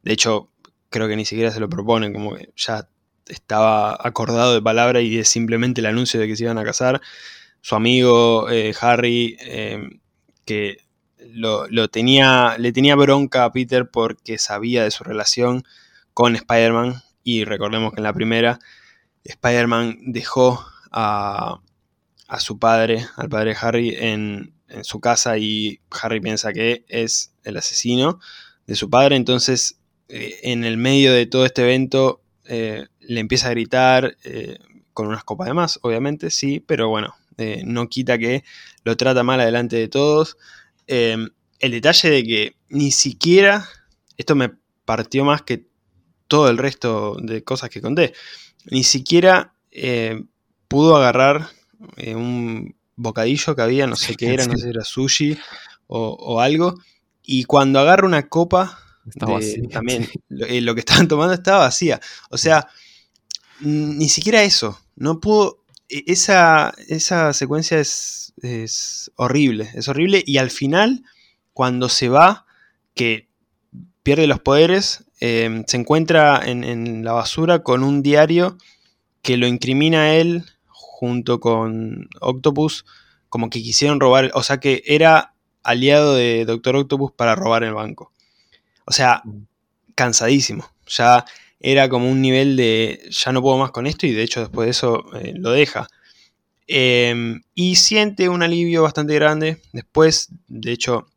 De 0.03 0.13
hecho, 0.13 0.49
creo 0.89 1.08
que 1.10 1.17
ni 1.17 1.25
siquiera 1.25 1.51
se 1.51 1.60
lo 1.60 1.67
propone, 1.67 2.13
como 2.13 2.36
que 2.36 2.53
ya 2.56 2.88
estaba 3.27 3.97
acordado 3.99 4.53
de 4.53 4.62
palabra 4.62 5.01
y 5.01 5.17
es 5.17 5.27
simplemente 5.27 5.82
el 5.82 5.88
anuncio 5.88 6.19
de 6.19 6.27
que 6.27 6.36
se 6.36 6.43
iban 6.43 6.58
a 6.58 6.63
casar. 6.63 7.01
Su 7.63 7.76
amigo 7.76 8.49
eh, 8.49 8.76
Harry 8.82 9.38
que 10.45 10.84
lo, 11.32 11.88
tenía, 11.88 12.56
le 12.58 12.71
tenía 12.71 12.95
bronca 12.95 13.45
a 13.45 13.52
Peter 13.52 13.89
porque 13.89 14.38
sabía 14.38 14.84
de 14.84 14.91
su 14.91 15.04
relación 15.04 15.63
con 16.13 16.36
Spider-Man. 16.36 17.02
Y 17.23 17.45
recordemos 17.45 17.93
que 17.93 17.99
en 17.99 18.04
la 18.04 18.13
primera, 18.13 18.60
Spider-Man 19.23 19.99
dejó 20.02 20.65
a, 20.91 21.62
a, 22.28 22.39
su 22.39 22.60
padre, 22.60 23.06
al 23.15 23.30
padre 23.30 23.52
de 23.52 23.58
Harry, 23.62 23.95
en, 23.97 24.54
en, 24.67 24.84
su 24.84 24.99
casa 24.99 25.38
y 25.38 25.80
Harry 26.02 26.19
piensa 26.19 26.52
que 26.52 26.84
es 26.89 27.34
el 27.43 27.58
asesino 27.58 28.19
de 28.67 28.76
su 28.76 28.89
padre. 28.89 29.15
Entonces, 29.15 29.80
eh, 30.10 30.39
en 30.43 30.65
el 30.65 30.78
medio 30.78 31.13
de 31.13 31.26
todo 31.26 31.45
este 31.45 31.62
evento, 31.62 32.21
eh, 32.45 32.88
le 32.99 33.19
empieza 33.21 33.47
a 33.47 33.52
gritar 33.52 34.17
con 34.91 35.08
unas 35.08 35.23
copas 35.23 35.47
de 35.47 35.54
más, 35.54 35.80
obviamente, 35.82 36.30
sí, 36.30 36.60
pero 36.60 36.88
bueno, 36.88 37.15
eh, 37.38 37.63
no 37.65 37.88
quita 37.89 38.17
que 38.17 38.43
lo 38.84 38.98
trata 38.98 39.24
mal 39.24 39.39
adelante 39.39 39.76
de 39.76 39.88
todos. 39.88 40.38
Em, 40.88 41.30
el 41.60 41.72
detalle 41.72 42.10
de 42.10 42.24
que 42.24 42.56
ni 42.69 42.91
siquiera, 42.91 43.67
esto 44.17 44.36
me 44.36 44.52
partió 44.86 45.24
más 45.24 45.41
que 45.41 45.67
todo 46.28 46.50
el 46.50 46.58
resto 46.58 47.15
de 47.22 47.43
cosas 47.43 47.69
que 47.69 47.82
conté, 47.82 48.13
ni 48.65 48.84
siquiera 48.84 49.54
eh, 49.72 50.24
pudo 50.67 50.96
agarrar 50.98 51.50
eh, 51.98 52.15
un 52.15 52.76
bocadillo 52.96 53.56
que 53.56 53.62
había, 53.62 53.88
no 53.88 53.96
sé 53.96 54.15
qué 54.15 54.34
era, 54.34 54.46
no 54.46 54.58
sé 54.58 54.63
si 54.63 54.69
era 54.69 54.84
sushi 54.84 55.38
o, 55.88 56.41
algo, 56.41 56.76
y 57.22 57.43
cuando 57.43 57.80
agarra 57.80 58.08
una 58.08 58.28
copa, 58.28 58.80
también 59.72 60.10
lo, 60.30 60.74
que 60.74 60.80
estaban 60.80 61.08
tomando 61.08 61.34
estaba 61.34 61.60
vacía. 61.60 62.00
O 62.30 62.38
sea, 62.38 62.67
ni 63.60 64.10
siquiera 64.10 64.43
eso. 64.43 64.80
No 64.96 65.19
pudo 65.19 65.62
esa, 66.08 66.73
esa 66.88 67.34
secuencia 67.34 67.79
es, 67.79 68.34
horrible, 69.15 69.69
es 69.73 69.88
horrible. 69.88 70.23
Y 70.25 70.38
al 70.38 70.49
final, 70.49 71.03
cuando 71.53 71.89
se 71.89 72.10
va, 72.10 72.45
que 72.95 73.27
pierde 74.03 74.27
los 74.27 74.39
poderes, 74.39 75.06
em, 75.19 75.63
se 75.67 75.77
encuentra 75.77 76.41
en, 76.43 77.03
la 77.03 77.13
basura 77.13 77.63
con 77.63 77.84
un 77.84 78.01
diario 78.01 78.58
que 79.21 79.38
lo 79.38 79.47
incrimina 79.47 80.03
a 80.03 80.15
él 80.15 80.45
junto 80.67 81.39
con 81.39 82.10
Octopus, 82.21 82.86
como 83.29 83.49
que 83.49 83.62
quisieron 83.62 83.99
robar, 83.99 84.32
o 84.34 84.43
sea 84.43 84.60
que 84.60 84.84
era 84.86 85.34
aliado 85.63 86.15
de 86.15 86.45
Doctor 86.45 86.75
Octopus 86.75 87.12
para 87.13 87.36
robar 87.36 87.63
el 87.63 87.73
banco. 87.73 88.12
O 88.86 88.91
sea, 88.91 89.23
cansadísimo. 89.95 90.69
Ya 90.88 91.25
era 91.63 91.88
como 91.89 92.12
un 92.12 92.21
nivel 92.21 92.58
de 92.58 93.08
ya 93.10 93.32
no 93.32 93.41
puedo 93.41 93.58
más 93.58 93.71
con 93.71 93.88
esto 93.88 94.06
y 94.06 94.12
de 94.12 94.21
hecho 94.21 94.41
después 94.41 94.67
de 94.67 94.71
eso 94.71 95.06
eh, 95.15 95.34
lo 95.36 95.52
deja. 95.52 95.88
Em, 96.67 97.41
y 97.56 97.78
siente 97.78 98.30
un 98.30 98.43
alivio 98.43 98.84
bastante 98.84 99.15
grande. 99.15 99.62
Después, 99.71 100.30
de 100.47 100.73
hecho, 100.73 101.08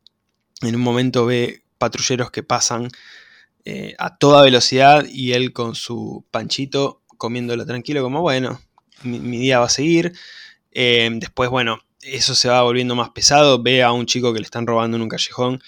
en 0.62 0.76
un 0.76 0.80
momento 0.80 1.26
ve 1.26 1.62
patrulleros 1.78 2.30
que 2.30 2.44
pasan 2.44 2.88
eh, 3.64 3.94
a 3.98 4.16
toda 4.18 4.42
velocidad 4.42 5.04
y 5.10 5.32
él 5.32 5.52
con 5.52 5.74
su 5.74 6.24
panchito 6.30 7.02
comiéndolo 7.18 7.66
tranquilo 7.66 8.02
como 8.02 8.20
bueno, 8.22 8.60
mi, 9.02 9.38
día 9.38 9.58
va 9.58 9.66
a 9.66 9.68
seguir. 9.68 10.12
Em, 10.70 11.18
después, 11.18 11.50
bueno, 11.50 11.80
eso 12.02 12.36
se 12.36 12.48
va 12.48 12.62
volviendo 12.62 12.94
más 12.94 13.10
pesado. 13.10 13.62
Ve 13.62 13.82
a 13.82 13.92
un 13.92 14.06
chico 14.06 14.32
que 14.32 14.38
le 14.40 14.44
están 14.44 14.66
robando 14.66 14.96
en 14.96 15.02
un 15.02 15.08
callejón 15.08 15.60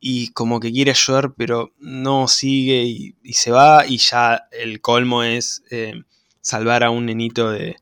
y 0.00 0.32
como 0.32 0.60
que 0.60 0.72
quiere 0.72 0.92
ayudar, 0.92 1.34
pero 1.36 1.72
no 1.78 2.28
sigue 2.28 2.84
y, 2.84 3.14
se 3.32 3.50
va 3.50 3.84
y 3.86 3.98
ya 3.98 4.48
el 4.52 4.80
colmo 4.80 5.22
es 5.22 5.62
eh, 5.70 6.02
salvar 6.40 6.84
a 6.84 6.90
un 6.90 7.06
nenito 7.06 7.50
de, 7.50 7.76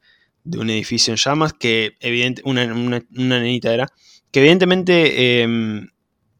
un 0.45 0.71
edificio 0.71 1.13
en 1.13 1.19
llamas, 1.19 1.53
que 1.53 1.97
evidentemente, 2.01 3.03
una, 3.11 3.39
nenita 3.41 3.75
era, 3.75 3.89
que 4.31 4.41
evidentemente 4.41 5.43
em, 5.43 5.89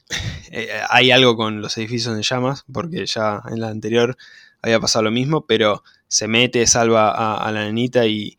eh, 0.51 0.69
hay 0.89 1.11
algo 1.11 1.37
con 1.37 1.61
los 1.61 1.77
edificios 1.77 2.15
en 2.17 2.23
llamas, 2.23 2.65
porque 2.73 3.05
ya 3.07 3.43
en 3.51 3.61
la 3.61 3.69
anterior 3.69 4.17
había 4.63 4.81
pasado 4.81 5.05
lo 5.05 5.11
mismo, 5.11 5.47
pero 5.47 5.83
se 6.09 6.29
mete, 6.29 6.67
salva 6.67 7.37
a, 7.37 7.53
la 7.53 7.65
nenita 7.65 8.07
y, 8.07 8.39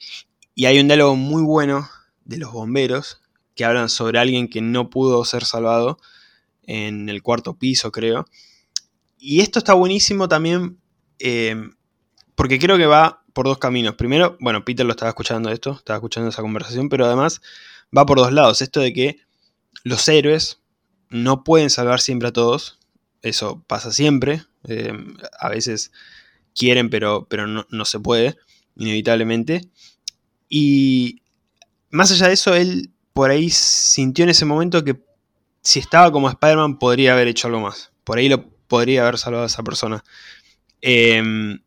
Y 0.55 0.65
hay 0.65 0.79
un 0.79 0.87
diálogo 0.87 1.15
muy 1.15 1.43
bueno 1.43 1.89
de 2.25 2.37
los 2.37 2.51
bomberos 2.51 3.21
que 3.55 3.65
hablan 3.65 3.89
sobre 3.89 4.19
alguien 4.19 4.47
que 4.47 4.61
no 4.61 4.89
pudo 4.89 5.23
ser 5.25 5.45
salvado 5.45 5.99
en 6.67 7.09
el 7.09 7.23
cuarto 7.23 7.57
piso, 7.57 7.91
creo. 7.91 8.27
Y 9.17 9.41
esto 9.41 9.57
está 9.57 9.73
buenísimo 9.73 10.27
también 10.27 10.77
eh, 11.17 11.55
porque 12.35 12.59
creo 12.59 12.77
que 12.77 12.85
va 12.85 13.23
por 13.33 13.47
dos 13.47 13.57
caminos. 13.57 13.95
Primero, 13.95 14.37
bueno, 14.39 14.63
Peter 14.63 14.85
lo 14.85 14.91
estaba 14.91 15.09
escuchando 15.09 15.49
esto, 15.49 15.71
estaba 15.71 15.97
escuchando 15.97 16.29
esa 16.29 16.43
conversación, 16.43 16.89
pero 16.89 17.05
además 17.05 17.41
va 17.95 18.05
por 18.05 18.19
dos 18.19 18.31
lados. 18.31 18.61
Esto 18.61 18.79
de 18.79 18.93
que 18.93 19.17
los 19.83 20.07
héroes 20.07 20.59
no 21.09 21.43
pueden 21.43 21.69
salvar 21.69 21.99
siempre 21.99 22.27
a 22.27 22.33
todos. 22.33 22.79
Eso 23.21 23.63
pasa 23.65 23.91
siempre. 23.91 24.43
Eh, 24.67 24.93
a 25.39 25.49
veces 25.49 25.91
quieren, 26.53 26.89
pero, 26.89 27.27
pero 27.29 27.47
no, 27.47 27.65
no 27.69 27.85
se 27.85 27.99
puede, 27.99 28.37
inevitablemente. 28.75 29.61
Y 30.49 31.21
más 31.89 32.11
allá 32.11 32.27
de 32.27 32.33
eso, 32.33 32.53
él 32.53 32.91
por 33.13 33.31
ahí 33.31 33.49
sintió 33.49 34.23
en 34.23 34.29
ese 34.29 34.45
momento 34.45 34.83
que 34.83 35.06
si 35.61 35.79
estaba 35.79 36.11
como 36.11 36.29
Spider-Man 36.29 36.79
podría 36.79 37.13
haber 37.13 37.27
hecho 37.27 37.47
algo 37.47 37.61
más. 37.61 37.91
Por 38.03 38.17
ahí 38.17 38.29
lo 38.29 38.49
podría 38.67 39.01
haber 39.03 39.17
salvado 39.17 39.43
a 39.43 39.47
esa 39.47 39.63
persona. 39.63 40.03
Em, 40.81 41.59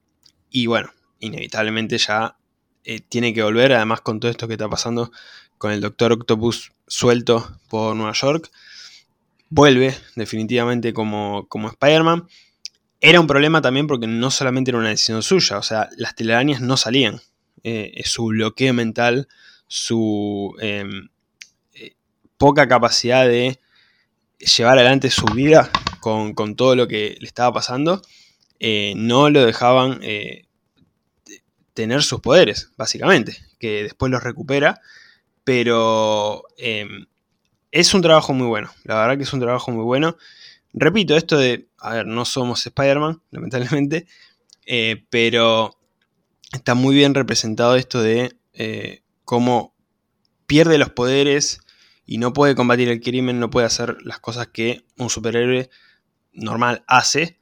y 0.50 0.66
bueno, 0.66 0.90
inevitablemente 1.18 1.98
ya 1.98 2.36
eh, 2.84 3.00
tiene 3.00 3.34
que 3.34 3.42
volver, 3.42 3.72
además 3.72 4.00
con 4.00 4.20
todo 4.20 4.30
esto 4.30 4.48
que 4.48 4.54
está 4.54 4.68
pasando 4.68 5.12
con 5.58 5.72
el 5.72 5.80
Doctor 5.80 6.12
Octopus 6.12 6.72
suelto 6.86 7.58
por 7.68 7.94
Nueva 7.94 8.12
York. 8.12 8.50
Vuelve 9.50 9.94
definitivamente 10.16 10.92
como, 10.92 11.46
como 11.48 11.68
Spider-Man. 11.68 12.28
Era 13.00 13.20
un 13.20 13.26
problema 13.26 13.60
también 13.60 13.86
porque 13.86 14.06
no 14.06 14.30
solamente 14.30 14.70
era 14.70 14.78
una 14.78 14.90
decisión 14.90 15.22
suya, 15.22 15.58
o 15.58 15.62
sea, 15.62 15.88
las 15.96 16.14
telarañas 16.14 16.60
no 16.60 16.76
salían. 16.76 17.20
Eh, 17.62 18.00
su 18.04 18.26
bloqueo 18.26 18.72
mental, 18.72 19.28
su 19.66 20.56
em, 20.60 21.08
eh, 21.74 21.94
poca 22.38 22.66
capacidad 22.68 23.26
de 23.26 23.60
llevar 24.40 24.78
adelante 24.78 25.10
su 25.10 25.26
vida 25.26 25.70
con, 26.00 26.34
todo 26.56 26.74
lo 26.74 26.88
que 26.88 27.16
le 27.20 27.26
estaba 27.26 27.52
pasando, 27.52 28.02
eh, 28.58 28.94
no 28.96 29.30
lo 29.30 29.44
dejaban 29.44 30.00
eh, 30.02 30.46
tener 31.74 32.02
sus 32.02 32.20
poderes, 32.20 32.72
básicamente, 32.76 33.36
que 33.58 33.84
después 33.84 34.10
los 34.10 34.22
recupera, 34.22 34.80
pero 35.44 36.44
em, 36.56 37.06
es 37.70 37.94
un 37.94 38.02
trabajo 38.02 38.32
muy 38.32 38.46
bueno, 38.46 38.70
la 38.84 38.96
verdad 38.96 39.16
que 39.16 39.24
es 39.24 39.32
un 39.32 39.40
trabajo 39.40 39.70
muy 39.70 39.84
bueno. 39.84 40.16
Repito, 40.72 41.16
esto 41.16 41.36
de, 41.36 41.68
a 41.78 41.94
ver, 41.94 42.06
no 42.06 42.24
somos 42.24 42.66
Spider-Man, 42.66 43.22
lamentablemente, 43.30 44.06
eh, 44.66 45.04
pero 45.10 45.76
está 46.52 46.74
muy 46.74 46.94
bien 46.94 47.14
representado 47.14 47.76
esto 47.76 48.02
de 48.02 48.36
cómo 49.24 49.74
pierde 50.46 50.76
los 50.76 50.90
poderes 50.90 51.60
y 52.10 52.18
no 52.18 52.32
puede 52.32 52.56
combatir 52.56 52.88
el 52.88 53.00
crimen, 53.00 53.38
no 53.38 53.50
puede 53.50 53.68
hacer 53.68 53.98
las 54.02 54.18
cosas 54.18 54.48
que 54.48 54.84
un 54.98 55.10
superhéroe 55.10 55.70
normal 56.32 56.82
hace 56.88 57.38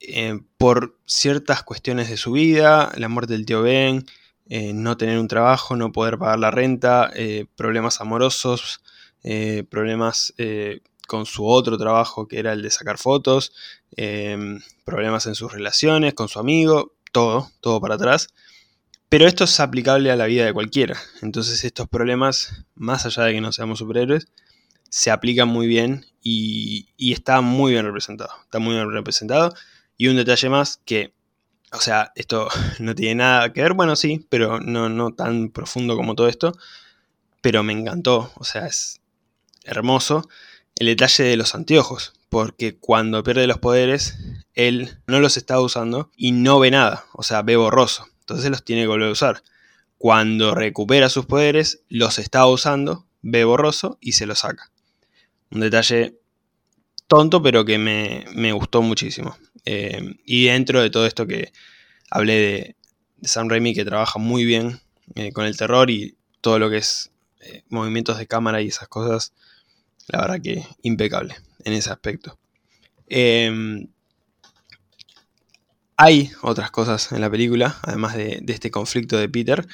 eh, 0.00 0.40
por 0.56 0.98
ciertas 1.04 1.62
cuestiones 1.62 2.08
de 2.08 2.16
su 2.16 2.32
vida, 2.32 2.90
la 2.96 3.10
muerte 3.10 3.34
del 3.34 3.44
tío 3.44 3.60
Ben, 3.60 4.06
eh, 4.48 4.72
no 4.72 4.96
tener 4.96 5.18
un 5.18 5.28
trabajo, 5.28 5.76
no 5.76 5.92
poder 5.92 6.16
pagar 6.16 6.38
la 6.38 6.50
renta, 6.50 7.10
eh, 7.14 7.44
problemas 7.56 8.00
amorosos, 8.00 8.80
problemas 9.68 10.32
con 11.06 11.26
su 11.26 11.46
otro 11.46 11.76
trabajo 11.76 12.26
que 12.26 12.38
era 12.38 12.52
el 12.52 12.62
de 12.62 12.70
sacar 12.70 12.96
fotos, 12.96 13.52
problemas 14.84 15.26
en 15.26 15.34
sus 15.34 15.52
relaciones 15.52 16.14
con 16.14 16.28
su 16.28 16.38
amigo, 16.38 16.94
todo, 17.12 17.50
todo 17.60 17.82
para 17.82 17.96
atrás. 17.96 18.28
Pero 19.08 19.26
esto 19.26 19.44
es 19.44 19.60
aplicable 19.60 20.10
a 20.10 20.16
la 20.16 20.26
vida 20.26 20.44
de 20.44 20.52
cualquiera. 20.52 20.96
Entonces 21.22 21.64
estos 21.64 21.88
problemas, 21.88 22.64
más 22.74 23.06
allá 23.06 23.24
de 23.24 23.34
que 23.34 23.40
no 23.40 23.52
seamos 23.52 23.78
superhéroes, 23.78 24.28
se 24.88 25.10
aplican 25.10 25.48
muy 25.48 25.66
bien 25.66 26.06
y, 26.22 26.88
está 26.98 27.40
muy 27.40 27.72
bien 27.72 27.84
representado. 27.84 28.30
Está 28.42 28.58
muy 28.58 28.74
bien 28.74 28.90
representado. 28.90 29.54
Y 29.96 30.08
un 30.08 30.16
detalle 30.16 30.48
más 30.48 30.80
que, 30.84 31.14
o 31.72 31.80
sea, 31.80 32.12
esto 32.16 32.48
no 32.80 32.94
tiene 32.94 33.16
nada 33.16 33.52
que 33.52 33.62
ver, 33.62 33.74
bueno, 33.74 33.94
sí, 33.96 34.26
pero 34.28 34.60
no, 34.60 34.88
no 34.88 35.14
tan 35.14 35.50
profundo 35.50 35.96
como 35.96 36.14
todo 36.14 36.28
esto. 36.28 36.56
Pero 37.42 37.62
me 37.62 37.72
encantó, 37.72 38.32
o 38.34 38.44
sea, 38.44 38.66
es 38.66 39.00
hermoso 39.64 40.28
el 40.76 40.88
detalle 40.88 41.24
de 41.24 41.36
los 41.36 41.54
anteojos. 41.54 42.12
Porque 42.28 42.76
cuando 42.76 43.22
pierde 43.22 43.46
los 43.46 43.58
poderes, 43.58 44.18
él 44.54 44.98
no 45.06 45.20
los 45.20 45.36
está 45.36 45.60
usando 45.60 46.10
y 46.16 46.32
no 46.32 46.58
ve 46.58 46.72
nada, 46.72 47.04
o 47.12 47.22
sea, 47.22 47.42
ve 47.42 47.56
borroso. 47.56 48.08
Entonces 48.26 48.50
los 48.50 48.64
tiene 48.64 48.82
que 48.82 48.88
volver 48.88 49.08
a 49.08 49.12
usar. 49.12 49.42
Cuando 49.98 50.52
recupera 50.52 51.08
sus 51.08 51.26
poderes, 51.26 51.84
los 51.88 52.18
está 52.18 52.44
usando, 52.46 53.06
ve 53.22 53.44
borroso 53.44 53.98
y 54.00 54.12
se 54.12 54.26
los 54.26 54.40
saca. 54.40 54.72
Un 55.52 55.60
detalle 55.60 56.18
tonto, 57.06 57.40
pero 57.40 57.64
que 57.64 57.78
me, 57.78 58.52
gustó 58.52 58.82
muchísimo. 58.82 59.38
Eh, 59.64 60.16
y 60.24 60.46
dentro 60.46 60.82
de 60.82 60.90
todo 60.90 61.06
esto 61.06 61.28
que 61.28 61.52
hablé 62.10 62.34
de, 62.34 62.76
Sam 63.22 63.48
Raimi, 63.48 63.74
que 63.74 63.84
trabaja 63.84 64.18
muy 64.18 64.44
bien 64.44 64.80
eh, 65.14 65.30
con 65.30 65.46
el 65.46 65.56
terror 65.56 65.88
y 65.88 66.16
todo 66.40 66.58
lo 66.58 66.68
que 66.68 66.78
es 66.78 67.12
eh, 67.42 67.62
movimientos 67.68 68.18
de 68.18 68.26
cámara 68.26 68.60
y 68.60 68.66
esas 68.66 68.88
cosas, 68.88 69.34
la 70.08 70.20
verdad 70.20 70.40
que 70.42 70.66
impecable 70.82 71.36
en 71.64 71.74
ese 71.74 71.90
aspecto. 71.90 72.40
Hay 75.98 76.30
otras 76.42 76.70
cosas 76.70 77.10
en 77.12 77.22
la 77.22 77.30
película, 77.30 77.76
además 77.82 78.14
de, 78.14 78.42
este 78.48 78.70
conflicto 78.70 79.16
de 79.16 79.30
Peter. 79.30 79.66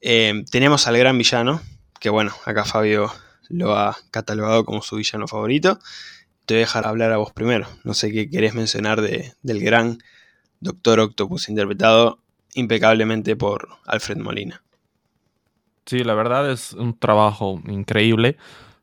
Eh, 0.00 0.44
tenemos 0.50 0.88
al 0.88 0.98
gran 0.98 1.16
villano, 1.16 1.62
que 2.00 2.10
bueno, 2.10 2.32
acá 2.44 2.64
Fabio 2.64 3.12
lo 3.48 3.76
ha 3.76 3.96
catalogado 4.10 4.64
como 4.64 4.82
su 4.82 4.96
villano 4.96 5.28
favorito. 5.28 5.78
Te 6.44 6.54
voy 6.54 6.62
a 6.62 6.66
dejar 6.66 6.86
hablar 6.88 7.12
a 7.12 7.18
vos 7.18 7.32
primero. 7.32 7.68
No 7.84 7.94
sé 7.94 8.10
qué 8.10 8.28
querés 8.28 8.54
mencionar 8.54 9.00
del 9.00 9.60
gran 9.60 9.98
Doctor 10.58 10.98
Octopus, 10.98 11.48
interpretado 11.48 12.18
impecablemente 12.54 13.36
por 13.36 13.68
Alfred 13.86 14.18
Molina. 14.18 14.62
Sí, 15.86 16.02
la 16.02 16.14
verdad 16.14 16.50
es 16.50 16.72
un 16.72 16.98
trabajo 16.98 17.62
increíble. 17.68 18.36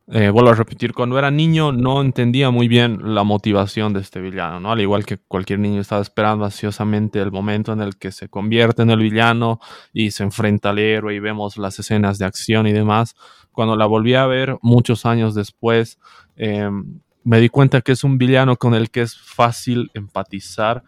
Eh, 0.10 0.30
vuelvo 0.30 0.52
a 0.52 0.54
repetir, 0.54 0.93
cuando 0.93 1.20
era 1.20 1.30
niño 1.32 1.74
no 1.74 2.00
entendía 2.00 2.50
muy 2.50 2.70
bien 2.70 3.13
la 3.13 3.24
motivación 3.24 3.91
de 3.91 4.00
este 4.00 4.22
villano, 4.22 4.62
¿no? 4.62 4.72
Al 4.72 4.80
igual 4.80 5.06
que 5.06 5.17
cualquier 5.17 5.60
niño 5.60 5.82
estaba 5.82 6.02
esperando 6.02 6.46
ansiosamente 6.46 7.20
el 7.20 7.30
momento 7.30 7.74
en 7.74 7.82
el 7.82 7.98
que 7.98 8.13
se 8.13 8.30
convierte 8.30 8.84
en 8.84 8.89
el 8.89 9.00
villano 9.00 9.60
y 9.91 10.12
se 10.12 10.24
enfrenta 10.24 10.70
al 10.70 10.80
héroe 10.80 11.13
y 11.13 11.20
vemos 11.20 11.58
las 11.58 11.78
escenas 11.80 12.20
de 12.20 12.26
acción 12.26 12.67
y 12.67 12.72
demás. 12.72 13.17
Cuando 13.52 13.76
la 13.76 13.86
volví 13.86 14.13
a 14.13 14.26
ver 14.28 14.58
muchos 14.62 15.06
años 15.06 15.36
después, 15.36 16.00
em, 16.38 17.02
me 17.26 17.41
di 17.41 17.50
cuenta 17.50 17.82
que 17.82 17.91
es 17.91 18.06
un 18.06 18.17
villano 18.17 18.56
con 18.56 18.76
el 18.76 18.89
que 18.89 19.02
es 19.02 19.17
fácil 19.17 19.91
empatizar 19.93 20.84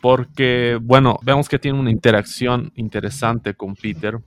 porque, 0.00 0.78
bueno, 0.80 1.18
vemos 1.22 1.48
que 1.48 1.58
tiene 1.58 1.78
una 1.78 1.90
interacción 1.90 2.72
interesante 2.76 3.54
con 3.54 3.74
Peter, 3.74 4.20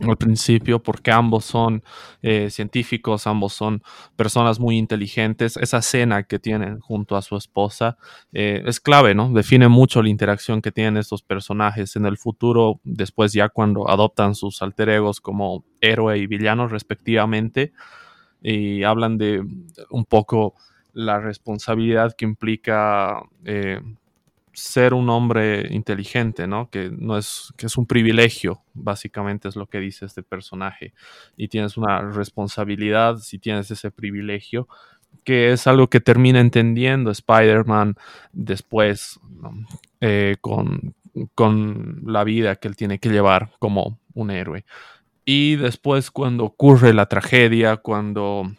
al 0.00 0.16
principio, 0.16 0.82
porque 0.82 1.10
ambos 1.10 1.44
son 1.44 1.82
eh, 2.22 2.50
científicos, 2.50 3.26
ambos 3.26 3.54
son 3.54 3.82
personas 4.14 4.60
muy 4.60 4.76
inteligentes. 4.76 5.56
Esa 5.56 5.80
cena 5.80 6.24
que 6.24 6.38
tienen 6.38 6.80
junto 6.80 7.16
a 7.16 7.22
su 7.22 7.36
esposa 7.36 7.96
eh, 8.32 8.62
es 8.66 8.80
clave, 8.80 9.14
¿no? 9.14 9.32
Define 9.32 9.68
mucho 9.68 10.02
la 10.02 10.10
interacción 10.10 10.60
que 10.60 10.72
tienen 10.72 10.98
estos 10.98 11.22
personajes 11.22 11.96
en 11.96 12.06
el 12.06 12.18
futuro, 12.18 12.80
después 12.84 13.32
ya 13.32 13.48
cuando 13.48 13.88
adoptan 13.88 14.34
sus 14.34 14.60
alter 14.60 14.90
egos 14.90 15.20
como 15.20 15.64
héroe 15.80 16.18
y 16.18 16.26
villano 16.26 16.68
respectivamente, 16.68 17.72
y 18.42 18.82
hablan 18.82 19.16
de 19.16 19.42
un 19.90 20.04
poco 20.04 20.54
la 20.92 21.20
responsabilidad 21.20 22.14
que 22.16 22.24
implica 22.24 23.22
eh, 23.44 23.80
ser 24.56 24.94
un 24.94 25.10
hombre 25.10 25.68
inteligente, 25.70 26.46
¿no? 26.46 26.70
Que 26.70 26.90
no 26.90 27.18
es, 27.18 27.52
que 27.58 27.66
es 27.66 27.76
un 27.76 27.86
privilegio, 27.86 28.62
básicamente 28.72 29.48
es 29.48 29.56
lo 29.56 29.66
que 29.66 29.78
dice 29.78 30.06
este 30.06 30.22
personaje. 30.22 30.94
Y 31.36 31.48
tienes 31.48 31.76
una 31.76 32.00
responsabilidad 32.00 33.18
si 33.18 33.38
tienes 33.38 33.70
ese 33.70 33.90
privilegio, 33.90 34.66
que 35.24 35.52
es 35.52 35.66
algo 35.66 35.88
que 35.88 36.00
termina 36.00 36.40
entendiendo 36.40 37.10
Spider-Man 37.10 37.96
después 38.32 39.20
eh, 40.00 40.36
con, 40.40 40.94
la 42.06 42.24
vida 42.24 42.56
que 42.56 42.68
él 42.68 42.76
tiene 42.76 42.98
que 42.98 43.10
llevar 43.10 43.50
como 43.58 43.98
un 44.14 44.30
héroe. 44.30 44.64
Y 45.26 45.56
después 45.56 46.10
cuando 46.10 46.44
ocurre 46.44 46.94
la 46.94 47.06
tragedia, 47.06 47.76
cuando 47.76 48.50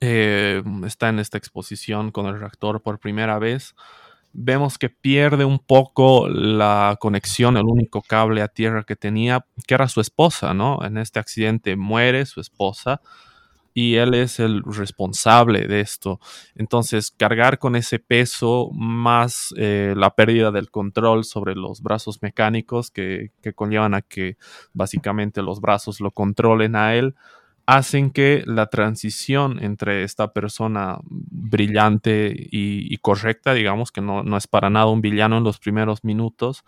eh, 0.00 0.62
está 0.86 1.08
en 1.08 1.18
esta 1.18 1.38
exposición 1.38 2.12
con 2.12 2.26
el 2.26 2.38
reactor 2.38 2.82
por 2.82 3.00
primera 3.00 3.40
vez, 3.40 3.74
vemos 4.34 4.78
que 4.78 4.90
pierde 4.90 5.44
un 5.44 5.58
poco 5.58 6.28
la 6.28 6.96
conexión, 7.00 7.56
el 7.56 7.64
único 7.64 8.02
cable 8.02 8.42
a 8.42 8.48
tierra 8.48 8.84
que 8.84 8.96
tenía, 8.96 9.46
que 9.66 9.74
era 9.74 9.88
su 9.88 10.00
esposa, 10.00 10.52
¿no? 10.52 10.84
En 10.84 10.98
este 10.98 11.20
accidente 11.20 11.76
muere 11.76 12.26
su 12.26 12.40
esposa 12.40 13.00
y 13.72 13.96
él 13.96 14.14
es 14.14 14.38
el 14.38 14.62
responsable 14.64 15.66
de 15.66 15.80
esto. 15.80 16.20
Entonces, 16.54 17.10
cargar 17.10 17.58
con 17.58 17.74
ese 17.74 17.98
peso 17.98 18.70
más 18.72 19.52
eh, 19.56 19.94
la 19.96 20.14
pérdida 20.14 20.52
del 20.52 20.70
control 20.70 21.24
sobre 21.24 21.54
los 21.54 21.82
brazos 21.82 22.22
mecánicos 22.22 22.90
que, 22.90 23.32
que, 23.42 23.52
conllevan 23.52 23.94
a 23.94 24.02
que 24.02 24.36
básicamente 24.72 25.42
los 25.42 25.60
brazos 25.60 26.00
lo 26.00 26.12
controlen 26.12 26.76
a 26.76 26.94
él, 26.94 27.16
hacen 27.66 28.10
que 28.10 28.42
la 28.46 28.66
transición 28.66 29.62
entre 29.62 30.02
esta 30.04 30.32
persona 30.32 30.98
brillante 31.04 32.34
y, 32.36 32.96
correcta, 32.98 33.54
digamos 33.54 33.90
que 33.90 34.00
no, 34.00 34.22
no, 34.22 34.36
es 34.36 34.46
para 34.46 34.70
nada 34.70 34.86
un 34.86 35.00
villano 35.00 35.38
en 35.38 35.44
los 35.44 35.58
primeros 35.58 36.04
minutos, 36.04 36.64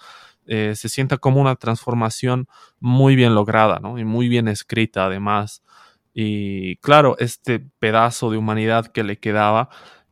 eh, 0.47 0.75
se 0.77 0.89
sienta 0.89 1.19
como 1.19 1.41
una 1.41 1.57
transformación 1.57 2.47
muy 2.79 3.17
bien 3.17 3.35
lograda 3.35 3.81
¿no? 3.81 3.99
y 3.99 4.05
muy 4.05 4.29
bien 4.29 4.49
escrita 4.49 5.07
además. 5.07 5.63
Y 6.15 6.77
claro, 6.77 7.17
este 7.19 7.61
pedazo 7.79 8.31
de 8.31 8.39
humanidad 8.39 8.87
que 8.87 9.05
le 9.05 9.19
quedaba 9.19 9.69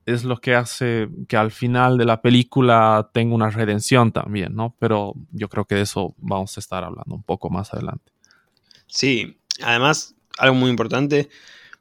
es 0.07 0.25
lo 0.25 0.39
que 0.39 0.55
hace 0.55 1.09
que 1.29 1.37
al 1.37 1.51
final 1.51 1.97
de 1.97 2.05
la 2.05 2.21
película 2.21 3.11
tenga 3.15 3.35
una 3.35 3.49
redención 3.49 4.13
también, 4.13 4.55
¿no? 4.55 4.77
Pero 4.79 5.15
yo 5.31 5.49
creo 5.49 5.65
que 5.65 5.77
de 5.77 5.83
eso 5.83 6.15
vamos 6.19 6.57
a 6.59 6.61
estar 6.61 6.85
hablando 6.85 7.15
un 7.15 7.23
poco 7.23 7.49
más 7.49 7.73
adelante. 7.73 8.13
Sí, 8.87 9.41
además, 9.63 10.14
algo 10.39 10.55
muy 10.55 10.71
importante, 10.71 11.29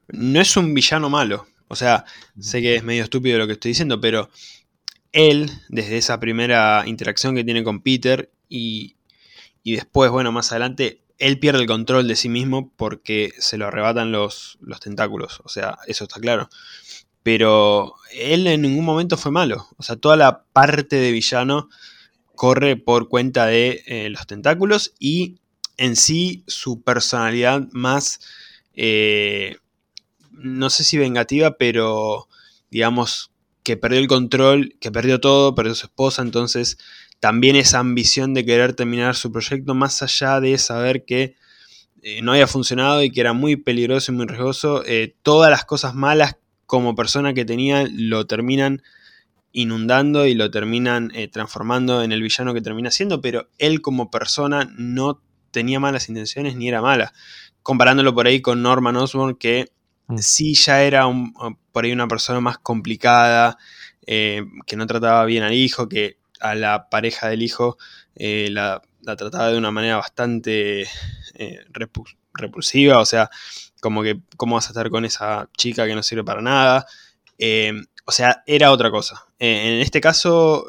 no 0.08 0.40
es 0.42 0.56
un 0.58 0.74
villano 0.74 1.10
malo. 1.10 1.48
O 1.68 1.76
sea, 1.76 2.06
sé 2.40 2.62
que 2.62 2.76
es 2.76 2.84
medio 2.84 3.04
estúpido 3.04 3.38
lo 3.38 3.48
que 3.48 3.54
estoy 3.54 3.70
diciendo, 3.70 4.00
pero 4.00 4.30
él, 5.12 5.50
desde 5.70 5.98
esa 5.98 6.20
primera 6.20 6.84
interacción 6.86 7.36
que 7.36 7.44
tiene 7.44 7.64
con 7.64 7.82
Peter 7.82 8.32
y, 8.50 8.96
y 9.64 9.76
después, 9.76 10.12
bueno, 10.12 10.32
más 10.32 10.52
adelante, 10.52 11.04
él 11.20 11.40
pierde 11.40 11.62
el 11.62 11.68
control 11.68 12.08
de 12.08 12.16
sí 12.16 12.30
mismo 12.30 12.72
porque 12.76 13.34
se 13.38 13.58
lo 13.58 13.68
arrebatan 13.68 14.12
los, 14.12 14.58
los 14.62 14.80
tentáculos. 14.80 15.42
O 15.44 15.50
sea, 15.50 15.78
eso 15.88 16.04
está 16.04 16.20
claro. 16.20 16.50
Pero 17.24 17.96
él 18.14 18.46
en 18.48 18.62
ningún 18.62 18.84
momento 18.84 19.16
fue 19.16 19.32
malo. 19.32 19.68
O 19.78 19.84
sea, 19.84 19.96
toda 19.96 20.18
la 20.18 20.44
parte 20.52 20.98
de 20.98 21.12
villano 21.12 21.70
corre 22.36 22.76
por 22.76 23.08
cuenta 23.08 23.46
de 23.46 23.84
eh, 23.86 24.10
los 24.10 24.28
tentáculos 24.28 24.94
y 25.00 25.38
en 25.78 25.96
sí 25.96 26.44
su 26.48 26.82
personalidad 26.82 27.68
más, 27.72 28.20
eh, 28.74 29.58
no 30.32 30.70
sé 30.70 30.84
si 30.84 30.98
vengativa, 30.98 31.58
pero 31.58 32.28
digamos 32.70 33.32
que 33.64 33.78
perdió 33.78 34.00
el 34.00 34.08
control, 34.08 34.76
que 34.80 34.92
perdió 34.92 35.20
todo, 35.20 35.56
perdió 35.56 35.76
su 35.76 35.86
esposa, 35.86 36.22
entonces 36.22 36.78
también 37.20 37.56
esa 37.56 37.80
ambición 37.80 38.34
de 38.34 38.46
querer 38.46 38.74
terminar 38.74 39.16
su 39.16 39.32
proyecto, 39.32 39.74
más 39.74 40.02
allá 40.02 40.42
de 40.42 40.58
saber 40.58 41.06
que 41.06 41.36
eh, 42.02 42.22
no 42.22 42.34
había 42.34 42.48
funcionado 42.48 43.02
y 43.04 43.12
que 43.12 43.22
era 43.22 43.34
muy 43.34 43.56
peligroso 43.56 44.12
y 44.12 44.16
muy 44.16 44.26
riesgoso, 44.26 44.84
eh, 44.86 45.16
todas 45.22 45.50
las 45.50 45.64
cosas 45.64 45.96
malas 45.96 46.38
como 46.66 46.96
persona 46.96 47.34
que 47.34 47.46
tenía 47.46 47.88
lo 47.90 48.26
terminan 48.26 48.82
inundando 49.52 50.26
y 50.26 50.34
lo 50.34 50.50
terminan 50.50 51.12
transformando 51.32 52.02
en 52.02 52.12
el 52.12 52.24
villano 52.24 52.56
que 52.56 52.62
termina 52.62 52.90
siendo, 52.90 53.22
pero 53.22 53.48
él 53.60 53.82
como 53.82 54.10
persona 54.10 54.74
no 54.76 55.22
tenía 55.52 55.80
malas 55.80 56.10
intenciones 56.10 56.58
ni 56.58 56.68
era 56.68 56.82
mala. 56.82 57.14
Comparándolo 57.64 58.14
por 58.14 58.28
ahí 58.28 58.42
con 58.42 58.62
Norman 58.62 58.98
Osborn, 58.98 59.36
que 59.36 59.72
mm. 60.08 60.18
sí 60.18 60.54
ya 60.54 60.84
era 60.84 61.06
por 61.72 61.86
ahí 61.86 61.92
una 61.92 62.08
persona 62.08 62.40
más 62.40 62.58
complicada, 62.60 63.58
que 64.06 64.76
no 64.76 64.86
trataba 64.86 65.24
bien 65.26 65.44
al 65.44 65.54
hijo, 65.54 65.88
que 65.88 66.18
a 66.44 66.56
la 66.56 66.90
pareja 66.90 67.30
del 67.30 67.42
hijo 67.42 67.78
eh, 68.16 68.50
la, 68.52 68.82
trataba 69.02 69.50
de 69.50 69.58
una 69.58 69.72
manera 69.72 69.96
bastante 69.96 70.82
eh, 71.34 71.60
repulsiva, 72.34 73.00
o 73.00 73.06
sea, 73.06 73.30
como 73.82 74.04
que, 74.04 74.20
¿cómo 74.38 74.56
vas 74.56 74.68
a 74.68 74.70
estar 74.70 74.90
con 74.90 75.06
esa 75.06 75.50
chica 75.58 75.88
que 75.88 75.96
no 75.96 76.04
sirve 76.04 76.24
para 76.24 76.42
nada? 76.42 76.86
Eh, 77.40 77.74
o 78.06 78.12
sea, 78.12 78.44
era 78.46 78.72
otra 78.72 78.92
cosa. 78.92 79.26
en 79.40 79.80
este 79.80 80.02
caso, 80.02 80.68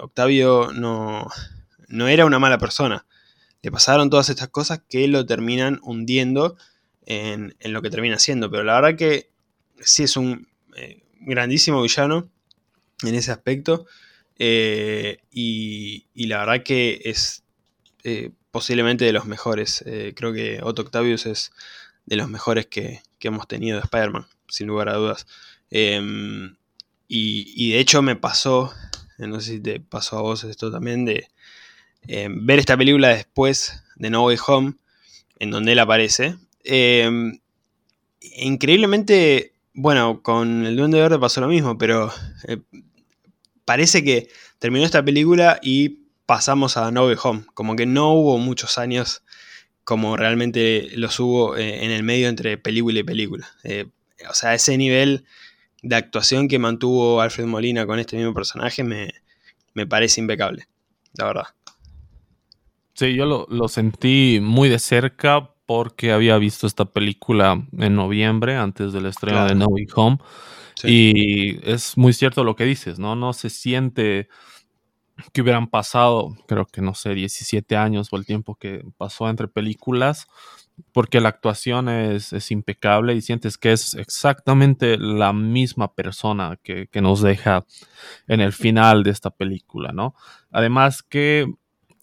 Octavio 0.00 0.70
no, 0.72 1.26
no 1.88 2.08
era 2.08 2.24
una 2.24 2.38
mala 2.38 2.58
persona. 2.58 3.04
Le 3.64 3.72
pasaron 3.72 4.10
todas 4.10 4.28
estas 4.28 4.48
cosas 4.48 4.80
que 4.88 5.08
lo 5.08 5.26
terminan 5.26 5.80
hundiendo 5.82 6.56
en, 7.06 7.56
en 7.58 7.72
lo 7.72 7.82
que 7.82 7.90
termina 7.90 8.20
siendo. 8.20 8.50
Pero 8.50 8.62
la 8.62 8.80
verdad 8.80 8.96
que 8.96 9.30
sí 9.80 10.04
es 10.04 10.16
un 10.16 10.46
grandísimo 11.24 11.82
villano 11.82 12.30
en 13.02 13.14
ese 13.14 13.32
aspecto. 13.32 13.86
Eh, 14.38 15.18
y, 15.30 16.06
la 16.14 16.38
verdad 16.38 16.62
que 16.64 17.00
es 17.04 17.44
eh, 18.04 18.30
posiblemente 18.50 19.04
de 19.04 19.12
los 19.12 19.26
mejores. 19.26 19.82
Eh, 19.86 20.12
creo 20.16 20.32
que 20.32 20.60
Otto 20.62 20.82
Octavius 20.82 21.26
es 21.26 21.52
de 22.06 22.16
los 22.16 22.28
mejores 22.28 22.66
que, 22.66 23.02
hemos 23.20 23.48
tenido 23.48 23.78
de 23.78 23.84
Spider-Man, 23.84 24.26
sin 24.48 24.66
lugar 24.66 24.90
a 24.90 24.96
dudas. 24.96 25.26
Em, 25.70 26.56
y, 27.08 27.70
de 27.70 27.78
hecho 27.78 28.02
me 28.02 28.16
pasó, 28.16 28.70
no 29.16 29.40
sé 29.40 29.52
si 29.52 29.60
te 29.60 29.80
pasó 29.80 30.18
a 30.18 30.20
vos 30.20 30.44
esto 30.44 30.70
también, 30.70 31.06
de 31.06 31.28
em, 32.08 32.46
ver 32.46 32.58
esta 32.58 32.76
película 32.76 33.08
después 33.08 33.82
de 33.96 34.10
No 34.10 34.24
Way 34.24 34.38
Home, 34.46 34.74
en 35.38 35.50
donde 35.50 35.72
él 35.72 35.78
aparece. 35.78 36.36
Em, 36.64 37.38
increíblemente, 38.20 39.52
bueno, 39.74 40.22
con 40.22 40.66
el 40.66 40.76
Duende 40.76 41.00
Verde 41.00 41.18
pasó 41.18 41.40
lo 41.40 41.48
mismo, 41.48 41.78
pero 41.78 42.12
parece 43.64 44.04
que 44.04 44.28
terminó 44.58 44.84
esta 44.84 45.04
película 45.04 45.58
y 45.62 46.00
pasamos 46.26 46.76
a 46.76 46.90
No 46.90 47.06
Way 47.06 47.16
Home. 47.22 47.44
Como 47.54 47.76
que 47.76 47.86
no 47.86 48.12
hubo 48.12 48.38
muchos 48.38 48.78
años 48.78 49.22
como 49.84 50.16
realmente 50.16 50.88
los 50.96 51.20
hubo 51.20 51.56
eh, 51.56 51.84
en 51.84 51.90
el 51.90 52.02
medio 52.02 52.28
entre 52.28 52.56
película 52.58 52.98
y 52.98 53.02
película. 53.02 53.46
Eh, 53.62 53.86
o 54.28 54.34
sea, 54.34 54.54
ese 54.54 54.76
nivel 54.78 55.24
de 55.82 55.96
actuación 55.96 56.48
que 56.48 56.58
mantuvo 56.58 57.20
Alfred 57.20 57.44
Molina 57.44 57.86
con 57.86 57.98
este 57.98 58.16
mismo 58.16 58.32
personaje 58.32 58.82
me, 58.82 59.12
parece 59.86 60.20
impecable, 60.20 60.66
la 61.12 61.26
verdad. 61.26 61.46
Sí, 62.94 63.14
yo 63.14 63.46
lo, 63.48 63.68
sentí 63.68 64.38
muy 64.40 64.68
de 64.68 64.78
cerca 64.78 65.50
porque 65.66 66.12
había 66.12 66.38
visto 66.38 66.66
esta 66.66 66.84
película 66.84 67.66
en 67.78 67.96
noviembre, 67.96 68.56
antes 68.56 68.92
del 68.92 69.06
estreno 69.06 69.46
de 69.46 69.54
No 69.54 69.66
Way 69.66 69.86
Home. 69.96 70.18
Y 70.84 71.58
es 71.68 71.96
muy 71.96 72.12
cierto 72.12 72.44
lo 72.44 72.56
que 72.56 72.64
dices, 72.64 72.98
¿no? 72.98 73.16
No 73.16 73.32
se 73.32 73.50
siente 73.50 74.28
que 75.32 75.42
hubieran 75.42 75.68
pasado, 75.68 76.36
creo 76.46 76.66
que 76.66 76.82
no 76.82 76.94
sé, 76.94 77.14
17 77.14 77.76
años 77.76 78.08
o 78.10 78.16
el 78.16 78.26
tiempo 78.26 78.56
que 78.56 78.84
pasó 78.96 79.28
entre 79.28 79.48
películas, 79.48 80.26
porque 80.92 81.20
la 81.20 81.28
actuación 81.28 81.88
es, 81.88 82.50
impecable 82.50 83.14
y 83.14 83.22
sientes 83.22 83.56
que 83.56 83.72
es 83.72 83.94
exactamente 83.94 84.98
la 84.98 85.32
misma 85.32 85.94
persona 85.94 86.58
que, 86.62 86.88
nos 87.00 87.22
deja 87.22 87.64
en 88.26 88.40
el 88.40 88.52
final 88.52 89.02
de 89.04 89.10
esta 89.10 89.30
película, 89.30 89.92
¿no? 89.92 90.14
Además 90.50 91.02
que 91.02 91.52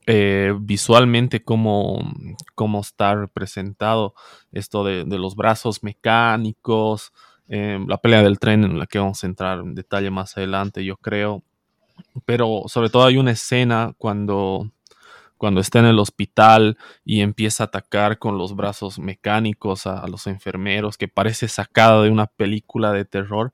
eh, 0.08 0.54
visualmente 0.60 1.44
cómo, 1.44 2.00
cómo, 2.56 2.82
está 2.82 3.16
representado 3.16 4.16
esto 4.52 4.84
de, 4.84 5.06
los 5.06 5.36
brazos 5.36 5.84
mecánicos, 5.84 7.12
Em, 7.54 7.86
la 7.86 7.98
pelea 7.98 8.24
del 8.24 8.40
tren 8.40 8.64
en 8.64 8.80
la 8.80 8.88
que 8.88 8.98
vamos 8.98 9.22
a 9.22 9.28
entrar 9.28 9.60
en 9.60 9.76
detalle 9.76 10.10
más 10.10 10.38
adelante, 10.38 10.86
yo 10.86 10.96
creo. 10.96 11.44
Pero 12.26 12.64
sobre 12.68 12.90
todo 12.90 13.06
hay 13.06 13.18
una 13.18 13.32
escena 13.32 13.94
cuando, 13.98 14.72
cuando 15.38 15.60
está 15.60 15.80
en 15.80 15.86
el 15.88 16.00
hospital 16.00 16.78
y 17.04 17.20
empieza 17.20 17.64
a 17.64 17.68
atacar 17.68 18.20
con 18.20 18.38
los 18.38 18.56
brazos 18.56 19.00
mecánicos 19.00 19.86
a, 19.86 20.08
los 20.08 20.28
enfermeros, 20.28 20.98
que 20.98 21.10
parece 21.10 21.50
sacada 21.50 22.02
de 22.04 22.10
una 22.10 22.28
película 22.28 22.94
de 22.94 23.04
terror. 23.04 23.52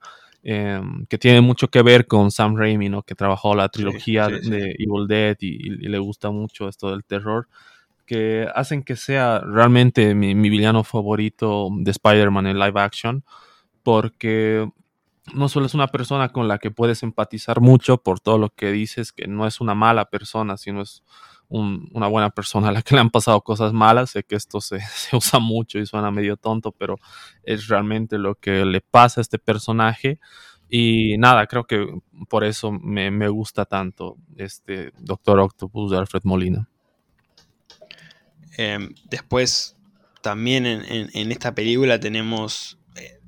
Em, 0.49 1.05
que 1.07 1.17
tiene 1.17 1.41
mucho 1.41 1.67
que 1.67 1.81
ver 1.81 2.07
con 2.07 2.31
Sam 2.31 2.55
Raimi, 2.55 2.87
¿no? 2.87 3.03
que 3.03 3.15
trabajó 3.15 3.53
la 3.53 3.67
trilogía 3.67 4.29
de 4.29 4.77
Evil 4.79 5.05
Dead 5.05 5.35
y, 5.41 5.71
le 5.89 5.99
gusta 5.99 6.31
mucho 6.31 6.69
esto 6.69 6.89
del 6.91 7.03
terror, 7.03 7.49
que 8.05 8.47
hacen 8.55 8.81
que 8.83 8.95
sea 8.95 9.41
realmente 9.41 10.15
mi, 10.15 10.35
mi 10.35 10.49
villano 10.49 10.85
favorito 10.85 11.67
de 11.79 11.91
Spider-Man 11.91 12.47
en 12.47 12.59
live 12.59 12.79
action 12.79 13.25
porque 13.83 14.69
no 15.33 15.49
solo 15.49 15.65
es 15.65 15.73
una 15.73 15.87
persona 15.87 16.29
con 16.29 16.47
la 16.47 16.59
que 16.59 16.71
puedes 16.71 17.03
empatizar 17.03 17.59
mucho 17.59 17.97
por 17.97 18.21
todo 18.21 18.37
lo 18.37 18.49
que 18.49 18.71
dices, 18.71 19.11
que 19.11 19.27
no 19.27 19.47
es 19.47 19.59
una 19.59 19.75
mala 19.75 20.05
persona, 20.05 20.55
sino 20.55 20.81
es 20.81 21.03
una 21.49 22.07
buena 22.07 22.29
persona 22.29 22.69
a 22.69 22.71
la 22.71 22.81
que 22.81 22.95
le 22.95 23.01
han 23.01 23.09
pasado 23.09 23.41
cosas 23.41 23.73
malas. 23.73 24.11
Sé 24.11 24.23
que 24.23 24.35
esto 24.35 24.61
se, 24.61 24.79
usa 25.13 25.39
mucho 25.39 25.79
y 25.79 25.85
suena 25.85 26.11
medio 26.11 26.37
tonto, 26.37 26.71
pero 26.71 26.97
es 27.43 27.67
realmente 27.67 28.17
lo 28.17 28.35
que 28.35 28.65
le 28.65 28.81
pasa 28.81 29.21
a 29.21 29.23
este 29.23 29.39
personaje. 29.39 30.19
Y 30.69 31.17
nada, 31.17 31.47
creo 31.47 31.65
que 31.65 31.87
por 32.27 32.43
eso 32.43 32.71
me, 32.71 33.29
gusta 33.29 33.65
tanto 33.65 34.17
este 34.35 34.91
Doctor 34.99 35.39
Octopus 35.39 35.91
de 35.91 35.97
Alfred 35.97 36.23
Molina. 36.23 36.69
Em, 38.57 38.93
después, 39.05 39.77
también 40.21 40.65
en, 40.65 41.31
esta 41.31 41.55
película 41.55 41.99
tenemos 41.99 42.77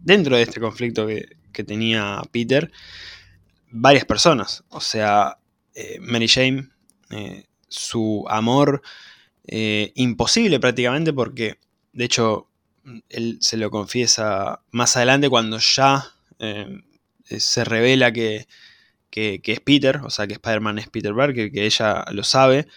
dentro 0.02 0.36
de 0.36 0.44
este 0.44 0.60
conflicto 0.60 1.08
que, 1.08 1.64
tenía 1.64 2.22
Peter, 2.32 2.72
varias 3.70 4.06
personas. 4.06 4.64
O 4.70 4.80
sea, 4.80 5.40
eh, 5.76 5.98
Mary 6.00 6.30
Jane, 6.30 6.70
eh, 7.10 7.49
su 7.70 8.26
amor 8.28 8.82
eh, 9.48 9.92
imposible 9.96 10.60
prácticamente 10.60 11.14
porque, 11.14 11.60
de 11.94 12.06
hecho, 12.06 12.48
él 13.10 13.38
se 13.42 13.58
lo 13.58 13.72
confiesa 13.72 14.62
más 14.72 14.96
adelante 14.98 15.30
cuando 15.30 15.58
ya 15.60 16.12
eh, 16.40 16.82
se 17.26 17.64
revela 17.64 18.12
que, 18.12 18.48
es 19.12 19.60
Peter, 19.60 19.98
o 20.04 20.10
sea 20.10 20.28
que 20.28 20.34
Spider-Man 20.34 20.80
es 20.80 20.90
Peter 20.90 21.14
Parker, 21.14 21.52
que 21.52 21.66
ella 21.66 22.06
lo 22.12 22.24
sabe, 22.24 22.68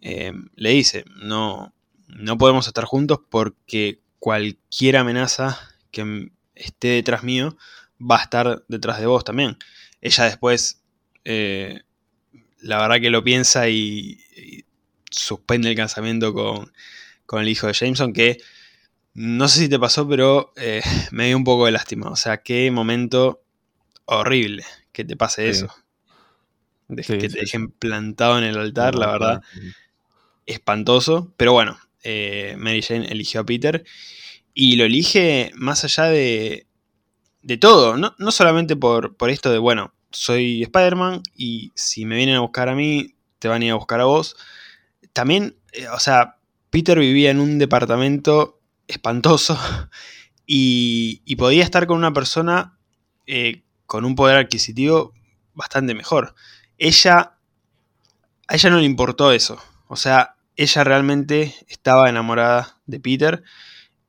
eh, 0.00 0.32
le 0.54 0.70
dice, 0.70 1.04
no, 1.16 1.74
no 2.06 2.38
podemos 2.38 2.66
estar 2.66 2.84
juntos 2.84 3.20
porque 3.28 4.00
cualquier 4.18 4.96
amenaza 4.96 5.58
que 5.90 6.30
esté 6.54 6.88
detrás 6.88 7.22
mío 7.22 7.56
va 7.98 8.18
a 8.18 8.22
estar 8.22 8.64
detrás 8.68 9.00
de 9.00 9.06
vos 9.06 9.24
también. 9.24 9.56
Ella 10.00 10.24
después, 10.24 10.82
eh, 11.24 11.82
la 12.60 12.80
verdad 12.80 13.00
que 13.00 13.10
lo 13.10 13.24
piensa 13.24 13.68
y, 13.68 14.20
suspende 15.10 15.70
el 15.70 15.76
casamiento 15.76 16.32
con, 16.32 16.72
con, 17.26 17.42
el 17.42 17.48
hijo 17.48 17.66
de 17.66 17.72
Jameson, 17.72 18.12
que 18.12 18.38
no 19.14 19.48
sé 19.48 19.60
si 19.60 19.68
te 19.68 19.78
pasó, 19.78 20.08
pero 20.08 20.52
eh, 20.56 20.82
me 21.10 21.26
dio 21.26 21.36
un 21.36 21.44
poco 21.44 21.66
de 21.66 21.72
lástima. 21.72 22.08
O 22.10 22.16
sea, 22.16 22.38
qué 22.38 22.70
momento 22.70 23.42
horrible 24.04 24.64
que 24.92 25.04
te 25.04 25.16
pase 25.16 25.48
eso. 25.48 25.68
que 26.88 27.02
te 27.02 27.28
dejen 27.28 27.70
plantado 27.70 28.38
en 28.38 28.44
el 28.44 28.56
altar, 28.56 28.94
la 28.94 29.06
verdad. 29.12 29.42
Espantoso. 30.46 31.32
Pero 31.36 31.52
bueno, 31.52 31.78
eh, 32.02 32.54
Mary 32.58 32.82
Jane 32.82 33.06
eligió 33.06 33.40
a 33.40 33.44
Peter. 33.44 33.84
Y 34.54 34.76
lo 34.76 34.84
elige 34.84 35.52
más 35.54 35.84
allá 35.84 36.04
de, 36.04 36.66
de 37.42 37.56
todo. 37.58 37.96
No, 37.96 38.14
solamente 38.30 38.76
por, 38.76 39.16
por, 39.16 39.30
esto 39.30 39.50
de, 39.50 39.58
bueno, 39.58 39.94
soy 40.10 40.62
Spider-Man 40.62 41.22
y 41.36 41.72
si 41.74 42.04
me 42.04 42.16
vienen 42.16 42.36
a 42.36 42.40
buscar 42.40 42.68
a 42.68 42.74
mí, 42.74 43.14
te 43.38 43.48
van 43.48 43.62
a 43.62 43.64
ir 43.66 43.70
a 43.72 43.76
buscar 43.76 44.00
a 44.00 44.04
vos. 44.04 44.36
También, 45.12 45.56
eh, 45.72 45.88
o 45.88 45.98
sea, 45.98 46.38
Peter 46.70 46.98
vivía 46.98 47.30
en 47.30 47.40
un 47.40 47.58
departamento 47.58 48.60
espantoso 48.86 49.58
y, 50.46 51.36
podía 51.36 51.64
estar 51.64 51.86
con 51.86 51.98
una 51.98 52.12
persona 52.12 52.78
eh, 53.26 53.62
con 53.86 54.04
un 54.04 54.14
poder 54.14 54.36
adquisitivo 54.36 55.14
bastante 55.54 55.94
mejor. 55.94 56.34
Ella, 56.78 57.36
a 58.46 58.54
ella 58.54 58.70
no 58.70 58.78
le 58.78 58.84
importó 58.84 59.32
eso. 59.32 59.60
O 59.88 59.96
sea, 59.96 60.36
ella 60.56 60.84
realmente 60.84 61.54
estaba 61.68 62.08
enamorada 62.08 62.78
de 62.86 63.00
Peter. 63.00 63.42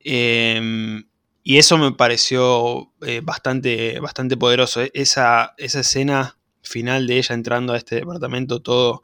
Em, 0.00 1.04
y 1.42 1.58
eso 1.58 1.78
me 1.78 1.92
pareció 1.92 2.92
eh, 3.02 3.20
bastante, 3.22 3.98
bastante 4.00 4.36
poderoso. 4.36 4.82
E, 4.82 4.90
esa, 4.94 5.54
esa, 5.58 5.80
escena 5.80 6.38
final 6.62 7.06
de 7.06 7.18
ella 7.18 7.34
entrando 7.34 7.72
a 7.72 7.76
este 7.76 7.96
departamento 7.96 8.60
todo 8.60 9.02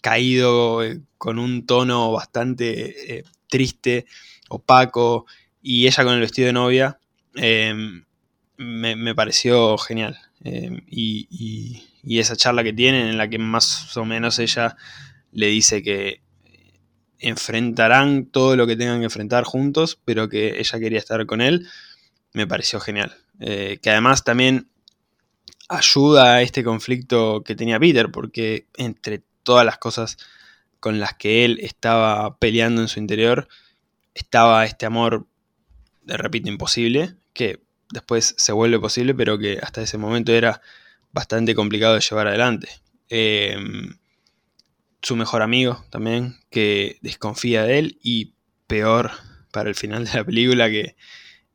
caído, 0.00 0.82
eh, 0.82 1.00
con 1.18 1.38
un 1.38 1.66
tono 1.66 2.12
bastante 2.12 3.24
triste, 3.48 4.06
opaco, 4.48 5.26
y 5.62 5.86
ella 5.86 6.04
con 6.04 6.14
el 6.14 6.20
vestido 6.20 6.46
de 6.46 6.52
novia, 6.52 6.98
em, 7.34 8.04
me, 8.56 9.14
pareció 9.14 9.76
genial. 9.78 10.18
Em, 10.42 10.80
y, 10.86 11.86
esa 12.18 12.36
charla 12.36 12.64
que 12.64 12.72
tienen 12.72 13.08
en 13.08 13.18
la 13.18 13.28
que 13.28 13.38
más 13.38 13.96
o 13.96 14.04
menos 14.04 14.38
ella 14.38 14.76
le 15.32 15.46
dice 15.46 15.82
que 15.82 16.22
enfrentarán 17.18 18.26
todo 18.26 18.56
lo 18.56 18.66
que 18.66 18.76
tengan 18.76 19.00
que 19.00 19.04
enfrentar 19.04 19.44
juntos, 19.44 20.00
pero 20.04 20.28
que 20.28 20.58
ella 20.60 20.78
quería 20.78 20.98
estar 20.98 21.24
con 21.26 21.40
él, 21.40 21.68
me 22.32 22.46
pareció 22.46 22.80
genial. 22.80 23.14
Eh, 23.40 23.78
que 23.82 23.90
además 23.90 24.24
también 24.24 24.70
ayuda 25.68 26.34
a 26.36 26.42
este 26.42 26.64
conflicto 26.64 27.42
que 27.44 27.54
tenía 27.54 27.78
Peter, 27.78 28.10
porque 28.10 28.66
entre 28.76 29.22
todas 29.42 29.64
las 29.64 29.78
cosas 29.78 30.16
con 30.80 30.98
las 30.98 31.14
que 31.14 31.44
él 31.44 31.58
estaba 31.62 32.38
peleando 32.38 32.80
en 32.80 32.88
su 32.88 32.98
interior, 32.98 33.48
estaba 34.14 34.64
este 34.64 34.86
amor, 34.86 35.26
repito, 36.06 36.48
imposible, 36.48 37.14
que 37.32 37.62
después 37.92 38.34
se 38.38 38.52
vuelve 38.52 38.78
posible, 38.80 39.14
pero 39.14 39.38
que 39.38 39.58
hasta 39.62 39.82
ese 39.82 39.98
momento 39.98 40.32
era 40.32 40.60
bastante 41.12 41.54
complicado 41.54 41.94
de 41.94 42.00
llevar 42.00 42.28
adelante. 42.28 42.68
Em, 43.08 43.98
su 45.02 45.16
mejor 45.16 45.42
amigo 45.42 45.84
también, 45.90 46.36
que 46.50 46.98
desconfía 47.02 47.64
de 47.64 47.78
él, 47.78 47.98
y 48.02 48.34
peor 48.66 49.10
para 49.52 49.68
el 49.68 49.74
final 49.74 50.04
de 50.04 50.14
la 50.14 50.24
película, 50.24 50.70
que 50.70 50.96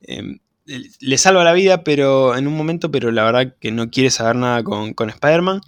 em, 0.01 0.39
le 0.65 1.17
salva 1.17 1.43
la 1.43 1.53
vida 1.53 1.83
pero 1.83 2.35
en 2.35 2.47
un 2.47 2.57
momento, 2.57 2.91
pero 2.91 3.11
la 3.11 3.23
verdad 3.23 3.55
que 3.59 3.71
no 3.71 3.89
quiere 3.91 4.09
saber 4.09 4.35
nada 4.35 4.63
con, 4.63 4.93
con 4.93 5.09
Spider-Man, 5.09 5.61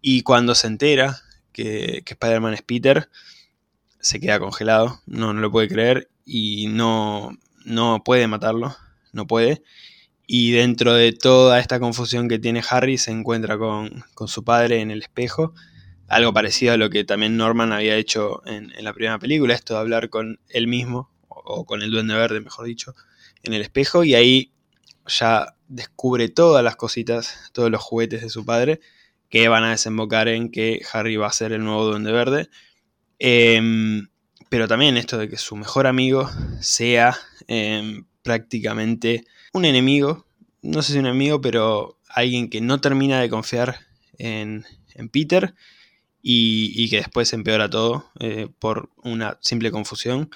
y 0.00 0.22
cuando 0.22 0.54
se 0.54 0.66
entera 0.68 1.22
que, 1.56 2.02
que 2.04 2.12
Spider-Man 2.12 2.52
es 2.52 2.60
Peter, 2.60 3.08
se 3.98 4.20
queda 4.20 4.38
congelado, 4.38 5.00
no, 5.06 5.32
no 5.32 5.40
lo 5.40 5.50
puede 5.50 5.68
creer 5.68 6.10
y 6.26 6.66
no, 6.68 7.36
no 7.64 8.04
puede 8.04 8.26
matarlo, 8.28 8.76
no 9.12 9.26
puede. 9.26 9.62
Y 10.26 10.52
dentro 10.52 10.92
de 10.92 11.12
toda 11.12 11.58
esta 11.58 11.80
confusión 11.80 12.28
que 12.28 12.38
tiene 12.38 12.62
Harry, 12.68 12.98
se 12.98 13.10
encuentra 13.10 13.56
con, 13.56 14.04
su 14.26 14.44
padre 14.44 14.80
en 14.80 14.90
el 14.90 15.00
espejo. 15.00 15.54
Algo 16.08 16.34
parecido 16.34 16.74
a 16.74 16.76
lo 16.76 16.90
que 16.90 17.04
también 17.04 17.38
Norman 17.38 17.72
había 17.72 17.96
hecho 17.96 18.42
en, 18.46 18.72
la 18.78 18.92
primera 18.92 19.18
película, 19.18 19.54
esto 19.54 19.74
de 19.74 19.80
hablar 19.80 20.10
con 20.10 20.38
él 20.50 20.66
mismo, 20.66 21.10
o, 21.28 21.64
con 21.64 21.80
el 21.80 21.90
duende 21.90 22.14
verde, 22.14 22.40
mejor 22.40 22.66
dicho, 22.66 22.94
en 23.44 23.54
el 23.54 23.62
espejo. 23.62 24.04
Y 24.04 24.14
ahí 24.14 24.52
ya 25.06 25.54
descubre 25.68 26.28
todas 26.28 26.62
las 26.62 26.76
cositas, 26.76 27.50
todos 27.52 27.70
los 27.70 27.82
juguetes 27.82 28.20
de 28.20 28.28
su 28.28 28.44
padre, 28.44 28.80
que 29.28 29.48
van 29.48 29.64
a 29.64 29.70
desembocar 29.70 30.28
en 30.28 30.50
que 30.50 30.80
Harry 30.92 31.16
va 31.16 31.26
a 31.28 31.32
ser 31.32 31.52
el 31.52 31.64
nuevo 31.64 31.84
duende 31.84 32.12
verde. 32.12 32.48
Em, 33.18 34.08
pero 34.48 34.68
también 34.68 34.96
esto 34.96 35.18
de 35.18 35.28
que 35.28 35.36
su 35.36 35.56
mejor 35.56 35.86
amigo 35.86 36.30
sea 36.60 37.16
em, 37.48 38.04
prácticamente 38.22 39.24
un 39.52 39.64
enemigo, 39.64 40.26
no 40.62 40.82
sé 40.82 40.92
si 40.92 40.98
un 40.98 41.06
enemigo, 41.06 41.40
pero 41.40 41.98
alguien 42.08 42.48
que 42.48 42.60
no 42.60 42.80
termina 42.80 43.20
de 43.20 43.30
confiar 43.30 43.80
en, 44.18 44.64
Peter 45.12 45.54
y, 46.22 46.88
que 46.88 46.96
después 46.96 47.32
empeora 47.32 47.68
todo 47.68 48.10
eh, 48.20 48.48
por 48.58 48.90
una 49.02 49.38
simple 49.42 49.70
confusión. 49.70 50.30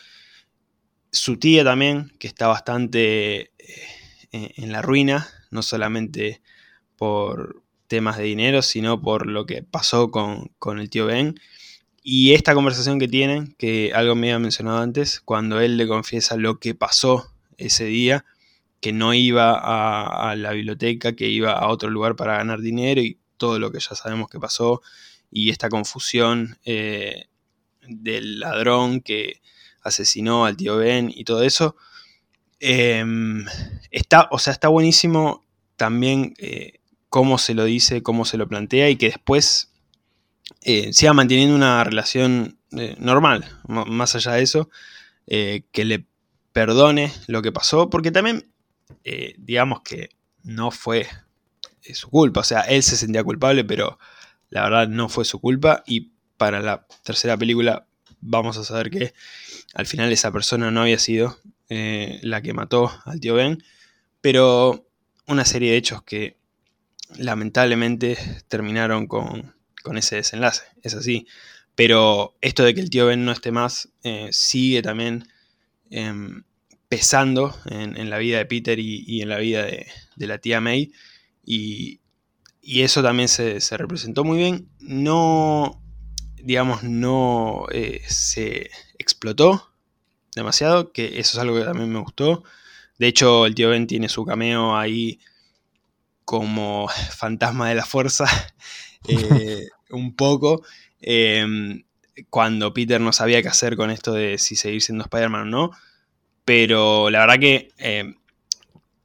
Su 1.11 1.39
tía 1.39 1.65
también, 1.65 2.13
que 2.19 2.29
está 2.29 2.47
bastante 2.47 3.53
eh, 3.59 4.53
en 4.57 4.71
la 4.71 4.83
ruina, 4.83 5.29
no 5.51 5.63
solamente 5.63 6.43
por 6.97 7.60
temas 7.91 8.17
de 8.17 8.25
dinero, 8.25 8.63
sino 8.63 9.03
por 9.03 9.27
lo 9.27 9.45
que 9.45 9.63
pasó 9.63 10.11
con, 10.11 10.53
con 10.59 10.79
el 10.79 10.89
tío 10.89 11.07
Ben 11.07 11.35
y 12.03 12.33
esta 12.33 12.55
conversación 12.55 12.99
que 12.99 13.09
tienen, 13.09 13.55
que 13.59 13.93
algo 13.95 14.15
me 14.15 14.29
había 14.29 14.39
mencionado 14.39 14.79
antes, 14.79 15.21
cuando 15.21 15.61
él 15.61 15.77
le 15.77 15.87
confiesa 15.87 16.37
lo 16.37 16.59
que 16.59 16.75
pasó 16.75 17.31
ese 17.59 17.85
día, 17.85 18.25
que 18.81 18.93
no 18.93 19.13
iba 19.13 19.53
a, 20.31 20.35
la 20.37 20.53
biblioteca, 20.53 21.15
que 21.15 21.29
iba 21.29 21.53
a 21.53 21.69
otro 21.69 21.91
lugar 21.91 22.17
para 22.17 22.39
ganar 22.39 22.61
dinero 22.61 23.03
y 23.03 23.19
todo 23.37 23.59
lo 23.59 23.71
que 23.71 23.81
ya 23.81 23.95
sabemos 23.95 24.31
que 24.31 24.41
pasó, 24.41 24.81
y 25.31 25.51
esta 25.51 25.69
confusión 25.69 26.59
eh, 26.65 27.27
del 27.83 28.41
ladrón 28.41 29.03
que 29.03 29.43
asesinó 29.83 30.47
al 30.47 30.57
tío 30.57 30.79
Ben 30.79 31.13
y 31.15 31.25
todo 31.25 31.43
eso. 31.43 31.77
Em, 32.61 33.45
está, 33.91 34.29
o 34.31 34.39
sea, 34.39 34.55
está 34.55 34.69
buenísimo 34.69 35.45
también 35.77 36.35
eh, 36.39 36.80
cómo 37.11 37.39
se 37.39 37.55
lo 37.55 37.65
dice, 37.65 38.03
cómo 38.03 38.25
se 38.25 38.39
lo 38.39 38.49
plantea 38.49 38.89
y 38.89 38.97
que 38.97 39.07
después 39.07 39.71
eh, 40.63 40.93
siga 40.93 41.13
manteniendo 41.13 41.55
una 41.55 41.85
relación 41.85 42.59
eh, 42.73 42.95
normal, 42.99 43.45
más 43.67 44.15
allá 44.15 44.33
de 44.33 44.43
eso, 44.43 44.71
eh, 45.27 45.65
que 45.73 45.85
le 45.85 46.07
perdone 46.53 47.13
lo 47.27 47.43
que 47.43 47.53
pasó, 47.53 47.91
porque 47.91 48.11
también, 48.11 48.51
digamos 49.39 49.83
que 49.83 50.11
no 50.43 50.71
fue 50.71 51.07
su 51.93 52.09
culpa, 52.11 52.41
o 52.41 52.45
sea, 52.45 52.61
él 52.63 52.83
se 52.83 52.97
sentía 52.97 53.25
culpable, 53.25 53.65
pero 53.65 53.99
la 54.49 54.63
verdad 54.63 54.89
no 54.89 55.09
fue 55.09 55.25
su 55.25 55.41
culpa. 55.41 55.83
Y 55.87 56.13
para 56.37 56.61
la 56.61 56.87
tercera 57.05 57.37
película 57.37 57.87
vamos 58.21 58.57
a 58.57 58.65
saber 58.65 58.91
que 58.91 59.15
al 59.75 59.87
final 59.87 60.13
esa 60.13 60.33
persona 60.33 60.71
no 60.71 60.83
había 60.83 60.99
sido 60.99 61.39
la 61.69 62.43
que 62.43 62.53
mató 62.53 62.91
al 63.05 63.21
tío 63.21 63.35
Ben, 63.35 63.63
pero 64.21 64.89
una 65.29 65.45
serie 65.45 65.71
de 65.71 65.77
hechos 65.77 66.03
que 66.03 66.40
lamentablemente 67.19 68.17
terminaron 68.49 69.07
con, 69.07 69.55
con 69.83 69.97
ese 69.97 70.17
desenlace, 70.17 70.63
es 70.83 70.95
así. 70.95 71.27
Pero 71.75 72.37
esto 72.41 72.65
de 72.65 72.75
que 72.75 72.81
el 72.81 72.91
tío 72.91 73.07
Ben 73.07 73.25
no 73.25 73.33
esté 73.33 73.53
más 73.53 73.89
eh, 74.03 74.29
sigue 74.33 74.83
también 74.83 75.27
em, 75.91 76.45
pesando 76.89 77.57
en, 77.67 78.11
la 78.11 78.19
vida 78.19 78.39
de 78.39 78.47
Peter 78.47 78.79
y, 78.79 79.23
en 79.23 79.29
la 79.29 79.39
vida 79.39 79.65
de, 79.65 79.87
la 80.17 80.39
tía 80.39 80.61
May. 80.61 80.93
Y, 81.45 82.01
eso 82.63 83.03
también 83.03 83.29
se, 83.29 83.59
representó 83.77 84.25
muy 84.25 84.39
bien. 84.39 84.69
No, 84.81 85.83
digamos, 86.37 86.83
no 86.83 87.67
eh, 87.73 88.03
se 88.07 88.71
explotó 88.99 89.73
demasiado, 90.35 90.93
que 90.93 91.19
eso 91.19 91.39
es 91.39 91.39
algo 91.39 91.57
que 91.57 91.65
también 91.65 91.91
me 91.91 92.01
gustó. 92.01 92.45
De 92.99 93.09
hecho, 93.09 93.47
el 93.47 93.55
tío 93.55 93.71
Ben 93.71 93.87
tiene 93.87 94.09
su 94.09 94.27
cameo 94.27 94.77
ahí 94.77 95.19
como 96.31 96.87
fantasma 97.17 97.71
de 97.71 97.75
la 97.75 97.85
fuerza 97.85 98.25
eh, 99.09 99.67
un 99.91 100.15
poco. 100.15 100.63
Em, 101.01 101.83
cuando 102.29 102.73
Peter 102.73 103.01
no 103.01 103.13
sabía 103.13 103.43
qué 103.43 103.49
hacer 103.49 103.75
con 103.75 103.91
esto 103.91 104.13
de 104.13 104.39
si 104.39 104.55
seguir 104.55 104.81
siendo 104.81 105.03
Spider-Man 105.03 105.43
o 105.43 105.45
no. 105.47 105.71
pero 106.45 107.11
la 107.11 107.21
verdad 107.21 107.41
que 107.41 107.71
eh, 107.79 108.15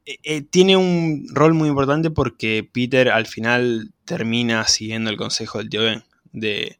eh, 0.05 0.41
tiene 0.41 0.78
un 0.78 1.28
rol 1.32 1.55
muy 1.55 1.69
importante 1.69 2.11
porque 2.11 2.69
Peter 2.71 3.09
al 3.09 3.26
final 3.26 3.91
termina 4.03 4.67
siguiendo 4.67 5.09
el 5.09 5.17
consejo 5.17 5.57
del 5.57 5.69
tío 5.69 5.82
Ben 5.82 6.03
de 6.32 6.78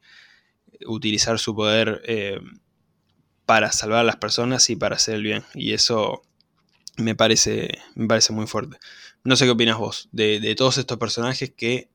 utilizar 0.86 1.40
su 1.40 1.56
poder 1.56 2.04
para 3.48 3.72
salvar 3.72 4.00
a 4.00 4.04
las 4.04 4.18
personas 4.18 4.70
y 4.70 4.76
para 4.76 4.98
hacer 4.98 5.16
el 5.16 5.24
bien. 5.24 5.44
Y 5.56 5.74
eso 5.74 6.22
me 6.98 7.16
parece, 7.16 7.80
me 7.96 8.08
parece 8.08 8.34
muy 8.34 8.46
fuerte. 8.46 8.78
No 9.26 9.36
sé 9.36 9.46
qué 9.46 9.52
opinas 9.52 9.78
vos 9.78 10.08
de, 10.14 10.56
todos 10.56 10.78
estos 10.78 10.98
personajes 10.98 11.52
que 11.52 11.90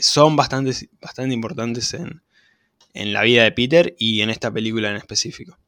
son 0.00 0.36
bastante, 0.36 0.88
bastante 1.00 1.34
importantes 1.34 1.92
en, 1.94 2.22
en 2.94 3.12
la 3.12 3.22
vida 3.22 3.42
de 3.42 3.52
Peter 3.52 3.94
y 3.98 4.22
en 4.22 4.30
esta 4.30 4.50
película 4.50 4.88
en 4.88 4.96
específico. 4.96 5.58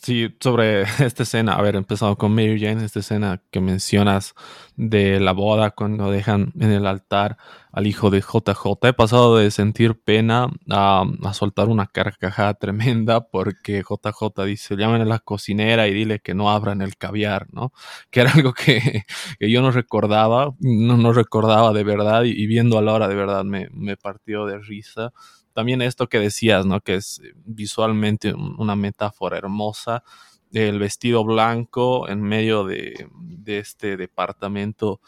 Sí, 0.00 0.36
sobre 0.40 0.82
esta 1.04 1.24
escena, 1.24 1.54
a 1.54 1.62
ver, 1.62 1.74
empezado 1.76 2.16
con 2.16 2.32
Mary 2.32 2.60
Jane, 2.60 2.84
esta 2.84 3.00
escena 3.00 3.42
que 3.50 3.60
mencionas 3.60 4.34
de 4.76 5.18
la 5.18 5.32
boda 5.32 5.72
cuando 5.72 6.10
dejan 6.10 6.52
en 6.60 6.70
el 6.70 6.86
altar 6.86 7.36
al 7.72 7.86
hijo 7.88 8.08
de 8.10 8.20
JJ, 8.20 8.88
he 8.88 8.92
pasado 8.92 9.36
de 9.36 9.50
sentir 9.50 10.00
pena 10.00 10.50
a, 10.70 11.04
soltar 11.32 11.68
una 11.68 11.86
carcajada 11.86 12.54
tremenda 12.54 13.28
porque 13.28 13.82
JJ 13.82 14.44
dice, 14.46 14.76
llamen 14.76 15.02
a 15.02 15.04
la 15.04 15.18
cocinera 15.18 15.88
y 15.88 15.94
dile 15.94 16.20
que 16.20 16.34
no 16.34 16.50
abran 16.50 16.80
el 16.80 16.96
caviar, 16.96 17.48
¿no? 17.52 17.72
Que 18.10 18.20
era 18.20 18.30
algo 18.32 18.52
que, 18.52 19.02
yo 19.40 19.62
no 19.62 19.72
recordaba, 19.72 20.54
no, 20.60 20.96
no 20.96 21.12
recordaba 21.12 21.72
de 21.72 21.82
verdad 21.84 22.22
y, 22.24 22.46
viendo 22.46 22.78
a 22.78 22.82
la 22.82 22.92
hora 22.92 23.08
de 23.08 23.16
verdad 23.16 23.44
me, 23.44 23.68
me 23.72 23.96
partió 23.96 24.46
de 24.46 24.58
risa 24.58 25.12
también 25.58 25.82
esto 25.82 26.08
que 26.08 26.20
decías, 26.20 26.66
¿no? 26.66 26.80
Que 26.82 26.94
es 26.94 27.18
eh, 27.18 27.32
visualmente 27.44 28.32
una 28.32 28.76
metáfora 28.76 29.38
hermosa. 29.38 30.04
El 30.52 30.78
vestido 30.78 31.24
blanco 31.24 32.08
en 32.08 32.22
medio 32.22 32.62
de, 32.62 33.08
este 33.44 33.96
departamento 33.96 35.00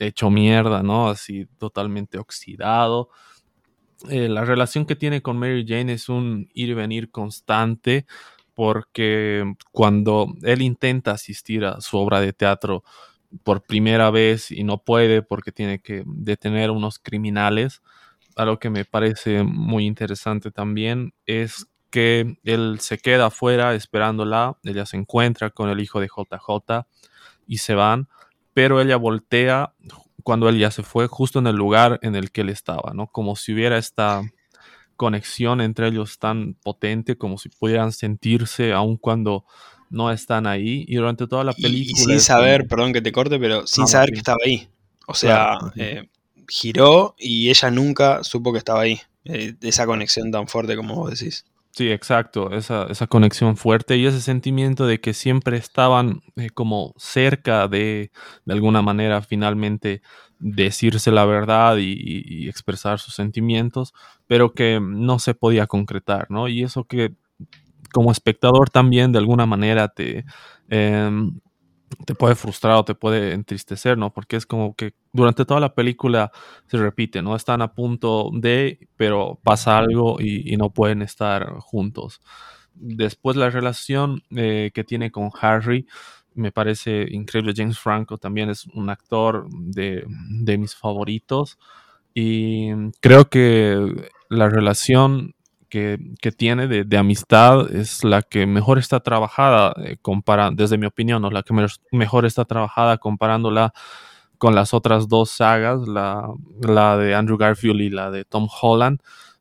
hecho 0.00 0.28
mierda, 0.28 0.82
¿no? 0.82 1.08
Así 1.08 1.46
totalmente 1.56 2.18
oxidado. 2.18 3.10
Eh, 4.10 4.28
la 4.28 4.44
relación 4.44 4.86
que 4.86 4.96
tiene 4.96 5.22
con 5.22 5.38
Mary 5.38 5.64
Jane 5.68 5.92
es 5.92 6.08
un 6.08 6.48
ir 6.52 6.70
y 6.70 6.74
venir 6.74 7.12
constante 7.12 8.04
porque 8.54 9.54
cuando 9.70 10.34
él 10.42 10.62
intenta 10.62 11.12
asistir 11.12 11.64
a 11.64 11.80
su 11.80 11.96
obra 11.96 12.20
de 12.20 12.32
teatro 12.32 12.82
por 13.44 13.62
primera 13.62 14.10
vez 14.10 14.50
y 14.50 14.64
no 14.64 14.78
puede 14.78 15.22
porque 15.22 15.52
tiene 15.52 15.78
que 15.78 16.02
detener 16.06 16.72
unos 16.72 16.98
criminales, 16.98 17.82
algo 18.36 18.58
que 18.58 18.70
me 18.70 18.84
parece 18.84 19.42
muy 19.42 19.86
interesante 19.86 20.50
también 20.50 21.14
es 21.26 21.66
que 21.90 22.38
él 22.44 22.78
se 22.80 22.98
queda 22.98 23.26
afuera 23.26 23.74
esperándola, 23.74 24.58
ella 24.64 24.86
se 24.86 24.96
encuentra 24.96 25.50
con 25.50 25.68
el 25.68 25.80
hijo 25.80 26.00
de 26.00 26.08
JJ 26.08 26.86
y 27.46 27.58
se 27.58 27.74
van, 27.74 28.08
pero 28.54 28.80
ella 28.80 28.96
voltea 28.96 29.74
cuando 30.22 30.48
él 30.48 30.58
ya 30.58 30.70
se 30.70 30.82
fue 30.82 31.06
justo 31.06 31.38
en 31.38 31.46
el 31.46 31.56
lugar 31.56 31.98
en 32.02 32.14
el 32.14 32.30
que 32.30 32.42
él 32.42 32.48
estaba, 32.48 32.92
¿no? 32.94 33.08
Como 33.08 33.36
si 33.36 33.52
hubiera 33.52 33.76
esta 33.76 34.22
conexión 34.96 35.60
entre 35.60 35.88
ellos 35.88 36.18
tan 36.18 36.54
potente, 36.54 37.16
como 37.16 37.38
si 37.38 37.48
pudieran 37.48 37.92
sentirse 37.92 38.72
aun 38.72 38.96
cuando 38.96 39.44
no 39.90 40.10
están 40.10 40.46
ahí 40.46 40.84
y 40.88 40.96
durante 40.96 41.26
toda 41.26 41.44
la 41.44 41.52
película. 41.52 42.00
Y, 42.00 42.04
sin 42.04 42.20
saber, 42.20 42.66
perdón 42.66 42.92
que 42.92 43.02
te 43.02 43.12
corte, 43.12 43.38
pero 43.38 43.66
sin 43.66 43.86
saber 43.86 44.10
que 44.12 44.18
estaba 44.18 44.38
ahí. 44.44 44.68
O 45.06 45.14
sea, 45.14 45.58
eh, 45.76 46.08
giró 46.48 47.14
y 47.18 47.50
ella 47.50 47.70
nunca 47.70 48.24
supo 48.24 48.52
que 48.52 48.58
estaba 48.58 48.82
ahí. 48.82 49.00
Eh, 49.24 49.54
esa 49.62 49.86
conexión 49.86 50.30
tan 50.30 50.48
fuerte 50.48 50.76
como 50.76 50.96
vos 50.96 51.18
decís. 51.18 51.44
Sí, 51.70 51.90
exacto, 51.90 52.52
esa, 52.52 52.86
conexión 53.08 53.56
fuerte 53.56 53.96
y 53.96 54.04
ese 54.04 54.20
sentimiento 54.20 54.86
de 54.86 55.00
que 55.00 55.14
siempre 55.14 55.56
estaban 55.56 56.20
eh, 56.36 56.50
como 56.50 56.92
cerca 56.98 57.66
de, 57.66 58.10
de 58.44 58.52
alguna 58.52 58.82
manera, 58.82 59.22
finalmente 59.22 60.02
decirse 60.38 61.10
la 61.10 61.24
verdad 61.24 61.78
y, 61.78 62.46
expresar 62.48 62.98
sus 62.98 63.14
sentimientos, 63.14 63.94
pero 64.26 64.52
que 64.52 64.80
no 64.82 65.18
se 65.18 65.34
podía 65.34 65.66
concretar, 65.66 66.30
¿no? 66.30 66.46
Y 66.48 66.62
eso 66.62 66.84
que 66.84 67.14
como 67.92 68.12
espectador 68.12 68.68
también 68.68 69.12
de 69.12 69.18
alguna 69.18 69.46
manera 69.46 69.88
te, 69.88 70.24
em, 70.68 71.40
te 72.04 72.14
puede 72.14 72.34
frustrar 72.34 72.76
o 72.76 72.84
te 72.84 72.94
puede 72.94 73.32
entristecer, 73.32 73.98
¿no? 73.98 74.12
Porque 74.12 74.36
es 74.36 74.46
como 74.46 74.74
que 74.74 74.94
durante 75.12 75.44
toda 75.44 75.60
la 75.60 75.74
película 75.74 76.32
se 76.66 76.78
repite, 76.78 77.22
¿no? 77.22 77.36
Están 77.36 77.62
a 77.62 77.74
punto 77.74 78.30
de, 78.32 78.88
pero 78.96 79.38
pasa 79.42 79.78
algo 79.78 80.20
y, 80.20 80.56
no 80.56 80.70
pueden 80.70 81.02
estar 81.02 81.52
juntos. 81.60 82.20
Después 82.74 83.36
la 83.36 83.50
relación 83.50 84.22
eh, 84.30 84.70
que 84.74 84.84
tiene 84.84 85.10
con 85.10 85.30
Harry 85.40 85.86
me 86.34 86.52
parece 86.52 87.06
increíble. 87.10 87.52
James 87.56 87.78
Franco 87.78 88.18
también 88.18 88.50
es 88.50 88.66
un 88.66 88.90
actor 88.90 89.48
de, 89.50 90.04
de 90.40 90.58
mis 90.58 90.74
favoritos 90.74 91.58
y 92.14 92.70
creo 93.00 93.28
que 93.28 94.10
la 94.28 94.48
relación 94.48 95.34
que, 95.72 96.32
tiene 96.36 96.66
de, 96.66 96.98
amistad 96.98 97.74
es 97.74 98.04
la 98.04 98.20
que 98.20 98.44
mejor 98.44 98.78
está 98.78 99.00
trabajada, 99.00 99.72
eh, 99.82 99.96
desde 100.52 100.76
mi 100.76 100.84
opinión, 100.84 101.22
la 101.32 101.42
que 101.42 101.54
mejor 101.92 102.26
está 102.26 102.44
trabajada 102.44 102.98
comparándola 102.98 103.72
con 104.36 104.54
las 104.54 104.74
otras 104.74 105.08
dos 105.08 105.30
sagas, 105.30 105.88
la, 105.88 106.28
la 106.60 106.98
de 106.98 107.14
Andrew 107.14 107.38
Garfield 107.38 107.80
y 107.80 107.88
la 107.88 108.10
de 108.10 108.26
Tom 108.26 108.48
Holland, 108.60 109.00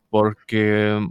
porque 0.09 1.05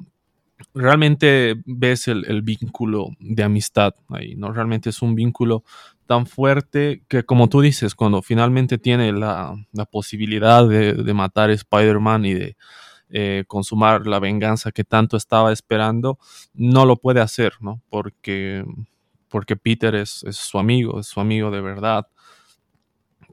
realmente 0.73 1.61
ves 1.67 2.09
el, 2.09 2.41
vínculo 2.41 3.09
de 3.19 3.43
amistad 3.43 3.93
ahí, 4.09 4.37
¿no? 4.37 4.55
Realmente 4.55 4.89
es 4.89 5.03
un 5.03 5.15
vínculo 5.15 5.65
tan 6.07 6.25
fuerte 6.25 7.03
que, 7.09 7.25
como 7.25 7.51
tú 7.51 7.61
dices, 7.61 7.95
cuando 7.95 8.23
finalmente 8.23 8.79
tiene 8.79 9.13
la, 9.13 9.55
posibilidad 9.91 10.67
de, 10.67 10.95
de 10.95 11.13
matar 11.13 11.51
a 11.51 11.53
Spider-Man 11.53 12.25
y 12.25 12.33
de 12.33 12.57
eh, 13.13 13.45
consumar 13.49 14.07
la 14.07 14.21
venganza 14.21 14.71
que 14.71 14.85
tanto 14.85 15.17
estaba 15.17 15.53
esperando, 15.53 16.19
no 16.55 16.87
lo 16.87 16.97
puede 16.97 17.21
hacer, 17.21 17.55
¿no? 17.61 17.83
Porque, 17.89 18.65
porque 19.29 19.57
Peter 19.57 19.97
es, 19.97 20.25
su 20.31 20.59
amigo, 20.59 21.01
es 21.01 21.07
su 21.07 21.21
amigo 21.21 21.51
de 21.51 21.61
verdad. 21.61 22.07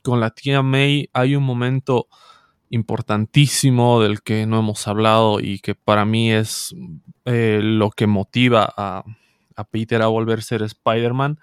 Con 0.02 0.20
la 0.20 0.32
tía 0.32 0.64
May 0.64 1.10
hay 1.14 1.36
un 1.36 1.44
momento 1.44 2.08
importantísimo 2.70 4.02
del 4.02 4.22
que 4.24 4.46
no 4.48 4.60
hemos 4.60 4.88
hablado 4.88 5.40
y 5.40 5.60
que 5.60 5.76
para 5.76 6.06
mí 6.06 6.32
es 6.32 6.76
eh, 7.26 7.60
lo 7.62 7.92
que 7.92 8.08
motiva 8.08 8.74
a, 8.76 9.04
Peter 9.72 10.02
a 10.02 10.08
volver 10.08 10.40
a 10.40 10.42
ser 10.42 10.64
Spider-Man. 10.64 11.40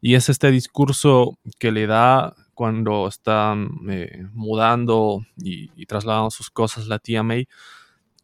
Y 0.00 0.14
es 0.14 0.28
este 0.28 0.50
discurso 0.50 1.38
que 1.58 1.72
le 1.72 1.86
da 1.86 2.34
cuando 2.58 3.06
están 3.06 3.70
eh, 3.88 4.26
mudando 4.32 5.24
y, 5.36 5.86
trasladando 5.86 6.32
sus 6.32 6.50
cosas 6.50 6.88
la 6.88 6.98
tía 6.98 7.22
May, 7.22 7.46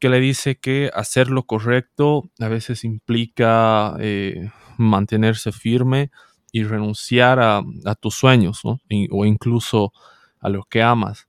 que 0.00 0.08
le 0.08 0.18
dice 0.18 0.56
que 0.56 0.90
hacer 0.92 1.30
lo 1.30 1.44
correcto 1.44 2.24
a 2.40 2.48
veces 2.48 2.82
implica 2.82 3.94
eh, 4.00 4.50
mantenerse 4.76 5.52
firme 5.52 6.10
y 6.50 6.64
renunciar 6.64 7.38
a, 7.38 7.62
tus 8.00 8.16
sueños, 8.16 8.62
o 8.64 9.24
incluso 9.24 9.92
a 10.40 10.48
lo 10.48 10.64
que 10.64 10.82
amas. 10.82 11.28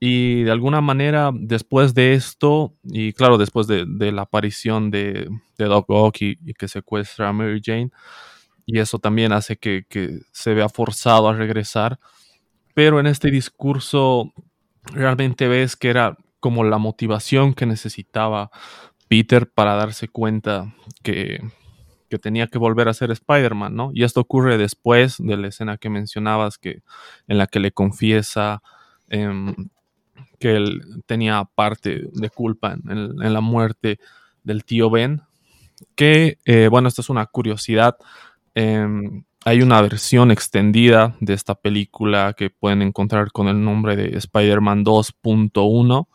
Y 0.00 0.42
de 0.42 0.50
alguna 0.50 0.80
manera, 0.80 1.30
después 1.32 1.94
de 1.94 2.14
esto, 2.14 2.74
y 2.82 3.12
claro, 3.12 3.38
después 3.38 3.68
de, 3.68 3.86
la 4.10 4.22
aparición 4.22 4.90
de, 4.90 5.28
Doc 5.56 5.84
Ock 5.88 6.16
y, 6.22 6.54
que 6.54 6.66
secuestra 6.66 7.28
a 7.28 7.32
Mary 7.32 7.60
Jane, 7.64 7.90
y 8.66 8.80
eso 8.80 8.98
también 8.98 9.32
hace 9.32 9.56
que 9.56 9.84
se 10.32 10.54
vea 10.54 10.68
forzado 10.68 11.28
a 11.28 11.34
regresar, 11.34 12.00
pero 12.74 13.00
en 13.00 13.06
este 13.06 13.30
discurso 13.30 14.32
realmente 14.84 15.48
ves 15.48 15.76
que 15.76 15.90
era 15.90 16.16
como 16.40 16.64
la 16.64 16.78
motivación 16.78 17.54
que 17.54 17.66
necesitaba 17.66 18.50
Peter 19.08 19.50
para 19.50 19.74
darse 19.74 20.08
cuenta 20.08 20.74
que, 21.02 21.40
tenía 22.20 22.48
que 22.48 22.58
volver 22.58 22.88
a 22.88 22.94
ser 22.94 23.12
Spider-Man, 23.12 23.76
¿no? 23.76 23.90
Y 23.94 24.02
esto 24.02 24.20
ocurre 24.20 24.58
después 24.58 25.16
de 25.18 25.36
la 25.36 25.46
escena 25.46 25.76
que 25.76 25.90
mencionabas, 25.90 26.58
que, 26.58 26.82
en 27.28 27.38
la 27.38 27.46
que 27.46 27.60
le 27.60 27.70
confiesa 27.70 28.62
em, 29.08 29.54
que 30.40 30.56
él 30.56 31.02
tenía 31.06 31.44
parte 31.54 32.08
de 32.12 32.30
culpa 32.30 32.72
en, 32.72 33.16
la 33.16 33.40
muerte 33.40 34.00
del 34.42 34.64
tío 34.64 34.90
Ben. 34.90 35.22
Que, 35.94 36.38
eh, 36.46 36.66
bueno, 36.68 36.88
esta 36.88 37.02
es 37.02 37.10
una 37.10 37.26
curiosidad. 37.26 37.96
Em, 38.54 39.22
hay 39.44 39.62
una 39.62 39.80
versión 39.80 40.30
extendida 40.30 41.16
de 41.20 41.32
esta 41.32 41.54
película 41.54 42.34
que 42.36 42.50
pueden 42.50 42.82
encontrar 42.82 43.32
con 43.32 43.48
el 43.48 43.64
nombre 43.64 43.96
de 43.96 44.16
Spider-Man 44.16 44.84
2.1. 44.84 46.08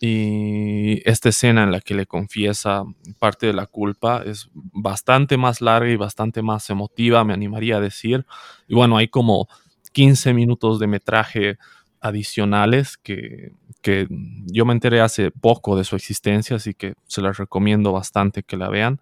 Y 0.00 1.08
esta 1.08 1.28
escena 1.28 1.62
en 1.62 1.70
la 1.70 1.80
que 1.80 1.94
le 1.94 2.06
confiesa 2.06 2.84
parte 3.18 3.46
de 3.46 3.52
la 3.52 3.66
culpa 3.66 4.22
es 4.24 4.48
bastante 4.52 5.36
más 5.36 5.60
larga 5.60 5.90
y 5.90 5.96
bastante 5.96 6.42
más 6.42 6.70
emotiva, 6.70 7.24
me 7.24 7.34
animaría 7.34 7.76
a 7.76 7.80
decir. 7.80 8.26
Y 8.66 8.74
bueno, 8.74 8.96
hay 8.96 9.08
como 9.08 9.48
15 9.92 10.34
minutos 10.34 10.80
de 10.80 10.88
metraje 10.88 11.58
adicionales 12.00 12.96
que, 12.96 13.52
que 13.80 14.08
yo 14.46 14.64
me 14.64 14.72
enteré 14.72 15.00
hace 15.00 15.30
poco 15.30 15.76
de 15.76 15.84
su 15.84 15.94
existencia, 15.94 16.56
así 16.56 16.74
que 16.74 16.94
se 17.06 17.22
las 17.22 17.36
recomiendo 17.38 17.92
bastante 17.92 18.42
que 18.42 18.56
la 18.56 18.68
vean. 18.68 19.00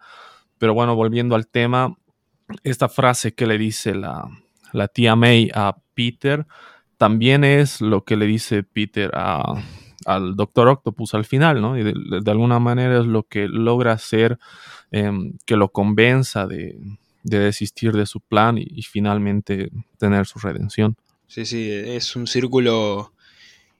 Pero 0.58 0.74
bueno, 0.74 0.94
volviendo 0.94 1.34
al 1.34 1.46
tema, 1.46 1.96
esta 2.64 2.88
frase 2.88 3.34
que 3.34 3.46
le 3.46 3.58
dice 3.58 3.94
la, 3.94 4.28
la 4.72 4.88
tía 4.88 5.16
May 5.16 5.50
a 5.54 5.76
Peter 5.94 6.46
también 7.00 7.44
es 7.44 7.80
lo 7.80 8.04
que 8.04 8.16
le 8.16 8.26
dice 8.26 8.62
Peter 8.62 9.10
al 9.14 10.36
Doctor 10.36 10.68
Octopus 10.68 11.14
al 11.14 11.24
final, 11.24 11.62
¿no? 11.62 11.78
Y 11.78 11.82
de, 11.82 12.30
alguna 12.30 12.58
manera 12.58 13.00
es 13.00 13.06
lo 13.06 13.22
que 13.22 13.48
logra 13.48 13.92
hacer 13.92 14.38
em, 14.90 15.32
que 15.46 15.56
lo 15.56 15.72
convenza 15.72 16.46
de, 16.46 16.76
desistir 17.22 17.92
de 17.92 18.04
su 18.04 18.20
plan 18.20 18.58
y, 18.58 18.82
finalmente 18.82 19.70
tener 19.98 20.26
su 20.26 20.38
redención. 20.40 20.94
Sí, 21.26 21.46
sí, 21.46 21.70
es 21.70 22.16
un 22.16 22.26
círculo 22.26 23.14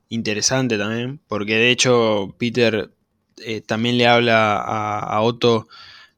interesante 0.09 0.79
también, 0.79 1.21
porque 1.29 1.57
de 1.57 1.71
hecho 1.71 2.35
Peter 2.39 2.91
eh, 3.45 3.61
también 3.61 3.99
le 3.99 4.07
habla 4.07 4.57
a, 4.57 5.21
Otto 5.21 5.69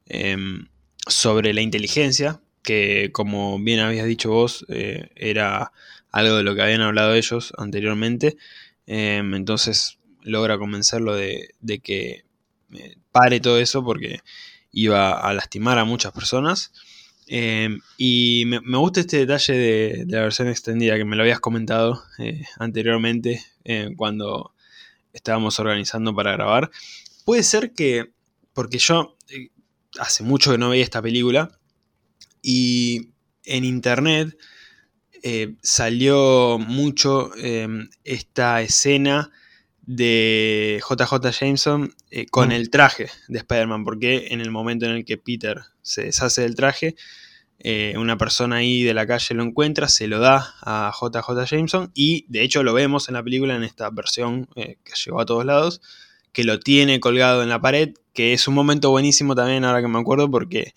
em, 0.05 0.67
sobre 1.05 1.53
la 1.53 1.59
inteligencia, 1.59 2.39
que 2.63 3.11
como 3.11 3.59
bien 3.59 3.79
habías 3.79 4.07
dicho 4.07 4.31
vos, 4.31 4.65
eh, 4.69 5.09
era 5.15 5.71
algo 6.11 6.37
de 6.37 6.43
lo 6.43 6.55
que 6.55 6.61
habían 6.61 6.81
hablado 6.81 7.13
ellos 7.13 7.53
anteriormente. 7.57 8.37
Em, 8.87 9.33
entonces 9.35 9.99
logra 10.21 10.57
convencerlo 10.57 11.15
de, 11.15 11.53
que 11.83 12.25
eh, 12.73 12.95
pare 13.11 13.39
todo 13.39 13.59
eso 13.59 13.83
porque 13.83 14.19
iba 14.71 15.11
a 15.11 15.33
lastimar 15.33 15.77
a 15.77 15.85
muchas 15.85 16.11
personas. 16.13 16.71
Y 17.97 18.43
me, 18.45 18.77
gusta 18.77 18.99
este 18.99 19.17
detalle 19.17 19.53
de, 19.53 20.05
la 20.07 20.21
versión 20.21 20.47
extendida 20.47 20.97
que 20.97 21.05
me 21.05 21.15
lo 21.15 21.23
habías 21.23 21.39
comentado 21.39 22.03
eh, 22.19 22.43
anteriormente 22.59 23.43
eh, 23.63 23.89
cuando 23.95 24.53
estábamos 25.13 25.59
organizando 25.59 26.13
para 26.13 26.33
grabar. 26.33 26.69
Puede 27.25 27.43
ser 27.43 27.73
que, 27.73 28.11
porque 28.53 28.77
yo 28.77 29.15
hace 29.99 30.23
mucho 30.23 30.51
que 30.51 30.57
no 30.57 30.69
veía 30.69 30.83
esta 30.83 31.01
película 31.01 31.57
y 32.43 33.13
en 33.45 33.65
internet 33.65 34.37
eh, 35.23 35.55
salió 35.61 36.59
mucho 36.59 37.33
em, 37.37 37.89
esta 38.03 38.61
escena 38.61 39.31
de 39.81 40.81
JJ 40.87 41.31
Jameson 41.31 41.95
eh, 42.11 42.25
con 42.25 42.49
mm. 42.49 42.51
el 42.51 42.69
traje 42.69 43.07
de 43.29 43.39
Spider-Man, 43.39 43.85
porque 43.85 44.27
en 44.31 44.41
el 44.41 44.51
momento 44.51 44.85
en 44.85 44.91
el 44.91 45.05
que 45.05 45.17
Peter 45.17 45.61
se 45.81 46.03
deshace 46.03 46.41
del 46.41 46.55
traje, 46.55 46.95
eh, 47.59 47.93
una 47.97 48.17
persona 48.17 48.57
ahí 48.57 48.83
de 48.83 48.93
la 48.93 49.07
calle 49.07 49.35
lo 49.35 49.43
encuentra, 49.43 49.87
se 49.87 50.07
lo 50.07 50.19
da 50.19 50.55
a 50.61 50.91
JJ 50.91 51.45
Jameson 51.45 51.91
y 51.93 52.25
de 52.27 52.43
hecho 52.43 52.61
lo 52.61 52.73
vemos 52.73 53.07
en 53.07 53.13
la 53.13 53.23
película 53.23 53.55
en 53.55 53.63
esta 53.63 53.89
versión 53.89 54.47
que 54.55 54.93
llegó 55.05 55.21
a 55.21 55.25
todos 55.25 55.45
lados, 55.45 55.81
que 56.33 56.43
lo 56.43 56.59
tiene 56.59 56.99
colgado 56.99 57.43
en 57.43 57.49
la 57.49 57.61
pared, 57.61 57.93
que 58.13 58.33
es 58.33 58.49
un 58.49 58.55
momento 58.55 58.89
buenísimo 58.89 59.35
también 59.35 59.63
ahora 59.63 59.81
que 59.81 59.87
me 59.87 59.99
acuerdo 59.99 60.29
porque 60.29 60.73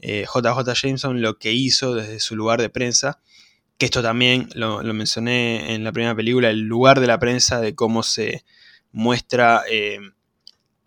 JJ 0.00 0.74
Jameson 0.74 1.20
lo 1.20 1.38
que 1.38 1.52
hizo 1.52 1.94
desde 1.94 2.20
su 2.20 2.36
lugar 2.36 2.60
de 2.60 2.70
prensa 2.70 3.20
que 3.78 3.86
esto 3.86 4.02
también 4.02 4.48
lo, 4.54 4.82
mencioné 4.92 5.74
en 5.74 5.84
la 5.84 5.92
primera 5.92 6.14
película, 6.14 6.50
el 6.50 6.62
lugar 6.62 6.98
de 7.00 7.06
la 7.06 7.18
prensa, 7.18 7.60
de 7.60 7.76
cómo 7.76 8.02
se 8.02 8.44
muestra 8.90 9.62
eh, 9.70 10.00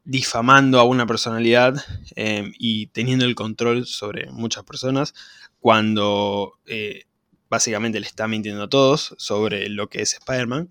difamando 0.03 0.77
a 0.77 0.83
una 0.83 1.07
personalidad 1.07 1.75
eh, 2.17 2.51
y 2.59 2.87
teniendo 2.87 3.23
el 3.23 3.33
control 3.33 3.85
sobre 3.87 4.29
muchas 4.31 4.65
personas, 4.65 5.13
cuando 5.61 6.59
eh, 6.65 7.05
básicamente 7.49 7.99
le 8.01 8.07
está 8.07 8.27
mintiendo 8.27 8.63
a 8.63 8.69
todos 8.69 9.15
sobre 9.17 9.69
lo 9.69 9.87
que 9.87 10.01
es 10.01 10.13
Spider-Man. 10.15 10.67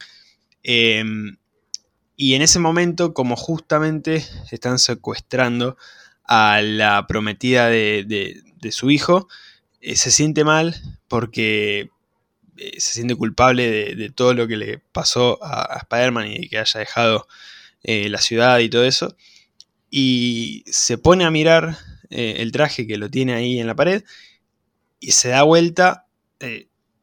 y 0.62 2.34
en 2.34 2.43
ese 2.43 2.59
momento, 2.59 3.14
como 3.14 3.34
justamente 3.34 4.22
están 4.51 4.78
secuestrando 4.78 5.78
a 6.31 6.62
la 6.62 7.07
prometida 7.07 7.68
de 7.68 8.43
su 8.70 8.91
hijo, 8.91 9.28
se 9.83 10.11
siente 10.11 10.45
mal 10.45 10.74
porque 11.09 11.91
eh, 12.61 12.78
se 12.78 12.93
siente 12.93 13.14
culpable 13.14 13.95
de, 13.97 14.11
todo 14.11 14.35
lo 14.35 14.47
que 14.47 14.59
le 14.59 14.78
pasó 14.93 15.39
a, 15.43 15.78
Spider-Man 15.78 16.31
y 16.31 16.49
que 16.49 16.59
haya 16.59 16.81
dejado 16.81 17.26
eh, 17.83 18.11
la 18.11 18.18
ciudad 18.18 18.59
y 18.59 18.68
todo 18.68 18.85
eso. 18.85 19.16
Y 19.91 20.62
se 20.66 20.99
pone 20.99 21.24
a 21.24 21.31
mirar 21.31 21.78
eh, 22.11 22.37
el 22.39 22.53
traje 22.53 22.87
que 22.87 22.99
lo 22.99 23.11
tiene 23.11 23.33
ahí 23.33 23.59
en 23.61 23.66
la 23.66 23.74
pared 23.74 24.05
y 25.01 25.12
se 25.12 25.31
da 25.31 25.43
vuelta. 25.43 26.07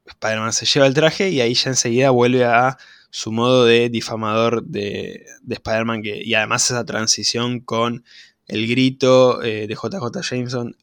Spider-Man 0.06 0.54
se 0.54 0.68
lleva 0.68 0.86
el 0.86 0.94
traje 0.94 1.30
y 1.30 1.42
ahí 1.42 1.56
ya 1.56 1.72
enseguida 1.72 2.12
vuelve 2.12 2.46
a 2.46 2.78
su 3.10 3.32
modo 3.32 3.66
de 3.66 3.90
difamador 3.90 4.64
de, 4.64 5.26
de 5.42 5.56
Spider-Man 5.56 6.02
y 6.04 6.34
además 6.36 6.70
esa 6.70 6.86
transición 6.86 7.62
con 7.62 8.06
el 8.48 8.68
grito 8.68 9.40
de 9.40 9.68
JJ 9.68 10.22
Jameson 10.22 10.76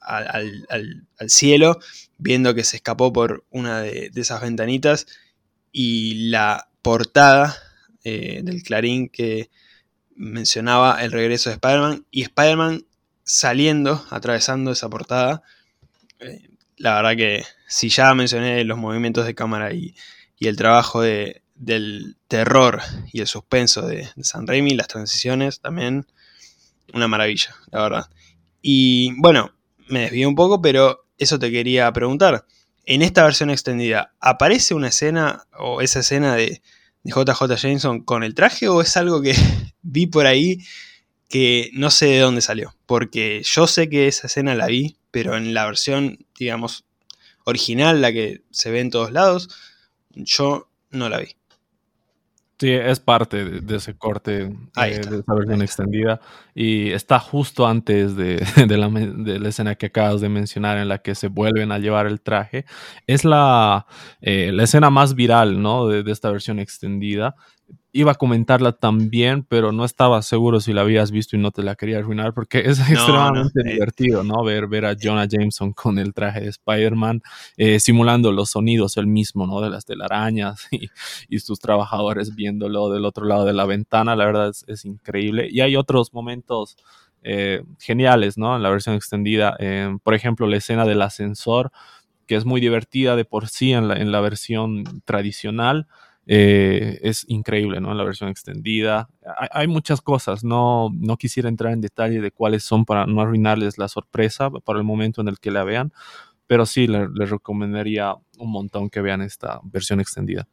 al, 0.00 1.06
cielo, 1.28 1.78
viendo 2.18 2.54
que 2.54 2.64
se 2.64 2.76
escapó 2.76 3.12
por 3.12 3.44
una 3.50 3.80
de, 3.80 4.10
esas 4.14 4.40
ventanitas 4.40 5.06
y 5.72 6.30
la 6.30 6.68
portada 6.82 7.56
eh, 8.04 8.40
del 8.42 8.62
Clarín 8.62 9.08
que 9.08 9.50
mencionaba 10.16 11.02
el 11.02 11.12
regreso 11.12 11.50
de 11.50 11.54
Spider-Man 11.54 12.06
y 12.10 12.22
Spider-Man 12.22 12.86
saliendo, 13.22 14.04
atravesando 14.10 14.72
esa 14.72 14.88
portada. 14.88 15.42
Eh, 16.18 16.48
la 16.76 16.94
verdad 16.96 17.16
que 17.16 17.44
si 17.68 17.88
ya 17.88 18.14
mencioné 18.14 18.64
los 18.64 18.78
movimientos 18.78 19.26
de 19.26 19.34
cámara 19.34 19.72
y, 19.72 19.94
el 20.40 20.56
trabajo 20.56 21.02
del 21.02 22.16
terror 22.26 22.80
y 23.12 23.20
el 23.20 23.26
suspenso 23.26 23.86
de, 23.86 24.08
de 24.16 24.24
San 24.24 24.46
Raimi, 24.46 24.70
las 24.70 24.88
transiciones 24.88 25.60
también, 25.60 26.06
una 26.94 27.08
maravilla, 27.08 27.54
la 27.70 27.82
verdad. 27.82 28.10
Y 28.62 29.12
bueno, 29.20 29.52
me 29.88 30.00
desvío 30.00 30.28
un 30.28 30.34
poco, 30.34 30.60
pero 30.60 31.06
eso 31.18 31.38
te 31.38 31.50
quería 31.50 31.92
preguntar. 31.92 32.46
En 32.84 33.02
esta 33.02 33.24
versión 33.24 33.50
extendida, 33.50 34.14
¿aparece 34.20 34.74
una 34.74 34.88
escena 34.88 35.44
o 35.58 35.80
esa 35.80 36.00
escena 36.00 36.34
de, 36.34 36.62
JJ 37.02 37.56
Jameson 37.56 38.04
con 38.04 38.22
el 38.22 38.34
traje 38.34 38.68
o 38.68 38.82
es 38.82 38.96
algo 38.96 39.22
que 39.22 39.34
vi 39.82 40.06
por 40.06 40.26
ahí 40.26 40.58
que 41.28 41.70
no 41.72 41.90
sé 41.90 42.06
de 42.06 42.18
dónde 42.18 42.40
salió? 42.40 42.74
Porque 42.86 43.42
yo 43.44 43.66
sé 43.66 43.88
que 43.88 44.08
esa 44.08 44.26
escena 44.26 44.54
la 44.54 44.66
vi, 44.66 44.96
pero 45.10 45.36
en 45.36 45.54
la 45.54 45.66
versión, 45.66 46.26
digamos, 46.38 46.84
original, 47.44 48.00
la 48.00 48.12
que 48.12 48.42
se 48.50 48.70
ve 48.70 48.80
en 48.80 48.90
todos 48.90 49.12
lados, 49.12 49.48
yo 50.10 50.68
no 50.90 51.08
la 51.08 51.18
vi. 51.18 51.36
Sí, 52.60 52.68
es 52.70 53.00
parte 53.00 53.62
de, 53.62 53.76
ese 53.76 53.96
corte 53.96 54.42
eh, 54.42 54.50
de 54.76 55.20
esa 55.20 55.34
versión 55.34 55.62
extendida 55.62 56.20
y 56.54 56.90
está 56.90 57.18
justo 57.18 57.66
antes 57.66 58.16
de, 58.16 58.44
la, 58.68 59.48
escena 59.48 59.76
que 59.76 59.86
acabas 59.86 60.20
de 60.20 60.28
mencionar 60.28 60.76
en 60.76 60.88
la 60.88 60.98
que 60.98 61.14
se 61.14 61.28
vuelven 61.28 61.72
a 61.72 61.78
llevar 61.78 62.06
el 62.06 62.20
traje. 62.20 62.66
Es 63.06 63.24
la, 63.24 63.86
eh, 64.20 64.52
la 64.52 64.64
escena 64.64 64.90
más 64.90 65.14
viral 65.14 65.62
¿no? 65.62 65.88
de, 65.88 66.12
esta 66.12 66.30
versión 66.30 66.58
extendida 66.58 67.34
iba 67.92 68.12
a 68.12 68.14
comentarla 68.14 68.72
también, 68.72 69.44
pero 69.44 69.72
no 69.72 69.84
estaba 69.84 70.22
seguro 70.22 70.60
si 70.60 70.72
la 70.72 70.82
habías 70.82 71.10
visto 71.10 71.36
y 71.36 71.40
no 71.40 71.50
te 71.50 71.62
la 71.62 71.74
quería 71.74 71.98
arruinar 71.98 72.34
porque 72.34 72.60
es 72.60 72.78
extremadamente 72.78 73.60
eh. 73.64 73.72
divertido, 73.72 74.22
¿no? 74.22 74.44
Ver, 74.44 74.68
ver 74.68 74.86
a 74.86 74.94
Jonah 75.00 75.26
Jameson 75.26 75.72
con 75.72 75.98
el 75.98 76.14
traje 76.14 76.40
de 76.40 76.48
Spider-Man, 76.48 77.22
eh, 77.56 77.80
simulando 77.80 78.30
los 78.32 78.50
sonidos 78.50 78.96
él 78.96 79.06
mismo, 79.06 79.46
¿no? 79.46 79.60
De 79.60 79.70
las 79.70 79.84
telarañas 79.84 80.68
y, 80.70 80.88
y, 81.28 81.40
sus 81.40 81.58
trabajadores 81.58 82.34
viéndolo 82.34 82.90
del 82.90 83.04
otro 83.04 83.24
lado 83.24 83.44
de 83.44 83.52
la 83.52 83.66
ventana, 83.66 84.14
la 84.14 84.24
verdad 84.24 84.52
es, 84.66 84.84
increíble. 84.84 85.48
Y 85.50 85.60
hay 85.60 85.76
otros 85.76 86.14
momentos 86.14 86.76
eh, 87.22 87.62
geniales, 87.80 88.38
¿no? 88.38 88.56
En 88.56 88.62
la 88.62 88.70
versión 88.70 88.94
extendida, 88.94 89.56
por 90.02 90.14
ejemplo, 90.14 90.46
la 90.46 90.56
escena 90.56 90.86
del 90.86 91.02
ascensor, 91.02 91.70
que 92.26 92.36
es 92.36 92.44
muy 92.44 92.60
divertida 92.60 93.16
de 93.16 93.24
por 93.24 93.48
sí 93.48 93.72
en 93.72 93.88
la, 93.88 93.96
en 93.96 94.12
la 94.12 94.20
versión 94.20 94.84
tradicional. 95.04 95.88
Eh, 96.26 97.00
es 97.02 97.24
increíble, 97.28 97.80
¿no? 97.80 97.94
La 97.94 98.04
versión 98.04 98.28
extendida. 98.28 99.08
Hay, 99.52 99.66
muchas 99.66 100.00
cosas, 100.00 100.44
no, 100.44 100.90
no 100.92 101.16
quisiera 101.16 101.48
entrar 101.48 101.72
en 101.72 101.80
detalle 101.80 102.20
de 102.20 102.30
cuáles 102.30 102.62
son 102.62 102.84
para 102.84 103.06
no 103.06 103.20
arruinarles 103.20 103.78
la 103.78 103.88
sorpresa 103.88 104.50
para 104.50 104.78
el 104.78 104.84
momento 104.84 105.20
en 105.20 105.28
el 105.28 105.38
que 105.40 105.50
la 105.50 105.64
vean, 105.64 105.92
pero 106.46 106.66
sí 106.66 106.86
les 106.86 107.30
recomendaría 107.30 108.14
un 108.38 108.50
montón 108.50 108.90
que 108.90 109.00
vean 109.00 109.22
esta 109.22 109.60
versión 109.64 110.00
extendida. 110.00 110.46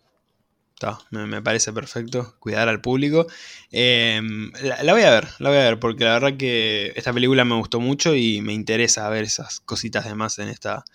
me, 1.11 1.41
parece 1.41 1.73
perfecto, 1.73 2.35
cuidar 2.39 2.69
al 2.69 2.81
público. 2.81 3.27
Em, 3.71 4.51
la, 4.61 4.93
voy 4.93 5.03
a 5.03 5.11
ver, 5.11 5.27
la 5.39 5.49
voy 5.49 5.57
a 5.57 5.63
ver, 5.63 5.79
porque 5.79 6.05
la 6.05 6.13
verdad 6.13 6.37
que 6.37 6.93
esta 6.95 7.13
película 7.13 7.45
me 7.45 7.55
gustó 7.55 7.79
mucho 7.79 8.15
y 8.15 8.41
me 8.41 8.53
interesa 8.53 9.09
ver 9.09 9.25
esas 9.25 9.59
cositas 9.59 10.05
de 10.05 10.15
más 10.15 10.39
en 10.39 10.49
esta 10.49 10.85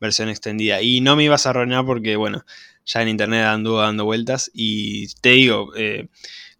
versión 0.00 0.28
extendida. 0.28 0.82
Y 0.82 1.00
no 1.00 1.16
me 1.16 1.24
ibas 1.24 1.46
a 1.46 1.50
arruinar 1.50 1.84
porque, 1.84 2.16
bueno, 2.16 2.44
ya 2.86 3.02
en 3.02 3.08
internet 3.08 3.44
anduvo 3.44 3.80
dando 3.80 4.04
vueltas. 4.04 4.50
Y 4.54 5.08
te 5.20 5.30
digo, 5.30 5.74
eh, 5.76 6.08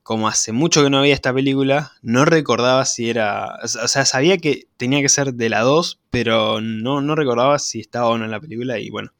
como 0.03 0.29
hace 0.29 0.53
mucho 0.53 0.83
que 0.83 0.91
no 0.91 1.01
veía 1.01 1.14
esta 1.14 1.33
película, 1.33 1.93
no 2.03 2.24
recordaba 2.24 2.85
si 2.85 3.09
era. 3.09 3.59
O 3.62 3.89
sea, 3.89 4.05
sabía 4.05 4.39
que 4.39 4.68
tenía 4.77 5.01
que 5.01 5.09
ser 5.09 5.35
de 5.35 5.49
la 5.49 5.61
2, 5.62 6.01
pero 6.11 6.61
no, 6.61 7.01
no 7.01 7.14
recordaba 7.14 7.59
si 7.59 7.81
estaba 7.81 8.09
o 8.09 8.18
no 8.18 8.24
en 8.24 8.31
la 8.31 8.41
película. 8.41 8.79
Y 8.79 8.91
bueno, 8.91 9.12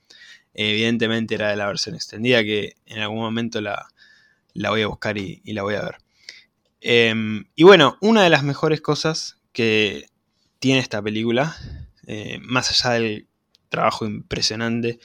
evidentemente 0.55 1.37
era 1.37 1.51
de 1.51 1.57
la 1.57 1.67
versión 1.67 1.95
extendida, 1.95 2.43
que 2.43 2.75
en 2.87 3.01
algún 3.01 3.21
momento 3.21 3.61
la, 3.61 3.87
la 4.53 4.71
voy 4.71 4.83
a 4.83 4.89
buscar 4.89 5.17
y, 5.19 5.43
la 5.47 5.63
voy 5.63 5.75
a 5.75 5.83
ver. 5.83 5.97
Em, 6.81 7.47
y 7.55 7.65
bueno, 7.65 7.97
una 8.01 8.23
de 8.23 8.31
las 8.31 8.43
mejores 8.43 8.81
cosas 8.81 9.39
que 9.53 10.07
tiene 10.59 10.81
esta 10.81 11.03
película, 11.03 11.57
eh, 12.07 12.39
más 12.43 12.71
allá 12.71 12.95
del 12.95 13.27
trabajo 13.69 14.07
impresionante 14.07 14.99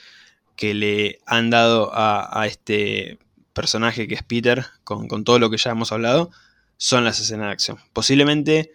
que 0.62 0.74
le 0.74 1.18
han 1.26 1.50
dado 1.50 1.90
a, 1.92 2.46
este 2.46 3.18
personaje 3.52 4.06
que 4.06 4.14
es 4.14 4.22
Peter, 4.22 4.64
con, 4.84 5.24
todo 5.24 5.40
lo 5.40 5.50
que 5.50 5.56
ya 5.56 5.72
hemos 5.72 5.90
hablado, 5.90 6.30
son 6.76 7.04
las 7.04 7.18
escenas 7.18 7.48
de 7.48 7.52
acción. 7.52 7.78
Posiblemente, 7.92 8.70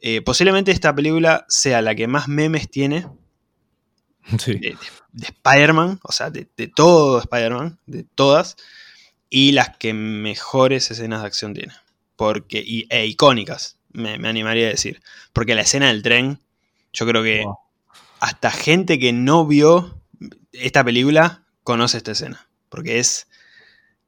eh, 0.00 0.22
posiblemente 0.22 0.72
esta 0.72 0.92
película 0.92 1.46
sea 1.48 1.82
la 1.82 1.94
que 1.94 2.08
más 2.08 2.26
memes 2.26 2.68
tiene 2.68 3.06
de, 4.44 4.76
Spider-Man, 5.22 6.00
o 6.02 6.10
sea, 6.10 6.30
de, 6.30 6.46
todo 6.74 7.20
Spider-Man, 7.20 7.78
de 7.86 8.02
todas, 8.02 8.56
y 9.28 9.52
las 9.52 9.76
que 9.76 9.94
mejores 9.94 10.90
escenas 10.90 11.20
de 11.20 11.28
acción 11.28 11.54
tiene. 11.54 11.74
Porque, 12.16 12.60
y, 12.66 12.88
e 12.90 13.06
icónicas, 13.06 13.78
me, 13.92 14.14
animaría 14.14 14.66
a 14.66 14.70
decir. 14.70 15.00
Porque 15.32 15.54
la 15.54 15.62
escena 15.62 15.86
del 15.86 16.02
tren, 16.02 16.40
yo 16.92 17.06
creo 17.06 17.22
que 17.22 17.44
hasta 18.18 18.50
gente 18.50 18.98
que 18.98 19.12
no 19.12 19.46
vio 19.46 19.99
esta 20.52 20.84
película 20.84 21.44
conoce 21.62 21.98
esta 21.98 22.12
escena, 22.12 22.48
porque 22.68 22.98
es 22.98 23.28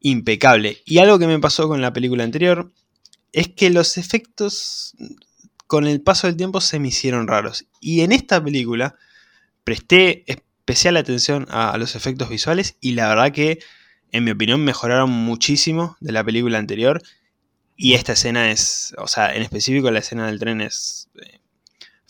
impecable. 0.01 0.83
Y 0.85 0.99
algo 0.99 1.19
que 1.19 1.27
me 1.27 1.39
pasó 1.39 1.69
con 1.69 1.81
la 1.81 1.93
película 1.93 2.25
anterior 2.25 2.73
es 3.33 3.49
que 3.49 3.71
los 3.71 3.97
efectos 3.99 4.95
con 5.67 5.87
el 5.87 6.03
paso 6.03 6.27
del 6.27 6.37
tiempo 6.37 6.61
se 6.61 6.79
me 6.79 6.89
hicieron 6.89 7.27
raros. 7.27 7.67
Y 7.81 8.03
en 8.03 8.13
esta 8.13 8.43
película 8.43 8.97
presté 9.65 10.25
especial 10.27 10.97
atención 10.97 11.47
a, 11.49 11.77
los 11.79 11.97
efectos 11.97 12.29
visuales 12.29 12.77
y 12.81 12.93
la 12.93 13.09
verdad 13.09 13.33
que, 13.33 13.59
en 14.11 14.25
mi 14.25 14.33
opinión, 14.33 14.63
mejoraron 14.65 15.11
muchísimo 15.11 15.97
de 16.01 16.13
la 16.13 16.25
película 16.25 16.59
anterior. 16.59 17.03
Y 17.77 17.95
esta 17.95 18.13
escena 18.13 18.51
es, 18.51 18.95
o 18.99 19.09
sea, 19.09 19.35
en 19.35 19.43
específico 19.43 19.91
la 19.91 20.01
escena 20.01 20.27
del 20.27 20.39
tren 20.39 20.61
es 20.61 21.09
eh, 21.23 21.41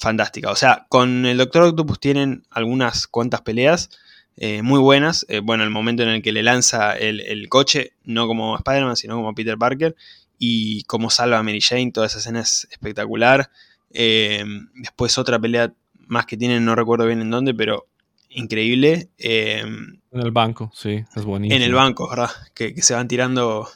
fantástica. 0.03 0.51
O 0.51 0.57
sea, 0.57 0.87
con 0.89 1.25
el 1.25 1.39
Doctor 1.39 1.63
Octopus 1.63 1.99
tienen 1.99 2.45
algunas 2.51 3.07
cuantas 3.07 3.41
peleas 3.41 3.91
eh, 4.37 4.63
muy 4.63 4.79
buenas. 4.81 5.25
Eh, 5.29 5.41
bueno, 5.41 5.65
el 5.65 5.71
momento 5.71 6.03
en 6.03 6.11
el 6.11 6.23
que 6.23 6.33
le 6.33 6.43
lanza 6.43 6.93
el, 6.93 7.49
coche, 7.49 7.93
no 8.05 8.27
como 8.27 8.57
Spider-Man, 8.57 8.97
sino 8.97 9.17
como 9.17 9.35
Peter 9.35 9.57
Parker, 9.57 9.97
y 10.39 10.83
cómo 10.85 11.09
salva 11.11 11.39
a 11.39 11.43
Mary 11.43 11.61
Jane, 11.61 11.93
toda 11.93 12.07
esa 12.07 12.19
escena 12.19 12.41
es 12.41 12.67
espectacular. 12.71 13.51
Eh, 13.91 14.45
después 14.75 15.17
otra 15.19 15.39
pelea 15.39 15.73
más 16.07 16.27
que 16.27 16.37
tienen, 16.37 16.65
no 16.65 16.75
recuerdo 16.75 17.07
bien 17.07 17.21
en 17.21 17.31
dónde, 17.31 17.55
pero 17.55 17.87
increíble. 18.29 19.11
en 19.19 20.01
el 20.13 20.31
banco, 20.31 20.71
sí, 20.75 21.05
es 21.15 21.25
buenísimo. 21.25 21.57
En 21.57 21.63
el 21.63 21.75
banco, 21.75 22.09
¿verdad? 22.09 22.31
Que, 22.55 22.75
se 22.83 22.95
van 22.95 23.09
tirando 23.09 23.69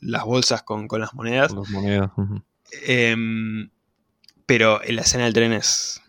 las 0.00 0.24
bolsas 0.24 0.62
con, 0.62 0.88
las 0.90 1.14
monedas. 1.14 1.52
las 1.52 1.68
monedas. 1.68 2.10
Pero 4.50 4.80
la 4.88 5.02
escena 5.02 5.26
del 5.26 5.32
tren 5.32 5.52
es. 5.52 6.02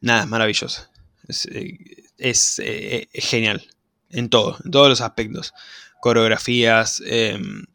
Nada, 0.00 0.22
es 0.22 0.28
maravilloso 0.28 0.88
es, 1.28 2.58
eh, 2.58 3.08
genial 3.14 3.68
en 4.10 4.28
todo, 4.28 4.58
en 4.64 4.72
todos 4.72 4.88
los 4.88 5.00
aspectos. 5.00 5.54
Coreografías, 6.00 7.00
em, 7.06 7.66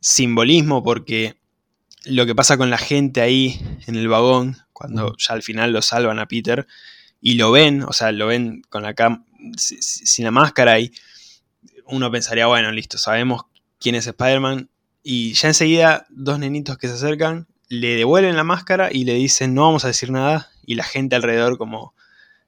simbolismo, 0.00 0.82
porque 0.82 1.36
lo 2.06 2.24
que 2.24 2.34
pasa 2.34 2.56
con 2.56 2.70
la 2.70 2.78
gente 2.78 3.20
ahí 3.20 3.60
en 3.86 3.96
el 3.96 4.08
vagón, 4.08 4.56
cuando 4.72 5.14
ya 5.18 5.34
al 5.34 5.42
final 5.42 5.74
lo 5.74 5.82
salvan 5.82 6.18
a 6.18 6.26
Peter, 6.26 6.66
y 7.20 7.34
lo 7.34 7.52
ven, 7.52 7.82
o 7.82 7.92
sea, 7.92 8.10
lo 8.10 8.26
ven 8.28 8.62
con 8.70 8.84
la 8.84 8.94
sin 9.58 10.24
la 10.24 10.30
máscara 10.30 10.80
y 10.80 10.92
uno 11.84 12.10
pensaría, 12.10 12.46
bueno, 12.46 12.72
listo, 12.72 12.96
sabemos 12.96 13.42
quién 13.78 13.96
es 13.96 14.06
Spider-Man, 14.06 14.70
y 15.02 15.34
ya 15.34 15.48
enseguida 15.48 16.06
dos 16.08 16.38
nenitos 16.38 16.78
que 16.78 16.88
se 16.88 16.94
acercan, 16.94 17.46
le 17.68 17.96
devuelven 17.96 18.36
la 18.36 18.44
máscara 18.44 18.90
y 18.92 19.04
le 19.04 19.14
dicen, 19.14 19.54
no 19.54 19.62
vamos 19.62 19.84
a 19.84 19.88
decir 19.88 20.10
nada, 20.10 20.50
y 20.66 20.74
la 20.74 20.84
gente 20.84 21.16
alrededor 21.16 21.58
como 21.58 21.94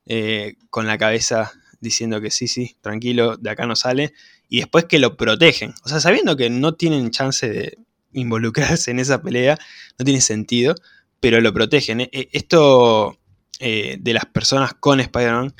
eh, 0.06 0.56
con 0.70 0.86
la 0.86 0.98
cabeza 0.98 1.52
diciendo 1.80 2.20
que 2.20 2.30
sí, 2.30 2.48
sí, 2.48 2.76
tranquilo, 2.80 3.36
de 3.36 3.50
acá 3.50 3.66
no 3.66 3.76
sale, 3.76 4.12
y 4.48 4.58
después 4.58 4.84
que 4.84 4.98
lo 4.98 5.16
protegen. 5.16 5.74
O 5.84 5.88
sea, 5.88 6.00
sabiendo 6.00 6.36
que 6.36 6.50
no 6.50 6.74
tienen 6.74 7.10
chance 7.10 7.48
de 7.48 7.78
involucrarse 8.12 8.90
en 8.90 8.98
esa 8.98 9.22
pelea, 9.22 9.58
no 9.98 10.04
tiene 10.04 10.20
sentido, 10.20 10.74
pero 11.20 11.40
lo 11.40 11.52
protegen. 11.52 12.00
E, 12.00 12.10
e, 12.12 12.28
esto 12.32 13.18
eh, 13.58 13.96
de 14.00 14.12
las 14.12 14.26
personas 14.26 14.74
con 14.74 15.00
Spider-Man 15.00 15.54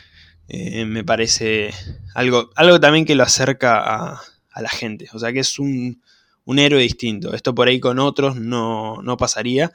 eh, 0.49 0.85
me 0.85 1.03
parece 1.03 1.73
algo, 2.15 2.51
algo 2.55 2.79
también 2.79 3.05
que 3.05 3.15
lo 3.15 3.23
acerca 3.23 3.79
a, 3.79 4.23
la 4.61 4.69
gente. 4.71 5.07
O 5.13 5.19
sea, 5.19 5.35
que 5.35 5.41
es 5.41 5.59
un, 5.59 6.03
un, 6.47 6.59
héroe 6.59 6.82
distinto. 6.82 7.34
Esto 7.34 7.55
por 7.55 7.68
ahí 7.68 7.80
con 7.80 7.99
otros 7.99 8.36
no, 8.36 9.03
no 9.03 9.16
pasaría. 9.16 9.72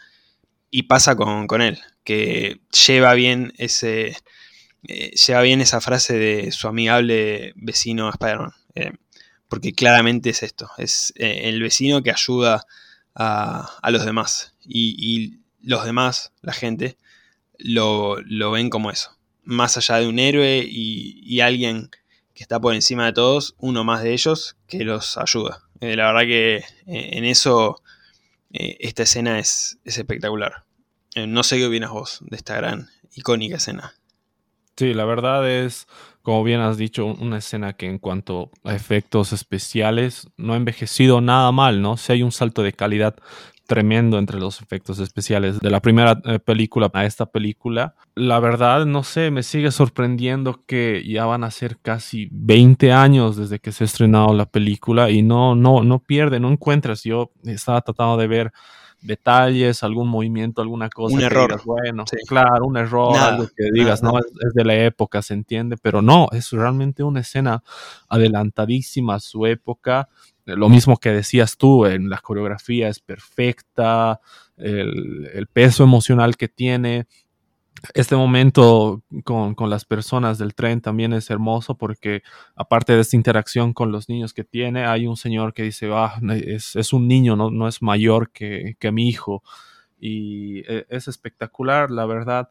Y 0.73 0.83
pasa 0.83 1.15
con, 1.15 1.47
con 1.47 1.61
él, 1.61 1.79
que 2.05 2.61
lleva 2.87 3.13
bien 3.13 3.53
ese, 3.57 4.15
eh, 4.87 5.11
lleva 5.11 5.41
bien 5.41 5.61
esa 5.61 5.81
frase 5.81 6.17
de 6.17 6.51
su 6.51 6.67
amigable 6.67 7.53
vecino 7.55 8.09
Spider-Man. 8.09 8.53
Eh, 8.75 8.93
porque 9.47 9.73
claramente 9.73 10.29
es 10.29 10.43
esto, 10.43 10.69
es 10.77 11.13
eh, 11.17 11.49
el 11.49 11.61
vecino 11.61 12.01
que 12.01 12.11
ayuda 12.11 12.65
a, 13.13 13.89
los 13.91 14.05
demás. 14.05 14.55
Y, 14.63 15.39
los 15.61 15.85
demás, 15.85 16.31
la 16.41 16.53
gente, 16.53 16.97
lo, 17.57 18.15
ven 18.51 18.69
como 18.69 18.91
eso. 18.91 19.17
Más 19.43 19.77
allá 19.77 19.97
de 19.97 20.07
un 20.07 20.19
héroe 20.19 20.65
y, 20.65 21.41
alguien 21.41 21.89
que 22.33 22.43
está 22.43 22.59
por 22.59 22.73
encima 22.73 23.05
de 23.05 23.13
todos, 23.13 23.55
uno 23.59 23.83
más 23.83 24.03
de 24.03 24.13
ellos 24.13 24.55
que 24.67 24.85
los 24.85 25.17
ayuda. 25.17 25.63
La 25.81 26.07
verdad 26.07 26.21
que 26.21 26.63
en 26.85 27.25
eso 27.25 27.81
esta 28.51 29.03
escena 29.03 29.39
es, 29.39 29.79
es 29.83 29.97
espectacular. 29.97 30.63
no 31.15 31.43
sé 31.43 31.57
qué 31.57 31.65
opinas 31.65 31.89
vos 31.89 32.19
de 32.21 32.37
esta 32.37 32.55
gran, 32.55 32.89
icónica 33.15 33.57
escena. 33.57 33.93
Sí, 34.77 34.93
la 34.93 35.05
verdad 35.05 35.47
es, 35.49 35.87
como 36.21 36.43
bien 36.43 36.61
has 36.61 36.77
dicho, 36.77 37.05
una 37.05 37.37
escena 37.37 37.73
que 37.73 37.87
en 37.87 37.99
cuanto 37.99 38.51
a 38.63 38.73
efectos 38.73 39.33
especiales 39.33 40.27
no 40.37 40.53
ha 40.53 40.57
envejecido 40.57 41.21
nada 41.21 41.51
mal, 41.51 41.81
¿no? 41.81 41.97
Si 41.97 42.11
hay 42.11 42.23
un 42.23 42.31
salto 42.31 42.63
de 42.63 42.73
calidad 42.73 43.15
tremendo 43.71 44.19
entre 44.19 44.37
los 44.37 44.61
efectos 44.61 44.99
especiales 44.99 45.61
de 45.61 45.69
la 45.69 45.79
primera 45.79 46.21
eh, 46.25 46.39
película 46.39 46.91
a 46.93 47.05
esta 47.05 47.25
película. 47.25 47.95
La 48.15 48.41
verdad, 48.41 48.85
no 48.85 49.01
sé, 49.03 49.31
me 49.31 49.43
sigue 49.43 49.71
sorprendiendo 49.71 50.65
que 50.65 51.01
ya 51.07 51.25
van 51.25 51.45
a 51.45 51.51
ser 51.51 51.77
casi 51.77 52.27
20 52.33 52.91
años 52.91 53.37
desde 53.37 53.59
que 53.59 53.71
se 53.71 53.85
ha 53.85 53.87
estrenado 53.87 54.33
la 54.33 54.45
película 54.45 55.09
y 55.09 55.21
no, 55.21 55.55
no, 55.55 55.83
no 55.83 55.99
pierde, 55.99 56.41
no 56.41 56.51
encuentras. 56.51 57.03
Yo 57.03 57.31
estaba 57.45 57.79
tratando 57.79 58.17
de 58.17 58.27
ver 58.27 58.51
detalles, 59.01 59.83
algún 59.83 60.09
movimiento, 60.09 60.61
alguna 60.61 60.89
cosa. 60.89 61.15
Un 61.15 61.21
error. 61.21 61.61
bueno, 61.63 62.03
claro, 62.27 62.65
un 62.65 62.75
error, 62.75 63.15
algo 63.17 63.47
que 63.55 63.71
digas, 63.71 64.03
no, 64.03 64.19
es, 64.19 64.25
de 64.53 64.65
la 64.65 64.75
época, 64.75 65.21
se 65.21 65.33
entiende, 65.33 65.77
pero 65.81 66.01
no, 66.01 66.27
es 66.33 66.51
realmente 66.51 67.03
una 67.03 67.21
escena 67.21 67.63
adelantadísima 68.09 69.15
a 69.15 69.19
su 69.21 69.45
época. 69.45 70.09
Lo 70.55 70.69
mismo 70.69 70.97
que 70.97 71.09
decías 71.09 71.57
tú, 71.57 71.85
en 71.85 72.09
la 72.09 72.19
coreografía 72.19 72.87
es 72.89 72.99
perfecta, 72.99 74.19
el, 74.57 75.47
peso 75.51 75.83
emocional 75.83 76.37
que 76.37 76.47
tiene, 76.47 77.07
este 77.95 78.15
momento 78.15 79.01
con, 79.23 79.55
las 79.69 79.85
personas 79.85 80.37
del 80.37 80.53
tren 80.53 80.81
también 80.81 81.13
es 81.13 81.29
hermoso 81.31 81.75
porque 81.75 82.21
aparte 82.55 82.93
de 82.93 83.01
esta 83.01 83.15
interacción 83.15 83.73
con 83.73 83.91
los 83.91 84.07
niños 84.07 84.33
que 84.33 84.43
tiene, 84.43 84.85
hay 84.85 85.07
un 85.07 85.17
señor 85.17 85.53
que 85.53 85.63
dice, 85.63 85.89
ah, 85.91 86.19
es, 86.45 86.93
un 86.93 87.07
niño, 87.07 87.35
no, 87.35 87.49
no 87.49 87.67
es 87.67 87.81
mayor 87.81 88.31
que, 88.31 88.75
mi 88.91 89.07
hijo. 89.09 89.43
Y 89.99 90.59
e, 90.71 90.85
es 90.89 91.07
espectacular, 91.07 91.91
la 91.91 92.05
verdad. 92.05 92.49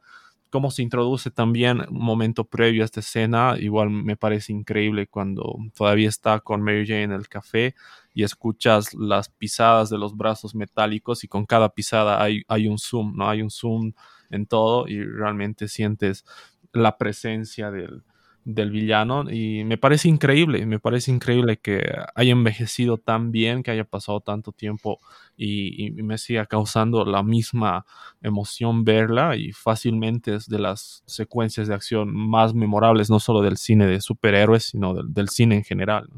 Cómo 0.50 0.70
se 0.70 0.82
introduce 0.82 1.30
también 1.30 1.80
un 1.88 2.04
momento 2.04 2.44
previo 2.44 2.82
a 2.82 2.84
esta 2.84 3.00
escena, 3.00 3.54
igual 3.58 3.90
me 3.90 4.16
parece 4.16 4.52
increíble 4.52 5.06
cuando 5.06 5.56
todavía 5.76 6.08
está 6.08 6.40
con 6.40 6.60
Mary 6.62 6.86
Jane 6.86 7.04
en 7.04 7.12
el 7.12 7.28
café 7.28 7.74
y 8.12 8.24
escuchas 8.24 8.92
las 8.94 9.28
pisadas 9.28 9.90
de 9.90 9.98
los 9.98 10.16
brazos 10.16 10.54
metálicos 10.54 11.22
y 11.22 11.28
con 11.28 11.46
cada 11.46 11.68
pisada 11.68 12.22
hay, 12.22 12.42
hay 12.48 12.66
un 12.66 12.78
zoom, 12.78 13.16
¿no? 13.16 13.28
Hay 13.28 13.42
un 13.42 13.50
zoom 13.50 13.92
en 14.30 14.46
todo 14.46 14.88
y 14.88 15.02
realmente 15.02 15.68
sientes 15.68 16.24
la 16.72 16.98
presencia 16.98 17.70
del, 17.70 18.02
villano 18.44 19.30
y 19.30 19.64
me 19.64 19.78
parece 19.78 20.08
increíble, 20.08 20.64
me 20.66 20.78
parece 20.78 21.10
increíble 21.10 21.58
que 21.58 21.82
haya 22.14 22.32
envejecido 22.32 22.96
tan 22.96 23.30
bien, 23.30 23.62
que 23.62 23.70
haya 23.70 23.84
pasado 23.84 24.20
tanto 24.20 24.52
tiempo 24.52 24.98
y, 25.36 25.90
me 26.02 26.18
siga 26.18 26.46
causando 26.46 27.04
la 27.04 27.22
misma 27.22 27.84
emoción 28.22 28.84
verla 28.84 29.36
y 29.36 29.52
fácilmente 29.52 30.34
es 30.34 30.48
de 30.48 30.58
las 30.58 31.02
secuencias 31.06 31.68
de 31.68 31.74
acción 31.74 32.14
más 32.14 32.54
memorables, 32.54 33.10
no 33.10 33.20
solo 33.20 33.42
del 33.42 33.56
cine 33.56 33.86
de 33.86 34.00
superhéroes, 34.00 34.64
sino 34.64 34.94
del, 34.94 35.28
cine 35.28 35.56
en 35.56 35.64
general. 35.64 36.08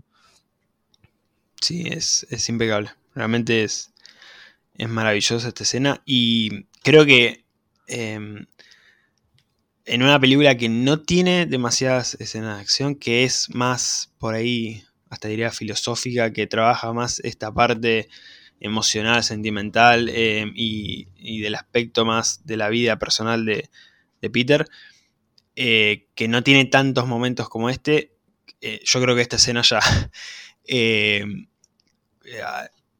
Sí, 1.61 1.85
es, 1.87 2.27
es 2.31 2.49
impecable, 2.49 2.91
realmente 3.14 3.64
es, 3.64 3.93
es 4.77 4.89
maravillosa 4.89 5.49
esta 5.49 5.62
escena 5.64 6.03
y 6.05 6.64
creo 6.83 7.05
que 7.05 7.43
Em, 7.93 8.47
en 9.93 10.03
una 10.03 10.18
película 10.18 10.57
que 10.57 10.70
no 10.70 11.03
tiene 11.03 11.45
demasiadas 11.45 12.16
escenas 12.18 12.57
de 12.57 12.62
acción, 12.62 12.95
que 12.95 13.24
es 13.24 13.55
más 13.55 14.11
por 14.16 14.34
ahí, 14.34 14.84
hasta 15.11 15.28
diría 15.28 15.51
filosófica, 15.51 16.32
que 16.32 16.47
trabaja 16.47 16.95
más 16.95 17.20
esta 17.20 17.53
parte 17.53 18.09
emocional, 18.59 19.22
sentimental 19.22 20.09
em, 20.09 20.55
y, 20.57 21.40
del 21.43 21.57
aspecto 21.57 22.07
más 22.07 22.47
de 22.47 22.57
la 22.57 22.70
vida 22.70 22.99
personal 22.99 23.45
de, 23.45 23.68
Peter. 24.30 24.66
eh, 25.57 26.07
que 26.14 26.26
no 26.26 26.43
tiene 26.43 26.64
tantos 26.64 27.07
momentos 27.07 27.51
como 27.51 27.68
este, 27.68 28.12
eh, 28.62 28.80
yo 28.84 29.03
creo 29.03 29.14
que 29.14 29.20
esta 29.20 29.36
escena 29.36 29.61
ya... 29.61 29.80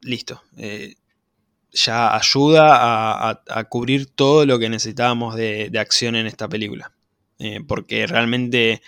listo. 0.03 0.43
Ya 1.73 2.15
ayuda 2.15 3.31
a, 3.31 3.65
cubrir 3.65 4.07
todo 4.07 4.47
lo 4.47 4.59
que 4.59 4.69
necesitábamos 4.69 5.35
de, 5.35 5.71
acción 5.79 6.17
en 6.17 6.27
esta 6.27 6.49
película. 6.49 6.93
porque 7.67 8.07
realmente 8.07 8.83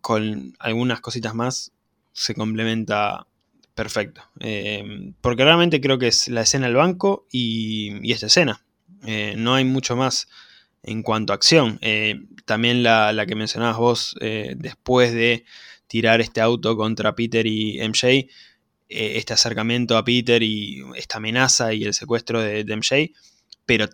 con 0.00 0.54
algunas 0.58 1.00
cositas 1.00 1.34
más 1.34 1.72
se 2.12 2.34
complementa 2.34 3.26
perfecto. 3.74 4.22
Eh, 4.40 5.12
porque 5.20 5.44
realmente 5.44 5.80
creo 5.80 5.98
que 5.98 6.08
es 6.08 6.28
la 6.28 6.42
escena 6.42 6.66
del 6.66 6.76
banco 6.76 7.26
y, 7.30 8.10
esta 8.12 8.26
escena. 8.26 8.64
Eh, 9.06 9.34
no 9.36 9.54
hay 9.54 9.64
mucho 9.64 9.96
más 9.96 10.28
en 10.82 11.02
cuanto 11.02 11.32
a 11.32 11.36
acción. 11.36 11.78
Eh, 11.82 12.20
también 12.44 12.82
la, 12.82 13.24
que 13.26 13.34
mencionabas 13.34 13.76
vos 13.76 14.16
después 14.20 15.12
de 15.12 15.44
tirar 15.86 16.20
este 16.20 16.40
auto 16.40 16.76
contra 16.76 17.14
Peter 17.14 17.46
y 17.46 17.78
MJ, 17.86 18.28
este 18.92 19.32
acercamiento 19.34 19.96
a 19.96 20.04
Peter 20.04 20.42
y 20.42 20.82
esta 20.96 21.18
amenaza 21.18 21.72
y 21.72 21.84
el 21.84 21.94
secuestro 21.94 22.40
de, 22.40 22.64
MJ, 22.64 23.12
pero 23.66 23.88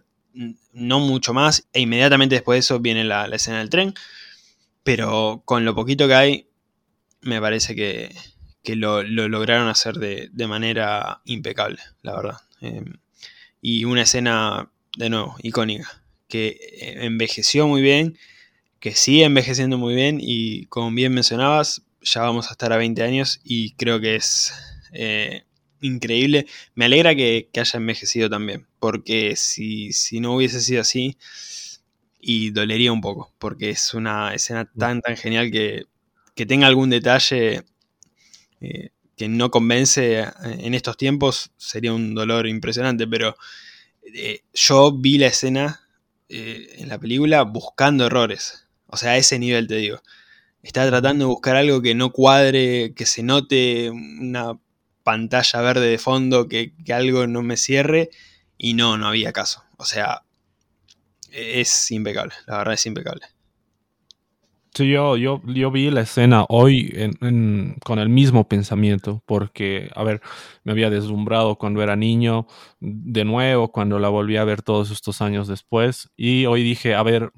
no 0.72 1.00
mucho 1.00 1.32
más. 1.34 1.68
E 1.72 1.80
inmediatamente 1.80 2.36
después 2.36 2.56
de 2.56 2.60
eso 2.60 2.80
viene 2.80 3.04
la 3.04 3.26
escena 3.26 3.58
del 3.58 3.70
tren. 3.70 3.94
Pero 4.82 5.42
con 5.44 5.64
lo 5.64 5.74
poquito 5.74 6.08
que 6.08 6.14
hay, 6.14 6.48
me 7.20 7.40
parece 7.40 7.74
que, 7.74 8.14
que 8.62 8.76
lo, 8.76 9.02
lograron 9.02 9.68
hacer 9.68 9.94
de, 9.96 10.46
manera 10.46 11.22
impecable, 11.24 11.78
la 12.02 12.16
verdad. 12.16 12.36
Em, 12.60 12.98
y 13.60 13.84
una 13.84 14.02
escena, 14.02 14.70
de 14.96 15.10
nuevo, 15.10 15.36
icónica, 15.42 16.02
que 16.28 16.48
eh, 16.48 17.06
envejeció 17.06 17.66
muy 17.66 17.82
bien, 17.82 18.18
que 18.80 18.94
sigue 18.94 19.24
envejeciendo 19.24 19.78
muy 19.78 19.94
bien 19.94 20.18
y 20.20 20.66
como 20.66 20.90
bien 20.90 21.14
mencionabas, 21.14 21.82
ya 22.02 22.22
vamos 22.22 22.48
a 22.48 22.52
estar 22.52 22.72
a 22.72 22.76
20 22.76 23.02
años 23.02 23.40
y 23.42 23.72
creo 23.72 24.00
que 24.00 24.16
es 24.16 24.52
eh, 24.92 25.44
increíble. 25.80 26.46
Me 26.74 26.86
alegra 26.86 27.14
que, 27.14 27.48
haya 27.54 27.78
envejecido 27.78 28.30
también, 28.30 28.66
porque 28.78 29.36
si, 29.36 29.92
si 29.92 30.20
no 30.20 30.34
hubiese 30.34 30.60
sido 30.60 30.80
así, 30.82 31.16
y 32.20 32.50
dolería 32.50 32.92
un 32.92 33.00
poco, 33.00 33.32
porque 33.38 33.70
es 33.70 33.94
una 33.94 34.34
escena 34.34 34.64
mm. 34.64 34.78
tan, 34.78 35.00
tan 35.02 35.16
genial 35.16 35.50
que, 35.50 35.86
que 36.34 36.46
tenga 36.46 36.66
algún 36.66 36.90
detalle 36.90 37.64
eh, 38.60 38.90
que 39.16 39.28
no 39.28 39.50
convence 39.50 40.20
eh, 40.20 40.26
en 40.40 40.74
estos 40.74 40.96
tiempos 40.96 41.50
sería 41.56 41.92
un 41.92 42.14
dolor 42.14 42.46
impresionante, 42.46 43.06
pero 43.06 43.36
eh, 44.14 44.42
yo 44.54 44.92
vi 44.92 45.18
la 45.18 45.26
escena 45.26 45.80
en 46.28 46.88
la 46.88 46.98
película 46.98 47.42
buscando 47.42 48.04
errores. 48.06 48.66
O 48.86 48.96
sea, 48.98 49.12
a 49.12 49.16
ese 49.16 49.38
nivel 49.38 49.66
te 49.66 49.76
digo. 49.76 50.02
Estaba 50.62 50.88
tratando 50.88 51.24
de 51.24 51.30
buscar 51.30 51.56
algo 51.56 51.80
que 51.80 51.94
no 51.94 52.12
cuadre, 52.12 52.92
que 52.94 53.06
se 53.06 53.22
note 53.22 53.90
una 53.90 54.58
pantalla 55.10 55.60
verde 55.62 55.88
de 55.88 55.98
fondo, 55.98 56.48
que, 56.48 56.72
que 56.84 56.92
algo 56.92 57.26
no 57.26 57.42
me 57.42 57.56
cierre, 57.56 58.10
y 58.58 58.74
no, 58.74 58.98
no 58.98 59.08
había 59.08 59.32
caso. 59.32 59.64
O 59.78 59.84
sea, 59.84 60.22
es 61.32 61.90
impecable, 61.90 62.34
la 62.46 62.58
verdad 62.58 62.74
es 62.74 62.86
impecable 62.86 63.26
yo, 64.84 65.16
yo, 65.16 65.40
yo 65.46 65.70
vi 65.70 65.90
la 65.90 66.02
escena 66.02 66.44
hoy 66.48 66.92
con 67.84 67.98
el 67.98 68.08
mismo 68.08 68.48
pensamiento, 68.48 69.22
porque, 69.26 69.90
a 69.94 70.04
ver, 70.04 70.20
me 70.64 70.72
había 70.72 70.90
deslumbrado 70.90 71.56
cuando 71.56 71.82
era 71.82 71.96
niño, 71.96 72.46
de 72.80 73.24
nuevo, 73.24 73.72
cuando 73.72 73.98
la 73.98 74.08
volví 74.08 74.36
a 74.36 74.44
ver 74.44 74.62
todos 74.62 74.90
estos 74.90 75.20
años 75.22 75.48
después, 75.48 76.10
y 76.16 76.46
hoy 76.46 76.62
dije, 76.62 76.94
a 76.94 77.02
ver, 77.02 77.32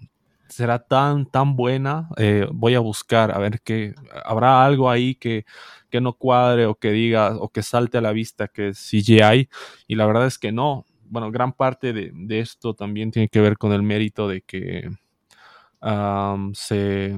será 0.49 0.81
tan, 0.81 1.27
tan 1.27 1.57
buena, 1.57 2.09
eh, 2.17 2.47
voy 2.53 2.75
a 2.75 2.81
buscar, 2.81 3.33
a 3.33 3.39
ver 3.39 3.61
qué, 3.63 3.95
habrá 4.25 4.65
algo 4.65 4.91
ahí 4.91 5.15
que, 5.15 5.45
que 5.91 6.01
no 6.01 6.15
cuadre 6.15 6.67
o 6.67 6.77
que 6.77 6.93
diga, 6.93 7.37
o 7.37 7.51
que 7.51 7.63
salte 7.63 7.99
a 7.99 8.01
la 8.01 8.13
vista 8.13 8.49
que 8.49 8.69
es 8.69 8.79
CGI, 8.79 9.49
y 9.87 9.95
la 9.97 10.07
verdad 10.07 10.27
es 10.27 10.39
que 10.39 10.53
no. 10.53 10.87
Bueno, 11.05 11.31
gran 11.33 11.53
parte 11.53 11.93
de, 11.93 12.13
de 12.15 12.41
esto 12.41 12.75
también 12.75 13.11
tiene 13.11 13.29
que 13.29 13.41
ver 13.41 13.59
con 13.59 13.73
el 13.73 13.83
mérito 13.83 14.29
de 14.29 14.43
que 14.43 14.89
se, 16.53 17.17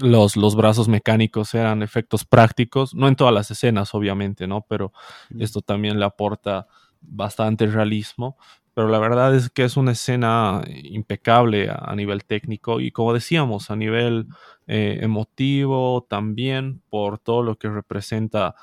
los, 0.00 0.36
los, 0.36 0.56
brazos 0.56 0.88
mecánicos 0.88 1.54
eran 1.54 1.82
efectos 1.82 2.24
prácticos, 2.24 2.94
no 2.94 3.08
en 3.08 3.16
todas 3.16 3.34
las 3.34 3.50
escenas, 3.50 3.94
obviamente, 3.94 4.46
¿no? 4.46 4.64
Pero 4.68 4.92
esto 5.38 5.60
también 5.60 5.98
le 5.98 6.04
aporta 6.04 6.66
bastante 7.00 7.66
realismo. 7.66 8.36
Pero 8.78 8.90
la 8.90 9.00
verdad 9.00 9.34
es 9.34 9.50
que 9.50 9.64
es 9.64 9.76
una 9.76 9.90
escena 9.90 10.62
impecable 10.68 11.68
a, 11.68 11.96
nivel 11.96 12.24
técnico 12.24 12.78
y 12.78 12.92
como 12.92 13.12
decíamos, 13.12 13.72
a 13.72 13.74
nivel 13.74 14.28
eh, 14.68 15.00
emotivo 15.02 16.06
también 16.08 16.80
por 16.88 17.18
todo 17.18 17.42
lo 17.42 17.58
que 17.58 17.68
representa 17.68 18.54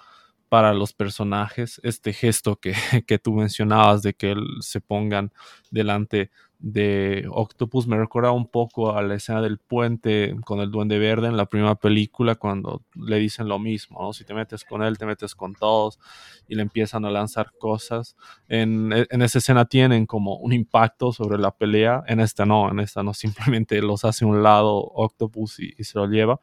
para 0.56 0.74
los 0.74 0.93
personajes, 0.93 1.82
este 1.84 2.14
gesto 2.14 2.56
que, 2.56 2.74
que 3.08 3.20
tú 3.20 3.34
mencionabas 3.34 4.03
de 4.03 4.14
que 4.14 4.36
se 4.62 4.80
pongan 4.80 5.34
delante 5.70 6.32
de 6.60 7.28
Octopus 7.30 7.88
me 7.88 7.97
recuerda 7.97 8.32
un 8.32 8.47
poco 8.47 8.95
a 8.95 9.01
la 9.01 9.16
escena 9.16 9.41
del 9.41 9.58
puente 9.58 10.34
con 10.45 10.62
el 10.62 10.72
Duende 10.72 10.97
Verde 10.97 11.28
en 11.28 11.36
la 11.36 11.45
primera 11.45 11.76
película 11.76 12.36
cuando 12.36 12.84
le 12.95 13.18
dicen 13.18 13.49
lo 13.49 13.60
mismo, 13.60 14.01
¿no? 14.01 14.14
Si 14.14 14.24
te 14.24 14.34
metes 14.34 14.64
con 14.64 14.82
él, 14.82 14.97
te 14.97 15.06
metes 15.06 15.36
con 15.36 15.56
todos 15.56 15.99
y 16.47 16.56
le 16.56 16.62
empiezan 16.62 17.03
a 17.03 17.12
lanzar 17.12 17.51
cosas. 17.60 18.16
En, 18.47 18.93
e, 18.93 19.06
esa 19.12 19.39
escena 19.39 19.66
tienen 19.66 20.06
como 20.06 20.38
un 20.38 20.53
impacto 20.53 21.12
sobre 21.12 21.38
la 21.38 21.51
pelea, 21.51 22.01
en 22.08 22.22
esta 22.22 22.45
no, 22.45 22.72
en 22.72 22.80
esta 22.80 23.03
no, 23.03 23.14
simplemente 23.14 23.82
los 23.82 24.06
hace 24.06 24.24
a 24.24 24.30
un 24.30 24.41
lado 24.41 24.78
Octopus 24.78 25.60
y, 25.60 25.84
se 25.84 25.99
lo 25.99 26.08
lleva. 26.08 26.39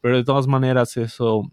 Pero 0.00 0.18
de 0.18 0.22
todas 0.22 0.46
maneras 0.46 0.96
eso 0.96 1.50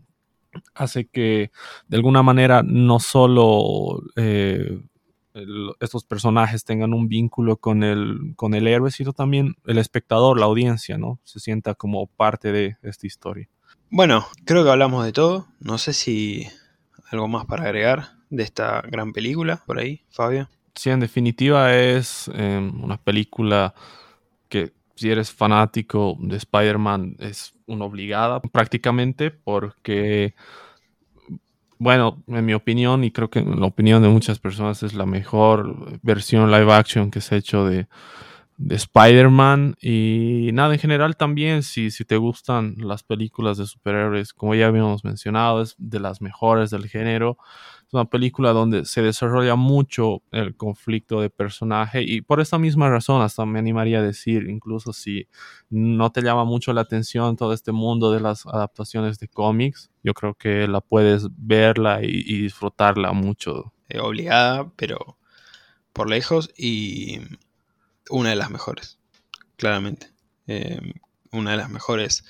hace 0.74 1.06
que 1.06 1.52
de 1.88 1.98
alguna 1.98 2.24
manera 2.24 2.64
no 2.64 3.00
solo... 3.00 4.02
Eh, 4.16 4.80
estos 5.80 6.04
personajes 6.04 6.64
tengan 6.64 6.94
un 6.94 7.08
vínculo 7.08 7.58
con 7.58 7.82
el, 7.82 8.34
con 8.36 8.54
el 8.54 8.68
héroe, 8.68 8.92
sino 8.92 9.14
también 9.14 9.56
el 9.66 9.80
espectador, 9.80 10.40
la 10.40 10.46
audiencia, 10.46 11.00
¿no? 11.00 11.20
Se 11.24 11.40
sienta 11.40 11.74
como 11.74 12.06
parte 12.06 12.52
de 12.52 12.78
esta 12.84 13.08
historia. 13.08 13.50
Bueno, 13.90 14.26
creo 14.46 14.64
que 14.64 14.70
hablamos 14.70 15.04
de 15.06 15.12
todo. 15.12 15.48
No 15.60 15.80
sé 15.80 15.94
si 15.94 16.48
algo 17.12 17.28
más 17.28 17.46
para 17.46 17.64
agregar 17.64 18.10
de 18.30 18.44
esta 18.44 18.82
gran 18.82 19.14
película 19.14 19.64
por 19.66 19.80
ahí, 19.80 20.02
Fabio. 20.10 20.50
Sí, 20.76 20.90
en 20.90 21.00
definitiva 21.00 21.76
es 21.76 22.30
em, 22.34 22.84
una 22.84 22.98
película 22.98 23.76
que 24.50 24.74
si 24.96 25.10
eres 25.10 25.32
fanático 25.32 26.18
de 26.20 26.38
Spider-Man 26.38 27.18
es 27.20 27.54
una 27.66 27.86
obligada 27.86 28.40
prácticamente 28.42 29.32
porque 29.32 30.36
bueno, 31.84 32.24
en 32.28 32.46
mi 32.46 32.54
opinión, 32.54 33.04
y 33.04 33.12
creo 33.12 33.30
que 33.30 33.40
en 33.40 33.60
la 33.60 33.66
opinión 33.66 34.02
de 34.02 34.08
muchas 34.08 34.40
personas, 34.40 34.84
es 34.84 34.94
la 34.94 35.06
mejor 35.06 36.00
versión 36.02 36.50
live 36.50 36.72
action 36.72 37.12
que 37.12 37.20
se 37.20 37.36
ha 37.36 37.38
hecho 37.38 37.66
de, 37.66 37.88
Spider-Man. 38.70 39.76
Y 39.82 40.52
nada, 40.54 40.74
en 40.74 40.80
general 40.80 41.18
también, 41.18 41.62
si, 41.62 41.92
si 41.92 42.06
te 42.06 42.16
gustan 42.16 42.76
las 42.78 43.04
películas 43.04 43.58
de 43.58 43.66
superhéroes, 43.66 44.34
como 44.34 44.56
ya 44.56 44.68
habíamos 44.68 45.04
mencionado, 45.04 45.62
es 45.62 45.76
de 45.78 46.00
las 46.00 46.22
mejores 46.22 46.70
del 46.70 46.88
género 46.88 47.38
una 47.94 48.06
película 48.06 48.52
donde 48.52 48.86
se 48.86 49.02
desarrolla 49.02 49.56
mucho 49.56 50.22
el 50.32 50.56
conflicto 50.56 51.22
de 51.22 51.30
personaje 51.30 52.04
y 52.04 52.22
por 52.22 52.42
esta 52.42 52.58
misma 52.58 52.90
razón 52.90 53.22
hasta 53.22 53.46
me 53.46 53.60
animaría 53.60 54.00
a 54.00 54.02
decir, 54.02 54.50
incluso 54.50 54.94
si 54.94 55.28
no 55.70 56.12
te 56.12 56.22
llama 56.22 56.44
mucho 56.46 56.74
la 56.74 56.82
atención 56.82 57.38
todo 57.38 57.54
este 57.54 57.72
mundo 57.72 58.12
de 58.12 58.20
las 58.20 58.46
adaptaciones 58.46 59.20
de 59.20 59.28
cómics, 59.28 59.92
yo 60.04 60.14
creo 60.14 60.34
que 60.34 60.68
la 60.68 60.82
puedes 60.82 61.28
verla 61.38 62.00
y, 62.02 62.42
disfrutarla 62.44 63.14
mucho. 63.14 63.74
Eh, 63.90 64.00
obligada, 64.00 64.72
pero 64.76 65.18
por 65.94 66.10
lejos 66.10 66.52
y 66.58 67.20
una 68.10 68.32
de 68.32 68.36
las 68.36 68.50
mejores, 68.50 69.00
claramente. 69.56 70.12
Em, 70.48 70.94
una 71.32 71.52
de 71.52 71.58
las 71.58 71.70
mejores 71.70 72.26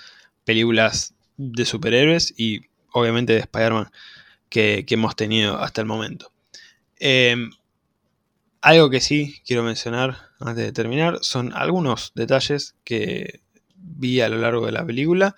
películas 0.45 1.15
de 1.37 1.65
superhéroes 1.65 2.33
y 2.37 2.67
obviamente 2.91 3.33
de 3.33 3.39
Spider-Man 3.39 3.89
que, 4.53 4.85
hemos 4.87 5.15
tenido 5.15 5.57
hasta 5.57 5.81
el 5.81 5.87
momento. 5.87 6.31
Em, 6.99 7.49
algo 8.61 8.91
que 8.91 9.01
sí 9.01 9.41
quiero 9.47 9.63
mencionar 9.63 10.15
antes 10.39 10.63
de 10.63 10.71
terminar 10.71 11.17
son 11.21 11.51
algunos 11.53 12.11
detalles 12.13 12.75
que 12.83 13.41
vi 13.75 14.21
a 14.21 14.29
lo 14.29 14.37
largo 14.37 14.67
de 14.67 14.71
la 14.71 14.85
película. 14.85 15.35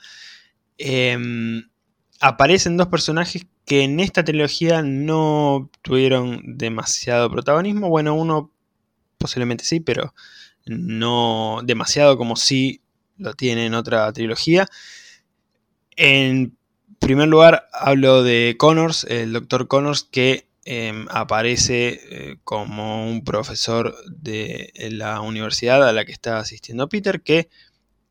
Em, 0.78 1.70
aparecen 2.20 2.76
dos 2.76 2.88
personajes 2.88 3.48
que 3.64 3.84
en 3.84 4.02
esta 4.02 4.26
trilogía 4.26 4.82
no 4.82 5.70
tuvieron 5.82 6.58
demasiado 6.58 7.32
protagonismo. 7.32 7.88
Bueno, 7.88 8.16
uno 8.16 8.52
posiblemente 9.18 9.64
sí, 9.64 9.80
pero 9.80 10.14
no 10.66 11.62
demasiado 11.64 12.18
como 12.18 12.36
sí 12.36 12.82
lo 13.18 13.34
tiene 13.34 13.66
en 13.66 13.76
otra 13.76 14.12
trilogía. 14.12 14.68
En 15.96 16.58
primer 17.06 17.28
lugar, 17.28 17.68
hablo 17.72 18.24
de 18.24 18.56
Connors, 18.58 19.04
el 19.04 19.32
doctor 19.32 19.68
Connors, 19.68 20.06
que 20.06 20.48
em, 20.66 21.06
aparece 21.12 22.02
eh, 22.10 22.38
como 22.44 23.08
un 23.08 23.24
profesor 23.24 23.96
de 24.08 24.74
la 24.90 25.22
universidad 25.22 25.88
a 25.88 25.94
la 25.94 26.04
que 26.04 26.12
está 26.12 26.40
asistiendo 26.40 26.90
Peter, 26.90 27.22
que 27.22 27.48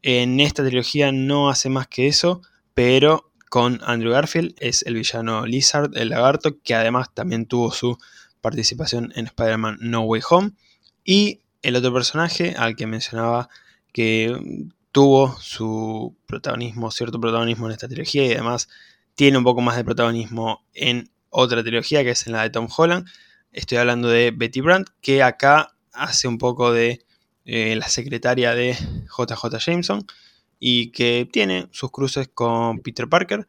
En 0.01 0.39
esta 0.39 0.65
trilogía 0.65 1.11
no 1.11 1.51
hace 1.51 1.71
más 1.71 1.89
que 1.89 2.07
eso, 2.07 2.41
pero 2.73 3.33
con 3.49 3.81
Andrew 3.85 4.13
Garfield 4.13 4.55
es 4.61 4.83
el 4.83 4.95
villano 4.95 5.45
Lizard, 5.45 5.97
el 5.97 6.11
lagarto, 6.11 6.61
que 6.63 6.77
además 6.77 7.13
también 7.13 7.47
tuvo 7.47 7.73
su 7.73 7.99
participación 8.41 9.13
en 9.17 9.27
Spider-Man 9.27 9.79
No 9.81 10.03
Way 10.03 10.23
Home. 10.31 10.53
Y 11.05 11.41
el 11.63 11.75
otro 11.75 11.93
personaje 11.93 12.55
al 12.57 12.77
que 12.77 12.87
mencionaba 12.87 13.49
que 13.93 14.37
tuvo 14.95 15.37
su 15.41 16.17
protagonismo, 16.25 16.93
cierto 16.93 17.21
protagonismo 17.21 17.67
en 17.67 17.73
esta 17.73 17.89
trilogía 17.89 18.27
y 18.27 18.33
además 18.33 18.69
tiene 19.17 19.37
un 19.39 19.43
poco 19.43 19.61
más 19.61 19.77
de 19.77 19.83
protagonismo 19.83 20.65
en 20.73 21.11
otra 21.31 21.65
trilogía 21.65 22.05
que 22.05 22.11
es 22.11 22.29
en 22.29 22.33
la 22.35 22.43
de 22.43 22.51
Tom 22.51 22.69
Holland. 22.75 23.05
Estoy 23.51 23.79
hablando 23.79 24.07
de 24.07 24.31
Betty 24.31 24.61
Brandt, 24.61 24.91
que 25.01 25.25
acá 25.25 25.75
hace 25.93 26.29
un 26.29 26.39
poco 26.39 26.71
de 26.73 27.05
eh, 27.45 27.75
la 27.75 27.89
secretaria 27.89 28.55
de 28.55 28.75
JJ 29.19 29.59
Jameson 29.59 30.07
y 30.61 30.93
que 30.93 31.29
tiene 31.31 31.67
sus 31.73 31.91
cruces 31.91 32.29
con 32.33 32.79
Peter 32.79 33.09
Parker. 33.09 33.49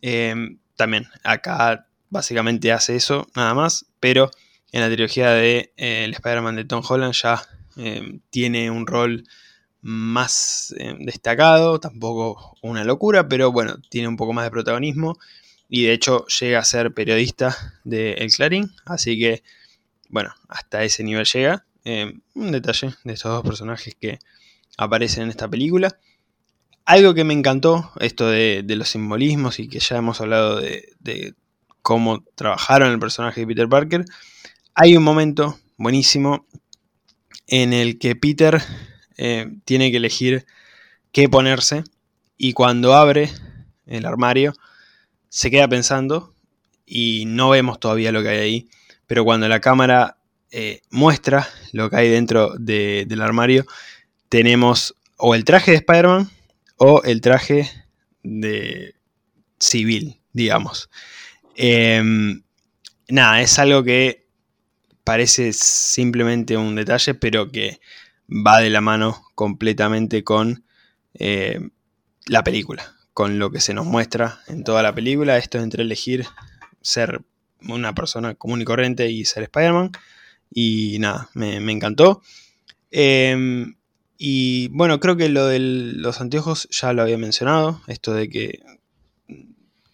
Em, 0.00 0.60
también 0.76 1.08
acá 1.24 1.88
básicamente 2.08 2.72
hace 2.72 2.96
eso, 2.96 3.26
nada 3.36 3.52
más, 3.52 3.84
pero 4.00 4.30
en 4.72 4.80
la 4.80 4.86
trilogía 4.86 5.28
de 5.32 5.74
eh, 5.76 6.04
el 6.04 6.14
Spider-Man 6.14 6.56
de 6.56 6.64
Tom 6.64 6.82
Holland 6.88 7.12
ya 7.12 7.42
eh, 7.76 8.18
tiene 8.30 8.70
un 8.70 8.86
rol 8.86 9.24
más 9.86 10.74
eh, 10.78 10.96
destacado, 10.98 11.78
tampoco 11.78 12.56
una 12.60 12.82
locura, 12.82 13.28
pero 13.28 13.52
bueno, 13.52 13.76
tiene 13.88 14.08
un 14.08 14.16
poco 14.16 14.32
más 14.32 14.44
de 14.44 14.50
protagonismo 14.50 15.16
y 15.68 15.84
de 15.84 15.92
hecho 15.92 16.26
llega 16.26 16.58
a 16.58 16.64
ser 16.64 16.92
periodista 16.92 17.56
de 17.84 18.14
El 18.14 18.32
Clarín, 18.32 18.72
así 18.84 19.16
que 19.16 19.44
bueno, 20.08 20.34
hasta 20.48 20.82
ese 20.82 21.04
nivel 21.04 21.24
llega. 21.24 21.64
Eh, 21.84 22.14
un 22.34 22.50
detalle 22.50 22.94
de 23.04 23.12
estos 23.12 23.30
dos 23.30 23.44
personajes 23.44 23.94
que 23.94 24.18
aparecen 24.76 25.22
en 25.22 25.30
esta 25.30 25.48
película. 25.48 25.96
Algo 26.84 27.14
que 27.14 27.22
me 27.22 27.34
encantó, 27.34 27.92
esto 28.00 28.28
de, 28.28 28.64
los 28.66 28.88
simbolismos 28.88 29.60
y 29.60 29.68
que 29.68 29.78
ya 29.78 29.98
hemos 29.98 30.20
hablado 30.20 30.56
de, 30.56 30.94
de 30.98 31.34
cómo 31.82 32.24
trabajaron 32.34 32.90
el 32.90 32.98
personaje 32.98 33.42
de 33.42 33.46
Peter 33.46 33.68
Parker, 33.68 34.04
hay 34.74 34.96
un 34.96 35.04
momento 35.04 35.60
buenísimo 35.76 36.44
en 37.46 37.72
el 37.72 38.00
que 38.00 38.16
Peter 38.16 38.60
eh, 39.16 39.50
tiene 39.64 39.90
que 39.90 39.96
elegir 39.98 40.46
qué 41.12 41.28
ponerse 41.28 41.84
y 42.36 42.52
cuando 42.52 42.94
abre 42.94 43.30
el 43.86 44.04
armario 44.04 44.54
se 45.28 45.50
queda 45.50 45.68
pensando 45.68 46.34
y 46.84 47.24
no 47.26 47.50
vemos 47.50 47.80
todavía 47.80 48.12
lo 48.12 48.22
que 48.22 48.28
hay 48.28 48.38
ahí, 48.38 48.68
pero 49.06 49.24
cuando 49.24 49.48
la 49.48 49.60
cámara 49.60 50.18
eh, 50.50 50.82
muestra 50.90 51.48
lo 51.72 51.90
que 51.90 51.96
hay 51.96 52.08
dentro 52.08 52.54
del 52.58 53.20
armario, 53.20 53.66
tenemos 54.28 54.94
o 55.16 55.34
el 55.34 55.44
traje 55.44 55.72
de 55.72 55.76
Spider-Man 55.78 56.30
o 56.76 57.02
el 57.04 57.20
traje 57.20 57.70
de 58.22 58.94
civil, 59.58 60.20
digamos. 60.32 60.90
Em, 61.54 62.42
nada, 63.08 63.40
es 63.40 63.58
algo 63.58 63.82
que 63.82 64.26
parece 65.04 65.52
simplemente 65.52 66.56
un 66.56 66.74
detalle, 66.74 67.14
pero 67.14 67.50
que 67.50 67.80
va 68.28 68.60
de 68.60 68.70
la 68.70 68.80
mano 68.80 69.22
completamente 69.34 70.24
con 70.24 70.64
eh, 71.14 71.60
la 72.26 72.44
película, 72.44 72.94
con 73.12 73.38
lo 73.38 73.50
que 73.50 73.60
se 73.60 73.74
nos 73.74 73.86
muestra 73.86 74.40
en 74.48 74.64
toda 74.64 74.82
la 74.82 74.94
película. 74.94 75.38
Esto 75.38 75.58
es 75.58 75.64
entre 75.64 75.82
elegir 75.82 76.26
ser 76.80 77.22
una 77.68 77.94
persona 77.94 78.34
común 78.34 78.62
y 78.62 78.64
corriente 78.64 79.10
y 79.10 79.24
ser 79.24 79.44
Spider-Man. 79.44 79.92
Y 80.50 80.98
nada, 81.00 81.28
me, 81.34 81.56
encantó. 81.72 82.22
Em, 82.90 83.76
y 84.18 84.68
bueno, 84.68 85.00
creo 85.00 85.16
que 85.16 85.28
lo 85.28 85.46
de 85.46 85.58
los 85.58 86.20
anteojos 86.20 86.68
ya 86.70 86.92
lo 86.92 87.02
había 87.02 87.18
mencionado. 87.18 87.80
Esto 87.86 88.14
de 88.14 88.28
que 88.28 88.60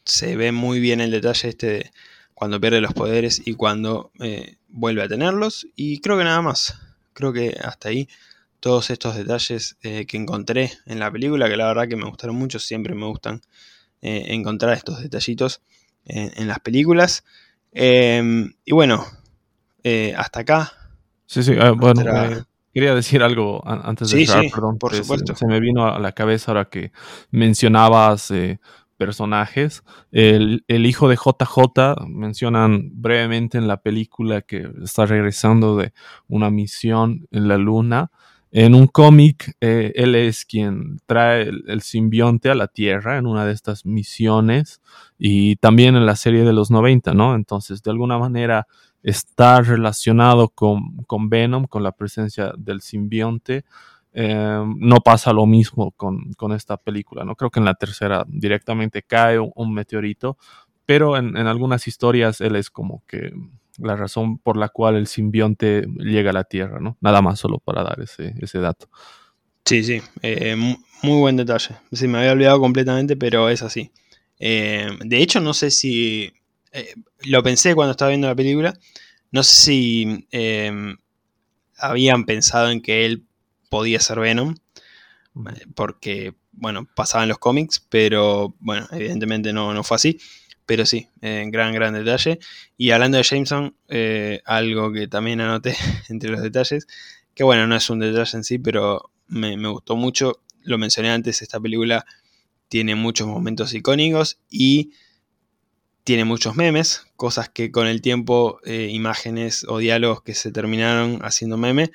se 0.05 0.37
ve 0.37 0.53
muy 0.53 0.81
bien 0.81 1.01
el 1.01 1.11
detalle 1.11 1.49
este 1.49 1.67
de 1.67 1.91
cuando 2.35 2.61
pierde 2.61 2.81
los 2.81 2.93
poderes 2.93 3.41
y 3.45 3.55
cuando 3.55 4.11
eh, 4.21 4.57
vuelve 4.69 5.03
a 5.03 5.09
tenerlos. 5.09 5.67
Y 5.77 6.01
creo 6.01 6.19
que 6.19 6.25
nada 6.25 6.43
más. 6.43 6.77
Creo 7.13 7.33
que 7.33 7.57
hasta 7.63 7.89
ahí 7.89 8.09
todos 8.61 8.91
estos 8.91 9.17
detalles 9.17 9.77
eh, 9.83 10.07
que 10.07 10.17
encontré 10.17 10.73
en 10.87 10.99
la 10.99 11.11
película, 11.11 11.49
que 11.49 11.57
la 11.57 11.67
verdad 11.67 11.89
que 11.89 11.97
me 11.97 12.05
gustaron 12.05 12.37
mucho, 12.37 12.59
siempre 12.59 12.95
me 12.95 13.07
gustan 13.07 13.41
eh, 14.01 14.27
encontrar 14.29 14.75
estos 14.75 15.03
detallitos 15.03 15.63
en, 16.05 16.49
las 16.49 16.59
películas. 16.61 17.25
Em, 17.73 18.53
y 18.65 18.73
bueno, 18.73 19.07
hasta 20.17 20.41
acá. 20.41 20.73
Sí, 21.27 21.43
sí, 21.43 21.55
ah, 21.61 21.73
bueno, 21.73 22.03
quería 22.75 22.95
decir 22.95 23.23
algo 23.23 23.63
antes 23.67 24.11
de 24.11 24.27
sí, 24.27 24.33
perdón. 24.53 24.79
Por 24.79 24.95
supuesto. 24.95 25.35
Se, 25.35 25.47
me 25.47 25.61
vino 25.61 25.87
a 25.87 25.99
la 25.99 26.13
cabeza 26.13 26.51
ahora 26.51 26.67
que 26.67 26.93
mencionabas 27.31 28.33
personajes. 29.03 29.83
El, 30.13 30.63
hijo 30.69 31.09
de 31.09 31.17
JJ 31.17 32.07
mencionan 32.07 32.91
brevemente 32.93 33.59
en 33.59 33.67
la 33.67 33.79
película 33.79 34.43
que 34.43 34.71
está 34.81 35.07
regresando 35.07 35.77
de 35.77 35.93
una 36.29 36.51
misión 36.51 37.27
en 37.33 37.49
la 37.49 37.59
luna. 37.59 38.13
En 38.53 38.77
un 38.77 38.87
cómic, 38.87 39.57
eh, 39.61 39.91
él 39.97 40.15
es 40.15 40.45
quien 40.45 41.01
trae 41.07 41.51
el, 41.67 41.81
simbionte 41.81 42.49
a 42.49 42.55
la 42.55 42.69
Tierra 42.69 43.19
en 43.19 43.27
una 43.27 43.45
de 43.45 43.53
estas 43.53 43.85
misiones 43.85 44.81
y 45.19 45.57
también 45.57 45.97
en 45.97 46.07
la 46.07 46.15
serie 46.15 46.45
de 46.45 46.53
los 46.53 46.71
90, 46.71 47.13
¿no? 47.13 47.35
Entonces, 47.35 47.83
de 47.83 47.91
alguna 47.91 48.19
manera 48.19 48.69
está 49.03 49.63
relacionado 49.63 50.49
con, 50.49 50.99
con 51.09 51.29
Venom, 51.29 51.67
con 51.67 51.83
la 51.83 51.91
presencia 51.91 52.53
del 52.57 52.83
simbionte. 52.83 53.65
Em, 54.15 54.77
no 54.79 54.97
pasa 54.97 55.33
lo 55.33 55.47
mismo 55.47 55.93
con, 55.93 56.53
esta 56.55 56.77
película, 56.77 57.25
¿no? 57.25 57.35
Creo 57.35 57.51
que 57.51 57.61
en 57.61 57.65
la 57.65 57.75
tercera 57.75 58.25
directamente 58.29 59.03
cae 59.03 59.39
un, 59.39 59.73
meteorito, 59.73 60.37
pero 60.85 61.17
en, 61.17 61.37
algunas 61.37 61.87
historias 61.87 62.41
él 62.43 62.57
es 62.57 62.71
como 62.71 63.03
que 63.07 63.33
la 63.79 63.97
razón 63.97 64.37
por 64.37 64.59
la 64.59 64.69
cual 64.69 64.97
el 64.97 65.07
simbionte 65.07 65.87
llega 65.97 66.31
a 66.31 66.35
la 66.35 66.45
Tierra, 66.45 66.79
¿no? 66.79 66.99
Nada 67.01 67.23
más 67.23 67.39
solo 67.39 67.59
para 67.59 67.83
dar 67.83 68.01
ese, 68.01 68.59
dato. 68.59 68.91
Sí, 69.65 69.83
sí, 69.83 70.03
eh, 70.21 70.57
muy 70.57 71.19
buen 71.19 71.37
detalle. 71.37 71.77
Sí, 71.91 72.07
me 72.07 72.19
había 72.19 72.33
olvidado 72.33 72.61
completamente, 72.61 73.17
pero 73.17 73.49
es 73.49 73.63
así. 73.63 73.93
Eh, 74.39 74.91
de 75.05 75.23
hecho, 75.23 75.41
no 75.41 75.55
sé 75.55 75.71
si... 75.71 76.31
Eh, 76.73 76.95
lo 77.25 77.43
pensé 77.43 77.75
cuando 77.75 77.93
estaba 77.93 78.11
viendo 78.11 78.27
la 78.27 78.35
película. 78.35 78.75
No 79.31 79.43
sé 79.43 79.57
si 79.57 80.27
habían 81.79 82.25
pensado 82.27 82.71
en 82.71 82.83
que 82.83 83.07
él 83.07 83.25
podía 83.73 84.01
ser 84.01 84.21
Venom, 84.21 84.57
eh, 85.35 85.67
porque, 85.75 86.35
bueno, 86.53 86.87
pasaba 86.95 87.25
en 87.25 87.31
los 87.31 87.39
cómics, 87.39 87.83
pero, 87.89 88.55
bueno, 88.61 88.87
evidentemente 88.93 89.55
no, 89.55 89.73
no 89.73 89.83
fue 89.83 89.95
así. 89.95 90.21
Pero 90.67 90.85
sí, 90.85 91.09
en 91.23 91.51
gran, 91.51 91.73
gran 91.73 91.95
detalle. 91.95 92.39
Y 92.77 92.91
hablando 92.91 93.17
de 93.17 93.25
Jameson, 93.25 93.75
eh, 93.89 94.43
algo 94.45 94.93
que 94.93 95.09
también 95.09 95.41
anoté 95.41 95.75
entre 96.11 96.29
los 96.29 96.43
detalles, 96.43 96.87
que 97.35 97.45
bueno, 97.45 97.67
no 97.67 97.75
es 97.75 97.89
un 97.89 97.99
detalle 97.99 98.37
en 98.37 98.45
sí, 98.45 98.59
pero 98.59 99.11
me, 99.27 99.57
gustó 99.67 99.97
mucho. 99.97 100.43
Lo 100.65 100.77
mencioné 100.77 101.11
antes, 101.11 101.41
esta 101.41 101.59
película 101.59 102.05
tiene 102.69 102.95
muchos 102.95 103.27
momentos 103.27 103.73
icónicos 103.73 104.39
y 104.51 104.91
tiene 106.05 106.27
muchos 106.27 106.57
memes, 106.57 107.07
cosas 107.17 107.49
que 107.49 107.73
con 107.73 107.87
el 107.87 108.03
tiempo, 108.03 108.61
eh, 108.65 108.89
imágenes 108.93 109.65
o 109.67 109.79
diálogos 109.79 110.23
que 110.23 110.35
se 110.35 110.53
terminaron 110.53 111.21
haciendo 111.23 111.57
meme, 111.57 111.91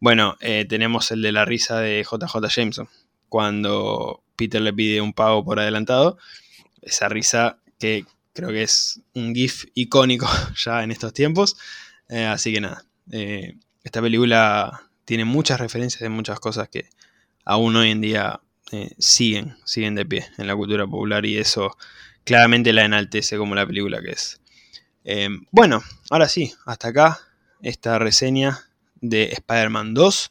bueno, 0.00 0.36
eh, 0.40 0.64
tenemos 0.68 1.10
el 1.10 1.22
de 1.22 1.32
la 1.32 1.44
risa 1.44 1.80
de 1.80 2.04
JJ 2.04 2.48
Jameson, 2.48 2.88
cuando 3.28 4.22
Peter 4.36 4.60
le 4.60 4.72
pide 4.72 5.00
un 5.00 5.12
pago 5.12 5.44
por 5.44 5.58
adelantado. 5.58 6.18
Esa 6.82 7.08
risa 7.08 7.58
que 7.78 8.04
creo 8.32 8.50
que 8.50 8.62
es 8.62 9.00
un 9.14 9.34
GIF 9.34 9.66
icónico 9.74 10.28
ya 10.64 10.84
en 10.84 10.92
estos 10.92 11.12
tiempos. 11.12 11.56
Eh, 12.08 12.24
así 12.24 12.52
que 12.52 12.60
nada, 12.60 12.84
eh, 13.10 13.56
esta 13.82 14.00
película 14.00 14.88
tiene 15.04 15.24
muchas 15.24 15.58
referencias 15.58 16.00
de 16.00 16.08
muchas 16.08 16.38
cosas 16.38 16.68
que 16.68 16.88
aún 17.44 17.74
hoy 17.76 17.90
en 17.90 18.00
día 18.00 18.40
siguen, 18.98 19.56
siguen 19.64 19.94
de 19.94 20.04
pie 20.04 20.26
en 20.36 20.46
la 20.46 20.54
cultura 20.54 20.86
popular 20.86 21.24
y 21.24 21.38
eso 21.38 21.74
claramente 22.24 22.74
la 22.74 22.84
enaltece 22.84 23.38
como 23.38 23.54
la 23.54 23.66
película 23.66 24.02
que 24.02 24.10
es. 24.10 24.40
bueno, 25.50 25.82
ahora 26.10 26.28
sí, 26.28 26.52
hasta 26.66 26.88
acá 26.88 27.18
esta 27.62 27.98
reseña 27.98 28.67
de 29.00 29.24
Spider-Man 29.24 29.94
2 29.94 30.30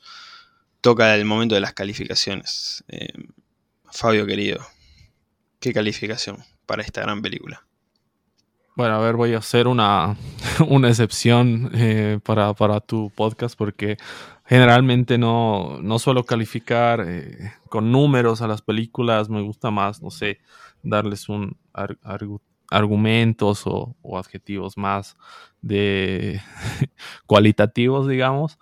toca 0.81 1.15
el 1.15 1.25
momento 1.25 1.55
de 1.55 1.61
las 1.61 1.73
calificaciones. 1.73 2.83
Eh, 2.87 3.11
Fabio 3.91 4.25
querido, 4.25 4.65
¿qué 5.59 5.73
calificación 5.73 6.43
para 6.65 6.83
esta 6.83 7.01
gran 7.01 7.21
película? 7.21 7.65
Bueno, 8.75 8.95
a 8.95 8.99
ver, 8.99 9.15
voy 9.15 9.33
a 9.33 9.39
hacer 9.39 9.67
una, 9.67 10.15
una 10.67 10.89
excepción 10.89 11.71
eh, 11.73 12.19
para, 12.23 12.79
tu 12.81 13.09
podcast 13.15 13.57
porque 13.57 13.97
generalmente 14.45 15.17
no, 15.17 15.79
no 15.81 15.97
suelo 15.97 16.23
calificar 16.25 17.03
eh, 17.07 17.53
con 17.69 17.91
números 17.91 18.41
a 18.41 18.47
las 18.47 18.61
películas, 18.61 19.29
me 19.29 19.41
gusta 19.41 19.71
más, 19.71 20.01
no 20.01 20.11
sé, 20.11 20.39
darles 20.83 21.27
un 21.27 21.57
argumentos 22.69 23.63
o, 23.65 23.95
adjetivos 24.17 24.77
más 24.77 25.17
de 25.67 26.41
cualitativos, 27.25 28.07
digamos. 28.07 28.57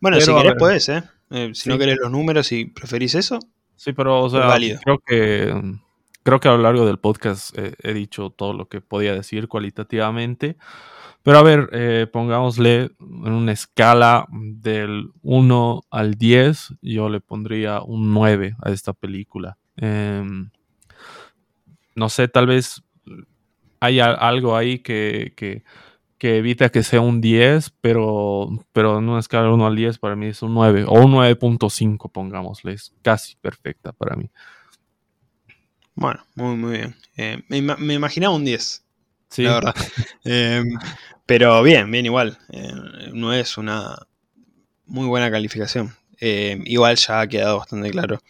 Bueno, 0.00 0.20
si 0.20 0.32
querés 0.34 0.54
puedes, 0.58 0.88
¿eh? 0.88 1.02
¿eh? 1.30 1.50
si 1.54 1.68
no 1.68 1.78
querés 1.78 1.98
los 2.00 2.10
números 2.10 2.52
y 2.52 2.66
preferís 2.66 3.14
eso. 3.14 3.38
Sí, 3.76 3.92
pero, 3.92 4.22
o 4.22 4.30
sea, 4.30 4.56
creo 4.82 4.98
que 5.04 5.54
creo 6.22 6.38
que 6.38 6.48
a 6.48 6.52
lo 6.52 6.58
largo 6.58 6.84
del 6.84 6.98
podcast 6.98 7.56
he 7.56 7.94
dicho 7.94 8.30
todo 8.30 8.52
lo 8.52 8.68
que 8.68 8.80
podía 8.80 9.14
decir 9.14 9.48
cualitativamente. 9.48 10.56
Pero 11.22 11.38
a 11.38 11.42
ver, 11.42 11.68
eh, 11.72 12.06
pongámosle 12.10 12.90
en 12.98 13.32
una 13.32 13.52
escala 13.52 14.26
del 14.30 15.10
1 15.22 15.82
al 15.90 16.14
10, 16.14 16.74
yo 16.80 17.10
le 17.10 17.20
pondría 17.20 17.82
un 17.82 18.14
9 18.14 18.56
a 18.62 18.70
esta 18.70 18.94
película. 18.94 19.58
Em, 19.76 20.50
no 21.94 22.08
sé, 22.08 22.28
tal 22.28 22.46
vez 22.46 22.82
hay 23.80 24.00
algo 24.00 24.56
ahí 24.56 24.78
que, 24.78 25.34
que, 25.36 25.62
evita 26.20 26.68
que 26.68 26.82
sea 26.82 27.00
un 27.00 27.20
10, 27.20 27.70
pero, 27.80 28.48
pero 28.72 28.98
en 28.98 29.08
una 29.08 29.20
escala 29.20 29.44
del 29.44 29.52
1 29.52 29.66
al 29.66 29.76
10 29.76 29.98
para 29.98 30.16
mí 30.16 30.26
es 30.26 30.42
un 30.42 30.54
9 30.54 30.84
o 30.86 31.00
un 31.00 31.12
9.5, 31.12 32.10
pongámosle, 32.12 32.72
es 32.74 32.92
casi 33.02 33.36
perfecta 33.36 33.92
para 33.92 34.16
mí. 34.16 34.30
Bueno, 35.94 36.22
muy, 36.34 36.56
muy 36.56 36.72
bien. 36.72 36.96
Eh, 37.16 37.42
me, 37.48 37.60
me, 37.60 37.94
imaginaba 37.94 38.34
un 38.34 38.44
10. 38.44 38.84
Sí. 39.28 39.42
La 39.42 39.54
verdad. 39.54 39.74
Em, 40.24 40.78
pero 41.26 41.62
bien, 41.62 41.90
bien 41.90 42.06
igual. 42.06 42.38
Eh, 42.50 42.72
no 43.12 43.32
es 43.32 43.56
una 43.58 43.96
muy 44.86 45.06
buena 45.06 45.30
calificación. 45.30 45.94
Em, 46.18 46.62
igual 46.66 46.96
ya 46.96 47.20
ha 47.20 47.26
quedado 47.26 47.58
bastante 47.58 47.90
claro 47.90 48.20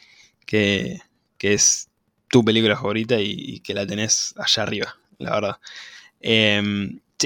que, 0.46 1.00
es 1.38 1.88
tu 2.28 2.44
película 2.44 2.76
favorita 2.76 3.16
y, 3.18 3.60
que 3.60 3.74
la 3.74 3.86
tenés 3.86 4.34
allá 4.36 4.62
arriba, 4.62 4.96
la 5.18 5.30
verdad. 5.32 5.56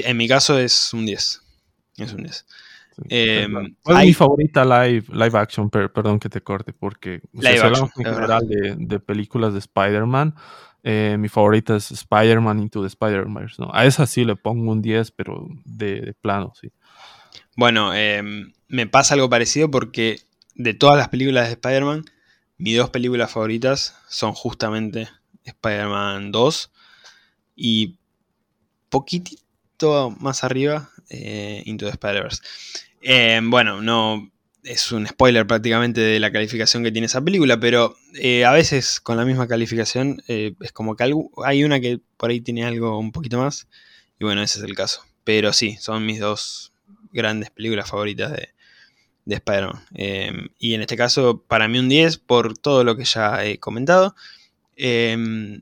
En 0.03 0.17
mi 0.17 0.27
caso 0.27 0.57
es 0.59 0.93
un 0.93 1.05
10. 1.05 1.41
Es 1.97 2.13
un 2.13 2.23
10. 2.23 2.45
es 3.09 3.49
mi 3.49 4.13
favorita 4.13 4.65
live, 4.65 5.05
live 5.11 5.37
action? 5.37 5.69
perdón 5.69 6.19
que 6.19 6.29
te 6.29 6.41
corte, 6.41 6.73
porque 6.73 7.21
live 7.33 7.61
action, 7.61 7.89
en 7.97 8.05
general 8.05 8.47
de, 8.47 8.75
de, 8.77 8.99
películas 8.99 9.53
de 9.53 9.59
Spider-Man. 9.59 10.35
Eh, 10.87 11.17
mi 11.17 11.29
favorita 11.29 11.75
es 11.75 11.91
Spider-Man 11.91 12.59
Into 12.59 12.81
the 12.81 12.87
Spider-Verse. 12.87 13.55
¿no? 13.57 13.71
A 13.73 13.85
esa 13.85 14.05
sí 14.05 14.23
le 14.23 14.35
pongo 14.35 14.71
un 14.71 14.81
10, 14.81 15.11
pero 15.11 15.47
de, 15.65 16.13
plano, 16.21 16.53
sí. 16.59 16.71
Bueno, 17.57 17.93
em, 17.93 18.53
me 18.67 18.85
pasa 18.85 19.15
algo 19.15 19.29
parecido 19.29 19.71
porque 19.71 20.19
de 20.53 20.73
todas 20.73 20.97
las 20.97 21.09
películas 21.09 21.47
de 21.47 21.53
Spider-Man, 21.53 22.05
mis 22.57 22.77
dos 22.77 22.91
películas 22.91 23.31
favoritas 23.31 23.97
son 24.07 24.33
justamente 24.33 25.09
Spider-Man 25.43 26.31
2 26.31 26.71
y 27.55 27.97
poquitito 28.89 29.44
más 30.19 30.43
arriba 30.43 30.89
eh, 31.09 31.63
Into 31.65 31.85
the 31.85 31.91
Spider-Verse. 31.91 32.41
Em, 33.01 33.49
bueno, 33.49 33.81
no, 33.81 34.31
es 34.63 34.91
un 34.91 35.07
spoiler 35.07 35.45
prácticamente 35.45 36.01
de 36.01 36.19
la 36.19 36.31
calificación 36.31 36.83
que 36.83 36.91
tiene 36.91 37.05
esa 37.05 37.21
película, 37.21 37.59
pero 37.59 37.95
eh, 38.15 38.45
a 38.45 38.51
veces 38.51 38.99
con 38.99 39.17
la 39.17 39.25
misma 39.25 39.47
calificación 39.47 40.21
eh, 40.27 40.53
es 40.59 40.71
como 40.71 40.95
que 40.95 41.03
hay 41.43 41.63
una 41.63 41.79
que 41.79 41.99
por 42.17 42.29
ahí 42.29 42.41
tiene 42.41 42.65
algo 42.65 42.97
un 42.97 43.11
poquito 43.11 43.37
más, 43.37 43.67
y 44.19 44.25
bueno, 44.25 44.41
ese 44.41 44.59
es 44.59 44.65
el 44.65 44.75
caso. 44.75 45.03
Pero 45.23 45.53
sí, 45.53 45.77
son 45.79 46.05
mis 46.05 46.19
dos 46.19 46.73
grandes 47.11 47.49
películas 47.49 47.89
favoritas 47.89 48.31
de, 48.31 48.49
de 49.25 49.35
Spider-Man. 49.35 50.51
Y 50.59 50.73
en 50.73 50.81
este 50.81 50.97
caso, 50.97 51.43
para 51.47 51.67
mí 51.67 51.79
un 51.79 51.89
10 51.89 52.17
por 52.19 52.57
todo 52.57 52.83
lo 52.83 52.95
que 52.95 53.05
ya 53.05 53.43
he 53.43 53.59
comentado. 53.59 54.15
Em, 54.75 55.61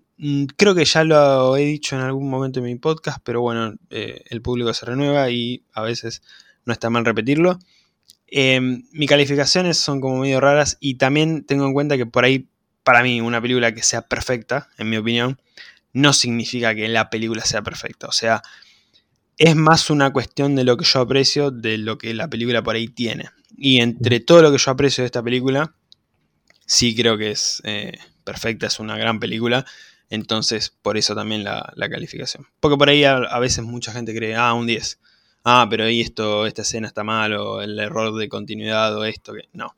creo 0.57 0.75
que 0.75 0.85
ya 0.85 1.03
lo 1.03 1.55
he 1.55 1.61
dicho 1.61 1.95
en 1.95 2.01
algún 2.01 2.29
momento 2.29 2.59
en 2.59 2.65
mi 2.65 2.75
podcast, 2.75 3.19
pero 3.23 3.41
bueno, 3.41 3.75
eh, 3.89 4.23
el 4.29 4.41
público 4.41 4.73
se 4.73 4.85
renueva 4.85 5.29
y 5.29 5.65
a 5.73 5.81
veces 5.81 6.21
no 6.65 6.73
está 6.73 6.89
mal 6.89 7.05
repetirlo. 7.05 7.59
Em, 8.27 8.83
mis 8.91 9.09
calificaciones 9.09 9.77
son 9.77 10.01
como 10.01 10.17
medio 10.17 10.39
raras 10.39 10.77
y 10.79 10.95
también 10.95 11.45
tengo 11.45 11.65
en 11.65 11.73
cuenta 11.73 11.97
que 11.97 12.05
por 12.05 12.25
ahí, 12.25 12.49
para 12.83 13.03
mí, 13.03 13.21
una 13.21 13.41
película 13.41 13.73
que 13.73 13.83
sea 13.83 14.01
perfecta, 14.07 14.69
en 14.77 14.89
mi 14.89 14.97
opinión, 14.97 15.39
no 15.93 16.13
significa 16.13 16.73
que 16.73 16.87
la 16.87 17.09
película 17.09 17.43
sea 17.45 17.61
perfecta. 17.61 18.07
O 18.07 18.11
sea, 18.11 18.41
es 19.37 19.55
más 19.55 19.89
una 19.89 20.11
cuestión 20.11 20.55
de 20.55 20.63
lo 20.63 20.77
que 20.77 20.85
yo 20.85 21.01
aprecio 21.01 21.51
de 21.51 21.77
lo 21.77 21.97
que 21.97 22.13
la 22.13 22.27
película 22.27 22.63
por 22.63 22.75
ahí 22.75 22.87
tiene. 22.87 23.29
Y 23.55 23.81
entre 23.81 24.19
todo 24.19 24.41
lo 24.41 24.51
que 24.51 24.57
yo 24.57 24.71
aprecio 24.71 25.03
de 25.03 25.07
esta 25.07 25.23
película, 25.23 25.75
sí 26.65 26.95
creo 26.95 27.17
que 27.17 27.31
es 27.31 27.61
eh, 27.65 27.97
perfecta, 28.23 28.67
es 28.67 28.79
una 28.79 28.97
gran 28.97 29.19
película. 29.19 29.65
Entonces, 30.09 30.73
por 30.81 30.97
eso 30.97 31.15
también 31.15 31.43
la, 31.43 31.73
calificación. 31.75 32.47
Porque 32.59 32.77
por 32.77 32.89
ahí 32.89 33.03
a, 33.03 33.39
veces 33.39 33.63
mucha 33.63 33.91
gente 33.91 34.15
cree, 34.15 34.35
ah, 34.35 34.53
un 34.53 34.67
10 34.67 34.99
ah, 35.43 35.67
pero 35.69 35.85
ahí 35.85 36.01
esto, 36.01 36.45
esta 36.45 36.61
escena 36.61 36.87
está 36.87 37.03
mal, 37.03 37.33
o 37.33 37.61
el 37.61 37.79
error 37.79 38.15
de 38.15 38.29
continuidad, 38.29 38.95
o 38.97 39.05
esto, 39.05 39.33
que 39.33 39.49
no. 39.53 39.75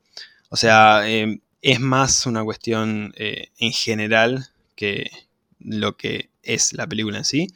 O 0.48 0.56
sea, 0.56 1.08
em, 1.08 1.40
es 1.62 1.80
más 1.80 2.26
una 2.26 2.44
cuestión 2.44 3.12
eh, 3.16 3.50
en 3.58 3.72
general 3.72 4.48
que 4.76 5.10
lo 5.58 5.96
que 5.96 6.30
es 6.42 6.72
la 6.72 6.86
película 6.86 7.18
en 7.18 7.24
sí. 7.24 7.48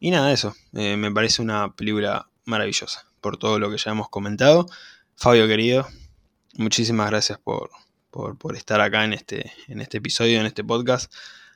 Y 0.00 0.10
nada, 0.10 0.32
eso. 0.32 0.54
Eh, 0.74 0.96
me 0.96 1.10
parece 1.12 1.42
una 1.42 1.74
película 1.74 2.28
maravillosa 2.44 3.06
por 3.20 3.38
todo 3.38 3.58
lo 3.58 3.70
que 3.70 3.78
ya 3.78 3.90
hemos 3.92 4.08
comentado. 4.08 4.66
Fabio 5.16 5.48
querido, 5.48 5.88
muchísimas 6.54 7.10
gracias 7.10 7.38
por, 7.38 7.70
por, 8.10 8.56
estar 8.56 8.80
acá 8.80 9.04
en 9.04 9.12
este, 9.12 9.52
en 9.68 9.80
este 9.80 9.98
episodio, 9.98 10.40
en 10.40 10.46
este 10.46 10.64
podcast. 10.64 11.12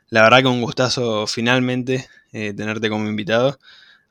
La 0.08 0.22
verdad 0.22 0.42
que 0.42 0.48
un 0.48 0.62
gustazo 0.62 1.26
finalmente 1.26 2.08
eh, 2.32 2.52
tenerte 2.54 2.88
como 2.88 3.08
invitado. 3.08 3.58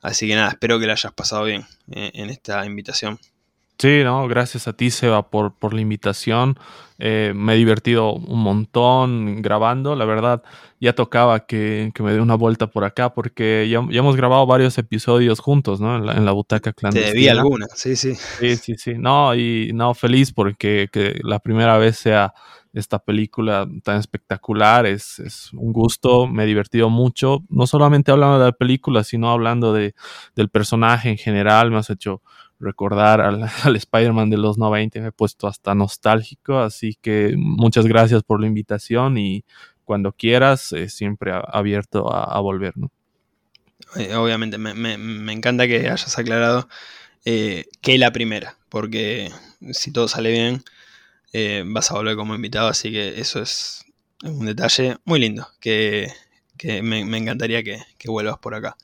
Así 0.01 0.27
que 0.27 0.35
nada, 0.35 0.49
espero 0.49 0.80
que 0.80 0.88
la 0.88 0.93
hayas 0.93 1.13
pasado 1.13 1.43
bien 1.43 1.65
eh, 1.91 2.11
en 2.15 2.30
esta 2.30 2.65
invitación. 2.65 3.19
Sí, 3.82 4.03
no, 4.03 4.28
gracias 4.28 4.68
a 4.68 4.74
ti, 4.74 4.91
Seba, 4.91 5.32
por, 5.32 5.56
por 5.56 5.74
la 5.74 5.82
invitación. 5.82 6.56
Eh, 6.99 7.34
me 7.36 7.56
he 7.56 7.58
divertido 7.58 8.14
un 8.14 8.44
montón 8.44 9.41
grabando. 9.41 9.95
La 9.95 10.06
verdad, 10.06 10.44
ya 10.80 10.94
tocaba 10.94 11.48
que, 11.48 11.91
me 11.99 12.14
dé 12.14 12.22
una 12.22 12.36
vuelta 12.36 12.68
por 12.68 12.84
acá 12.84 13.16
porque 13.16 13.68
ya, 13.68 13.80
hemos 13.98 14.16
grabado 14.16 14.45
varios 14.45 14.78
episodios 14.78 15.40
juntos, 15.40 15.82
¿no? 15.82 15.95
En 15.95 16.26
la, 16.26 16.32
butaca 16.32 16.74
clandestina. 16.74 17.12
Te 17.12 17.18
debí 17.18 17.28
alguna, 17.28 17.66
sí, 17.74 17.95
sí. 17.95 18.14
Sí, 18.14 18.56
sí, 18.56 18.76
sí. 18.78 18.94
No, 18.99 19.34
y 19.34 19.72
no, 19.74 19.95
feliz 19.95 20.32
porque 20.32 20.88
que 20.91 21.20
la 21.24 21.40
primera 21.40 21.80
vez 21.80 21.98
sea 21.98 22.36
esta 22.74 22.99
película 22.99 23.68
tan 23.84 23.98
espectacular. 23.98 24.86
Es, 24.86 25.18
es, 25.18 25.52
un 25.53 25.74
gusto, 25.74 26.28
me 26.28 26.44
he 26.44 26.45
divertido 26.45 26.91
mucho, 26.91 27.40
no 27.49 27.66
solamente 27.66 28.12
hablando 28.12 28.38
de 28.38 28.45
la 28.45 28.52
película, 28.52 29.03
sino 29.03 29.32
hablando 29.32 29.74
de, 29.74 29.95
del 30.36 30.49
personaje 30.49 31.10
en 31.10 31.18
general. 31.18 31.72
Me 31.72 31.78
has 31.78 31.90
hecho 31.90 32.22
recordar 32.61 33.19
al, 33.19 33.43
al 33.63 33.75
Spider-Man 33.75 34.29
de 34.29 34.38
los 34.38 34.57
90, 34.57 35.01
me 35.01 35.07
he 35.07 35.11
puesto 35.11 35.47
hasta 35.47 35.75
nostálgico, 35.75 36.59
así 36.59 36.97
que 37.01 37.33
muchas 37.38 37.88
gracias 37.88 38.23
por 38.23 38.39
la 38.39 38.47
invitación 38.47 39.17
y 39.17 39.43
cuando 39.83 40.13
quieras, 40.13 40.71
eh, 40.71 40.88
siempre 40.88 41.33
abierto 41.33 42.13
a, 42.13 42.39
volver. 42.39 42.77
¿no? 42.77 42.91
Eh, 43.97 44.15
obviamente, 44.15 44.57
me, 44.57 44.73
me, 44.73 45.33
encanta 45.33 45.67
que 45.67 45.89
hayas 45.89 46.17
aclarado 46.17 46.69
eh, 47.25 47.65
que 47.81 47.97
la 47.97 48.13
primera, 48.13 48.57
porque 48.69 49.31
si 49.71 49.91
todo 49.91 50.07
sale 50.07 50.31
bien, 50.31 50.63
vas 51.73 51.91
a 51.91 51.95
volver 51.95 52.15
como 52.15 52.35
invitado, 52.35 52.69
así 52.69 52.89
que 52.89 53.19
eso 53.19 53.41
es 53.41 53.85
un 54.23 54.45
detalle 54.45 54.95
muy 55.03 55.19
lindo, 55.19 55.47
que, 55.59 56.07
me, 56.63 56.99
encantaría 57.17 57.61
que, 57.63 57.83
vuelvas 58.05 58.38
por 58.38 58.55
acá. 58.55 58.77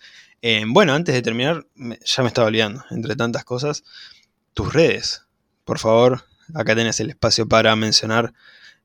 Eh, 0.49 0.63
bueno, 0.65 0.93
antes 0.93 1.13
de 1.13 1.21
terminar, 1.21 1.65
ya 1.75 2.23
me 2.23 2.29
estaba 2.29 2.47
olvidando, 2.47 2.81
entre 2.91 3.17
tantas 3.17 3.43
cosas, 3.43 3.83
tus 4.53 4.71
redes. 4.71 5.27
Por 5.65 5.77
favor, 5.77 6.23
acá 6.55 6.73
tenés 6.73 7.01
el 7.01 7.09
espacio 7.09 7.49
para 7.49 7.75
mencionar 7.75 8.33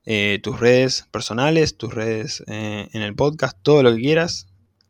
eh, 0.05 0.41
tus 0.43 0.59
redes 0.59 1.07
personales, 1.09 1.77
tus 1.77 1.93
redes 1.93 2.43
en 2.47 3.01
el 3.01 3.15
podcast, 3.15 3.57
todo 3.61 3.81
lo 3.81 3.95
que 3.95 4.01
quieras. 4.01 4.47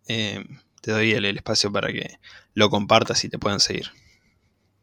te 0.07 0.91
doy 0.91 1.11
el 1.11 1.25
espacio 1.37 1.71
para 1.71 1.89
que 1.89 2.17
lo 2.55 2.71
compartas 2.71 3.23
y 3.23 3.29
te 3.29 3.37
puedan 3.37 3.59
seguir. 3.59 3.91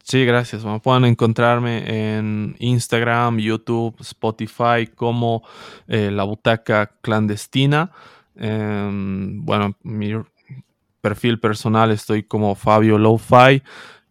Sí, 0.05 0.25
gracias. 0.25 0.63
pueden 0.85 1.05
encontrarme 1.07 2.15
en 2.19 2.55
Instagram, 2.61 3.41
YouTube, 3.41 3.97
Spotify 3.99 4.87
como 4.95 5.43
eh, 5.89 6.13
La 6.13 6.23
Butaca 6.23 6.93
Clandestina. 7.01 7.91
Em, 8.37 9.45
bueno, 9.45 9.77
mi 9.83 10.13
perfil 11.01 11.41
personal 11.41 11.91
estoy 11.91 12.23
como 12.23 12.55
Fabio 12.55 12.99
Lo-Fi. 12.99 13.63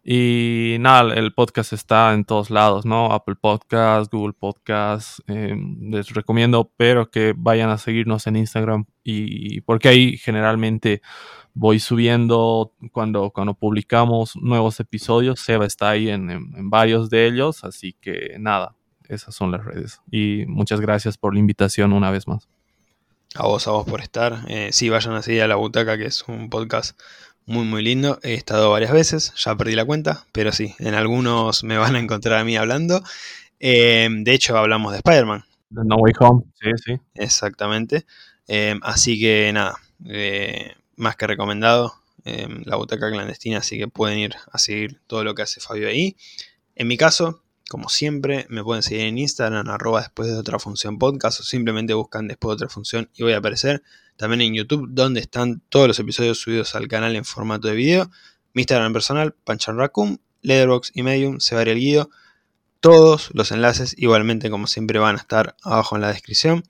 Y 0.02 0.76
nada, 0.80 1.14
el 1.14 1.34
podcast 1.34 1.74
está 1.74 2.14
en 2.14 2.24
todos 2.24 2.50
lados, 2.50 2.86
¿no? 2.86 3.12
Apple 3.12 3.36
Podcast, 3.36 4.10
Google 4.10 4.32
Podcast. 4.32 5.20
Em, 5.28 5.90
les 5.90 6.08
recomiendo, 6.14 6.72
pero 6.76 7.10
que 7.10 7.34
vayan 7.36 7.68
a 7.70 7.78
seguirnos 7.78 8.26
en 8.26 8.36
Instagram 8.36 8.86
y 9.04 9.60
porque 9.62 9.88
ahí 9.88 10.16
generalmente 10.16 11.02
voy 11.54 11.78
subiendo 11.78 12.72
cuando, 12.92 13.30
cuando 13.30 13.54
publicamos 13.54 14.36
nuevos 14.36 14.80
episodios. 14.80 15.40
Seba 15.40 15.66
está 15.66 15.90
ahí 15.90 16.08
en, 16.08 16.70
varios 16.70 17.10
de 17.10 17.26
ellos, 17.26 17.64
así 17.64 17.94
que 18.00 18.36
nada, 18.38 18.76
esas 19.08 19.34
son 19.34 19.50
las 19.50 19.64
redes. 19.64 20.00
Y 20.10 20.44
muchas 20.46 20.80
gracias 20.80 21.18
por 21.18 21.34
la 21.34 21.40
invitación 21.40 21.92
una 21.92 22.10
vez 22.10 22.26
más. 22.26 22.48
A 23.36 23.46
vos, 23.46 23.68
a 23.68 23.70
vos 23.70 23.86
por 23.86 24.00
estar. 24.00 24.44
Eh, 24.48 24.70
sí, 24.72 24.88
vayan 24.88 25.14
a 25.14 25.22
seguir 25.22 25.42
a 25.42 25.46
La 25.46 25.54
Butaca, 25.54 25.96
que 25.96 26.06
es 26.06 26.24
un 26.26 26.50
podcast 26.50 26.98
muy, 27.46 27.64
muy 27.64 27.82
lindo. 27.82 28.18
He 28.24 28.34
estado 28.34 28.70
varias 28.70 28.92
veces, 28.92 29.32
ya 29.36 29.54
perdí 29.54 29.74
la 29.74 29.84
cuenta, 29.84 30.26
pero 30.32 30.50
sí, 30.50 30.74
en 30.80 30.94
algunos 30.94 31.62
me 31.62 31.78
van 31.78 31.94
a 31.94 32.00
encontrar 32.00 32.40
a 32.40 32.44
mí 32.44 32.56
hablando. 32.56 33.02
Eh, 33.60 34.08
de 34.10 34.32
hecho, 34.32 34.58
hablamos 34.58 34.92
de 34.92 34.98
Spider-Man 34.98 35.44
No 35.70 35.96
Way 35.96 36.14
Home, 36.18 36.42
sí, 36.60 36.70
sí. 36.84 37.00
Exactamente. 37.14 38.04
Em, 38.48 38.80
así 38.82 39.20
que 39.20 39.52
nada, 39.52 39.76
eh, 40.06 40.74
más 40.96 41.14
que 41.14 41.28
recomendado, 41.28 41.94
la 42.24 42.76
butaca 42.76 43.10
clandestina, 43.10 43.58
así 43.58 43.78
que 43.78 43.88
pueden 43.88 44.18
ir 44.18 44.34
a 44.52 44.58
seguir 44.58 45.00
todo 45.06 45.24
lo 45.24 45.34
que 45.34 45.42
hace 45.42 45.60
Fabio 45.60 45.88
ahí. 45.88 46.16
En 46.74 46.86
mi 46.88 46.96
caso, 46.96 47.42
como 47.70 47.88
siempre, 47.88 48.46
me 48.48 48.64
pueden 48.64 48.82
seguir 48.82 49.04
en 49.04 49.16
Instagram, 49.16 49.68
arroba 49.68 50.00
después 50.00 50.28
de 50.28 50.34
otra 50.34 50.58
función 50.58 50.98
podcast, 50.98 51.38
o 51.38 51.44
simplemente 51.44 51.94
buscan 51.94 52.26
después 52.26 52.50
de 52.50 52.54
otra 52.54 52.68
función 52.68 53.08
y 53.14 53.22
voy 53.22 53.32
a 53.32 53.36
aparecer. 53.36 53.84
También 54.16 54.40
en 54.40 54.54
YouTube, 54.54 54.88
donde 54.90 55.20
están 55.20 55.62
todos 55.68 55.86
los 55.86 55.96
episodios 56.00 56.40
subidos 56.40 56.74
al 56.74 56.88
canal 56.88 57.14
en 57.14 57.24
formato 57.24 57.68
de 57.68 57.76
video. 57.76 58.10
Mi 58.54 58.62
Instagram 58.62 58.92
personal, 58.92 59.36
Panchan 59.44 59.76
Raccoon, 59.76 60.20
Letterboxd 60.42 60.90
y 60.94 61.04
Medium, 61.04 61.38
se 61.38 61.54
varía 61.54 61.74
el 61.74 61.78
guido. 61.78 62.10
Todos 62.80 63.30
los 63.34 63.52
enlaces, 63.52 63.94
igualmente 63.96 64.50
como 64.50 64.66
siempre, 64.66 64.98
van 64.98 65.14
a 65.14 65.20
estar 65.20 65.54
abajo 65.62 65.94
en 65.94 66.02
la 66.02 66.08
descripción. 66.08 66.64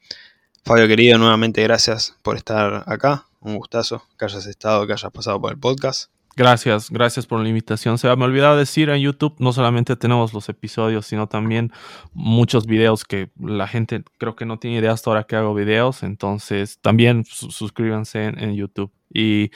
Fabio 0.67 0.87
querido, 0.87 1.17
nuevamente 1.17 1.63
gracias 1.63 2.15
por 2.21 2.37
estar 2.37 2.85
acá. 2.87 3.27
Un 3.41 3.57
gustazo 3.57 4.07
que 4.19 4.27
hayas 4.27 4.45
estado, 4.45 4.87
que 4.87 4.93
hayas 4.93 5.13
pasado 5.13 5.41
por 5.41 5.51
el 5.51 5.59
podcast. 5.59 6.11
Gracias, 6.37 6.91
gracias 6.91 7.27
por 7.27 7.41
la 7.41 7.49
invitación. 7.49 7.99
Se 7.99 8.15
me 8.15 8.25
olvidaba 8.25 8.57
decir 8.57 8.89
en 8.89 9.01
YouTube, 9.01 9.35
no 9.39 9.53
solamente 9.53 9.97
tenemos 9.97 10.33
los 10.33 10.49
episodios, 10.49 11.07
sino 11.07 11.29
también 11.29 11.73
muchos 12.13 12.67
videos 12.67 13.05
que 13.05 13.31
la 13.39 13.67
gente 13.67 14.05
creo 14.19 14.37
que 14.37 14.47
no 14.47 14.59
tiene 14.59 14.79
idea 14.79 14.93
hasta 14.93 15.11
ahora 15.11 15.25
que 15.25 15.37
hago 15.37 15.55
videos. 15.55 16.03
Entonces, 16.03 16.79
también 16.81 17.25
suscríbanse 17.25 18.25
en, 18.25 18.55
YouTube. 18.55 18.93
Y 19.13 19.51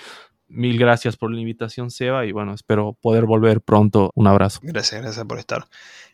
mil 0.49 0.79
gracias 0.79 1.17
por 1.17 1.33
la 1.33 1.41
invitación, 1.41 1.91
Seba. 1.91 2.27
Y 2.27 2.33
bueno, 2.33 2.55
espero 2.55 2.99
poder 3.01 3.25
volver 3.25 3.61
pronto. 3.61 4.11
Un 4.15 4.27
abrazo. 4.27 4.61
Gracias, 4.63 5.01
gracias 5.01 5.25
por 5.25 5.39
estar. 5.39 5.67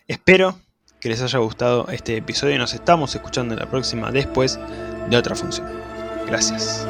Espero 0.07 0.59
que 1.01 1.09
les 1.09 1.23
haya 1.23 1.39
gustado 1.39 1.89
este 1.89 2.17
episodio 2.17 2.57
y 2.57 2.59
nos 2.59 2.75
estamos 2.75 3.15
escuchando 3.15 3.55
en 3.55 3.61
la 3.61 3.71
próxima 3.71 4.13
después 4.13 4.61
de 5.09 5.17
otra 5.17 5.35
función. 5.35 5.67
Gracias. 6.27 6.87